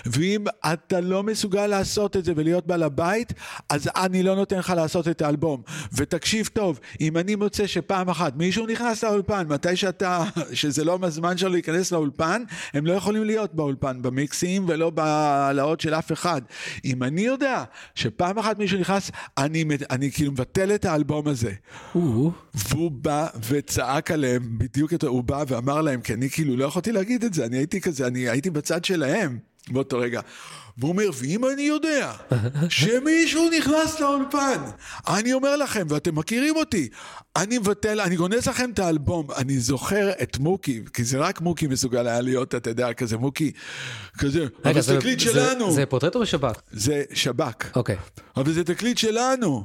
[0.06, 3.32] ואם אתה לא מסוגל לעשות את זה ולהיות בעל הבית,
[3.68, 5.62] אז אני לא נותן לך לעשות את האלבום.
[5.92, 11.38] ותקשיב טוב, אם אני מוצא שפעם אחת מישהו נכנס לאולפן, מתי שאתה, שזה לא הזמן
[11.38, 12.42] שלו להיכנס לאולפן,
[12.74, 16.40] הם לא יכולים להיות באולפן, במיקסים ולא בהעלאות של אף אחד.
[16.84, 17.64] אם אני יודע
[17.94, 21.52] שפעם אחת מישהו נכנס, אני, אני כאילו מבטל את האלבום הזה.
[22.54, 26.92] והוא בא וצעק עליהם, בדיוק את, הוא בא ואמר להם, כי אני כאילו לא יכולתי
[26.92, 29.38] להגיד את זה, אני הייתי כזה, אני הייתי בצד שלהם
[29.70, 30.20] באותו רגע.
[30.78, 32.12] והוא אומר, ואם אני יודע
[32.68, 34.60] שמישהו נכנס לאולפן,
[35.08, 36.88] אני אומר לכם, ואתם מכירים אותי,
[37.36, 39.26] אני מבטל, אני גונז לכם את האלבום.
[39.36, 43.52] אני זוכר את מוקי, כי זה רק מוקי מסוגל היה להיות, אתה יודע, כזה מוקי,
[44.18, 45.72] כזה, אבל זה תקליט שלנו.
[45.72, 46.60] זה פורטרט או שב"כ?
[46.72, 47.76] זה שב"כ.
[47.76, 47.96] אוקיי.
[48.36, 49.64] אבל זה תקליט שלנו.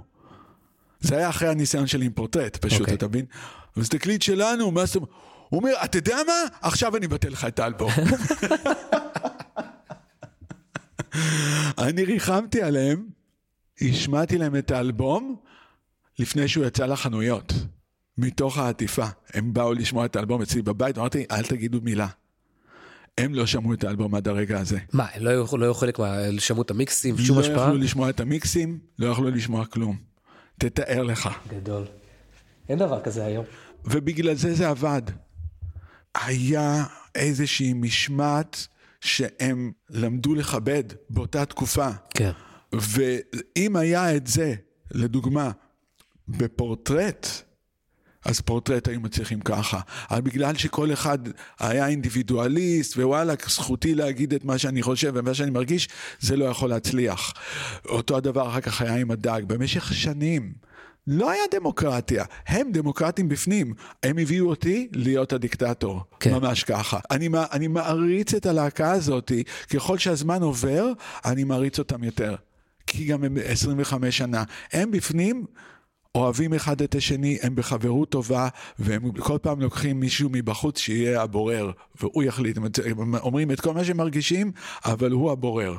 [1.02, 2.94] זה היה אחרי הניסיון שלי עם פורטרט, פשוט, אוקיי.
[2.94, 3.26] אתה מבין?
[3.76, 5.10] אבל זה תקליט שלנו, מה זאת אומרת?
[5.50, 6.34] הוא אומר, אתה יודע מה?
[6.62, 7.92] עכשיו אני מבטל לך את האלבום.
[11.78, 13.06] אני ריחמתי עליהם,
[13.82, 15.36] השמעתי להם את האלבום
[16.20, 17.54] לפני שהוא יצא לחנויות,
[18.18, 19.06] מתוך העטיפה.
[19.34, 22.08] הם באו לשמוע את האלבום אצלי בבית, אמרתי, אל תגידו מילה.
[23.18, 24.80] הם לא שמעו את האלבום עד הרגע הזה.
[24.94, 26.18] מה, הם לא היו לא חלק מה...
[26.40, 27.68] שמעו את המיקסים, שום לא השפעה?
[27.68, 29.98] יכלו לשמוע את המיקסים, לא יכלו לשמוע כלום.
[30.58, 31.30] תתאר לך.
[31.48, 31.86] גדול.
[32.70, 33.46] אין דבר כזה היום.
[33.86, 35.02] ובגלל זה זה עבד.
[36.16, 36.84] היה
[37.16, 38.68] איזושהי משמעת
[39.02, 41.90] שהם למדו לכבד באותה תקופה.
[42.10, 42.32] כן.
[42.74, 44.56] ואם היה את זה,
[44.92, 45.52] לדוגמה,
[46.28, 47.28] בפורטרט,
[48.26, 49.80] אז פורטרט היו מצליחים ככה.
[50.12, 51.20] אבל בגלל שכל אחד
[51.60, 55.88] היה אינדיבידואליסט, ווואלה, זכותי להגיד את מה שאני חושב ומה שאני מרגיש,
[56.20, 57.34] זה לא יכול להצליח.
[57.86, 59.42] אותו הדבר אחר כך היה עם הדג.
[59.48, 60.54] במשך שנים
[61.12, 63.74] לא היה דמוקרטיה, הם דמוקרטים בפנים.
[64.04, 66.04] הם הביאו אותי להיות הדיקטטור.
[66.20, 66.34] כן.
[66.34, 67.00] ממש ככה.
[67.12, 69.32] אני, אני מעריץ את הלהקה הזאת,
[69.74, 70.92] ככל שהזמן עובר,
[71.26, 72.36] אני מעריץ אותם יותר.
[72.88, 74.44] כי גם הם 25 שנה.
[74.74, 75.46] הם בפנים
[76.16, 78.48] אוהבים אחד את השני, הם בחברות טובה,
[78.80, 81.72] והם כל פעם לוקחים מישהו מבחוץ שיהיה הבורר,
[82.02, 82.58] והוא יחליט.
[82.86, 84.52] הם אומרים את כל מה שהם מרגישים,
[84.86, 85.76] אבל הוא הבורר.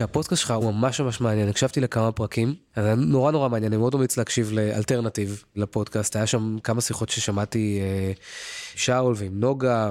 [0.00, 3.94] הפודקאסט שלך הוא ממש ממש מעניין, הקשבתי לכמה פרקים, זה נורא נורא מעניין, אני מאוד
[3.94, 8.12] ממליץ להקשיב לאלטרנטיב לפודקאסט, היה שם כמה שיחות ששמעתי אה,
[8.74, 9.90] שאול ועם נוגה,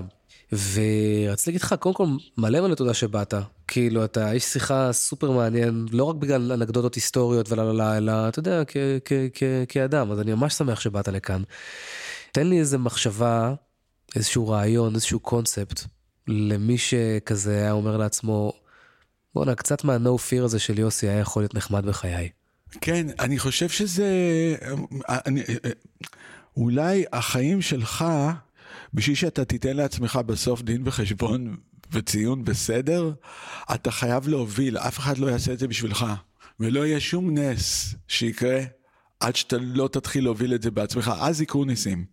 [0.51, 2.05] ורציתי להגיד לך, קודם כל,
[2.37, 3.33] מלא מלא תודה שבאת.
[3.67, 8.27] כאילו, אתה איש שיחה סופר מעניין, לא רק בגלל אנקדוטות היסטוריות ולא, לא, לא, אלא,
[8.27, 8.63] אתה יודע,
[9.69, 11.41] כאדם, אז אני ממש שמח שבאת לכאן.
[12.31, 13.53] תן לי איזה מחשבה,
[14.15, 15.83] איזשהו רעיון, איזשהו קונספט,
[16.27, 18.53] למי שכזה היה אומר לעצמו,
[19.37, 22.29] בואנה, קצת מה-no fear הזה של יוסי היה יכול להיות נחמד בחיי.
[22.81, 24.05] כן, אני חושב שזה...
[25.09, 25.43] אני,
[26.57, 28.05] אולי החיים שלך,
[28.93, 31.55] בשביל שאתה תיתן לעצמך בסוף דין וחשבון
[31.91, 33.11] וציון בסדר,
[33.75, 36.05] אתה חייב להוביל, אף אחד לא יעשה את זה בשבילך.
[36.59, 38.59] ולא יהיה שום נס שיקרה
[39.19, 42.05] עד שאתה לא תתחיל להוביל את זה בעצמך, אז יקרו ניסים.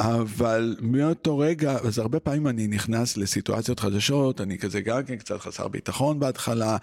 [0.00, 5.40] אבל מאותו רגע, אז הרבה פעמים אני נכנס לסיטואציות חדשות, אני כזה גם כן קצת
[5.40, 6.76] חסר ביטחון בהתחלה,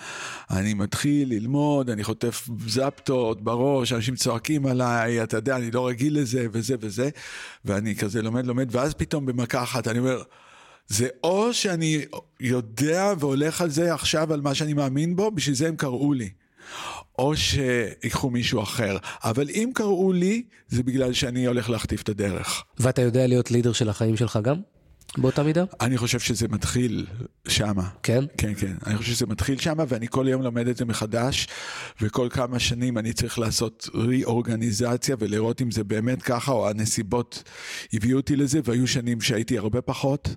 [0.52, 6.20] אני מתחיל ללמוד, אני חוטף זפטות בראש, אנשים צועקים עליי, אתה יודע, אני לא רגיל
[6.20, 7.10] לזה וזה וזה,
[7.66, 10.22] ואני כזה לומד, לומד, ואז פתאום במכה אחת אני אומר,
[10.88, 12.06] זה או שאני
[12.40, 16.30] יודע והולך על זה עכשיו, על מה שאני מאמין בו, בשביל זה הם קראו לי.
[17.20, 18.98] או שיקחו מישהו אחר.
[19.24, 22.64] אבל אם קראו לי, זה בגלל שאני הולך להכתיב את הדרך.
[22.80, 24.56] ואתה יודע להיות לידר של החיים שלך גם?
[25.18, 25.64] באותה מידה?
[25.82, 27.06] אני חושב שזה מתחיל
[27.48, 27.90] שמה.
[28.04, 28.24] כן?
[28.38, 28.74] כן, כן.
[28.86, 31.48] אני חושב שזה מתחיל שמה, ואני כל יום לומד את זה מחדש,
[32.02, 37.44] וכל כמה שנים אני צריך לעשות רי-אורגניזציה ולראות אם זה באמת ככה, או הנסיבות
[37.94, 40.36] הביאו אותי לזה, והיו שנים שהייתי הרבה פחות,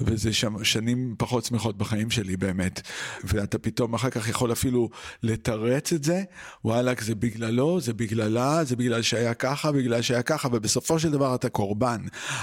[0.00, 0.30] וזה
[0.62, 2.80] שנים פחות שמחות בחיים שלי באמת.
[3.24, 4.88] ואתה פתאום אחר כך יכול אפילו
[5.22, 6.22] לתרץ את זה,
[6.64, 11.34] וואלכ, זה בגללו, זה בגללה, זה בגלל שהיה ככה, בגלל שהיה ככה, ובסופו של דבר
[11.34, 12.00] אתה קורבן.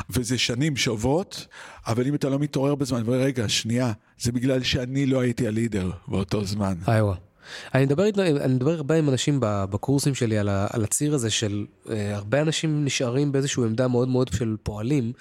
[0.09, 1.47] וזה שנים שוות.
[1.88, 6.45] אבל אם אתה לא מתעורר בזמן, ורגע, שנייה, זה בגלל שאני לא הייתי הלידר באותו
[6.45, 6.73] זמן.
[6.88, 7.15] איווה.
[7.73, 11.89] אני מדבר, אני מדבר הרבה עם אנשים בקורסים שלי על, על הציר הזה של uh,
[12.14, 15.14] הרבה אנשים נשארים באיזושהי עמדה מאוד מאוד של פועלים,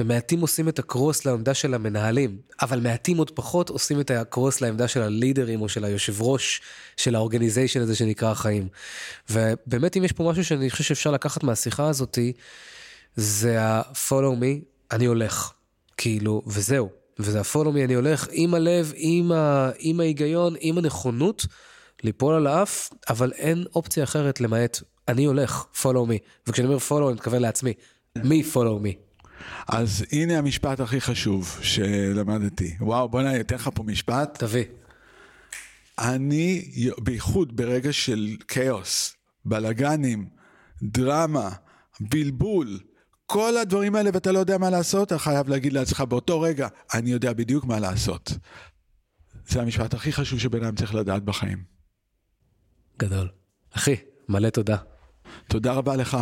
[0.00, 4.88] ומעטים עושים את הקרוס לעמדה של המנהלים, אבל מעטים עוד פחות עושים את הקרוס לעמדה
[4.88, 6.60] של הלידרים או של היושב ראש
[6.96, 8.68] של האורגניזיישן הזה שנקרא החיים.
[9.30, 12.32] ובאמת אם יש פה משהו שאני חושב שאפשר לקחת מהשיחה הזאתי,
[13.16, 15.52] זה ה-follow me, אני הולך.
[15.96, 16.90] כאילו, וזהו.
[17.18, 21.46] וזה הפולומי, אני הולך עם הלב, עם, ה, עם ההיגיון, עם הנכונות
[22.04, 26.46] ליפול על האף, אבל אין אופציה אחרת למעט אני הולך, follow me.
[26.46, 27.72] וכשאני אומר follow, אני מתכוון לעצמי,
[28.16, 29.14] מי follow me.
[29.68, 32.76] אז הנה המשפט הכי חשוב שלמדתי.
[32.80, 34.38] וואו, בוא אני אתן לך פה משפט.
[34.38, 34.64] תביא.
[35.98, 40.28] אני, בייחוד ברגע של כאוס, בלאגנים,
[40.82, 41.50] דרמה,
[42.00, 42.78] בלבול,
[43.26, 47.10] כל הדברים האלה ואתה לא יודע מה לעשות, אתה חייב להגיד לעצמך באותו רגע, אני
[47.10, 48.32] יודע בדיוק מה לעשות.
[49.48, 51.64] זה המשפט הכי חשוב שבן אדם צריך לדעת בחיים.
[52.98, 53.28] גדול.
[53.70, 53.96] אחי,
[54.28, 54.76] מלא תודה.
[55.48, 56.18] תודה רבה לך.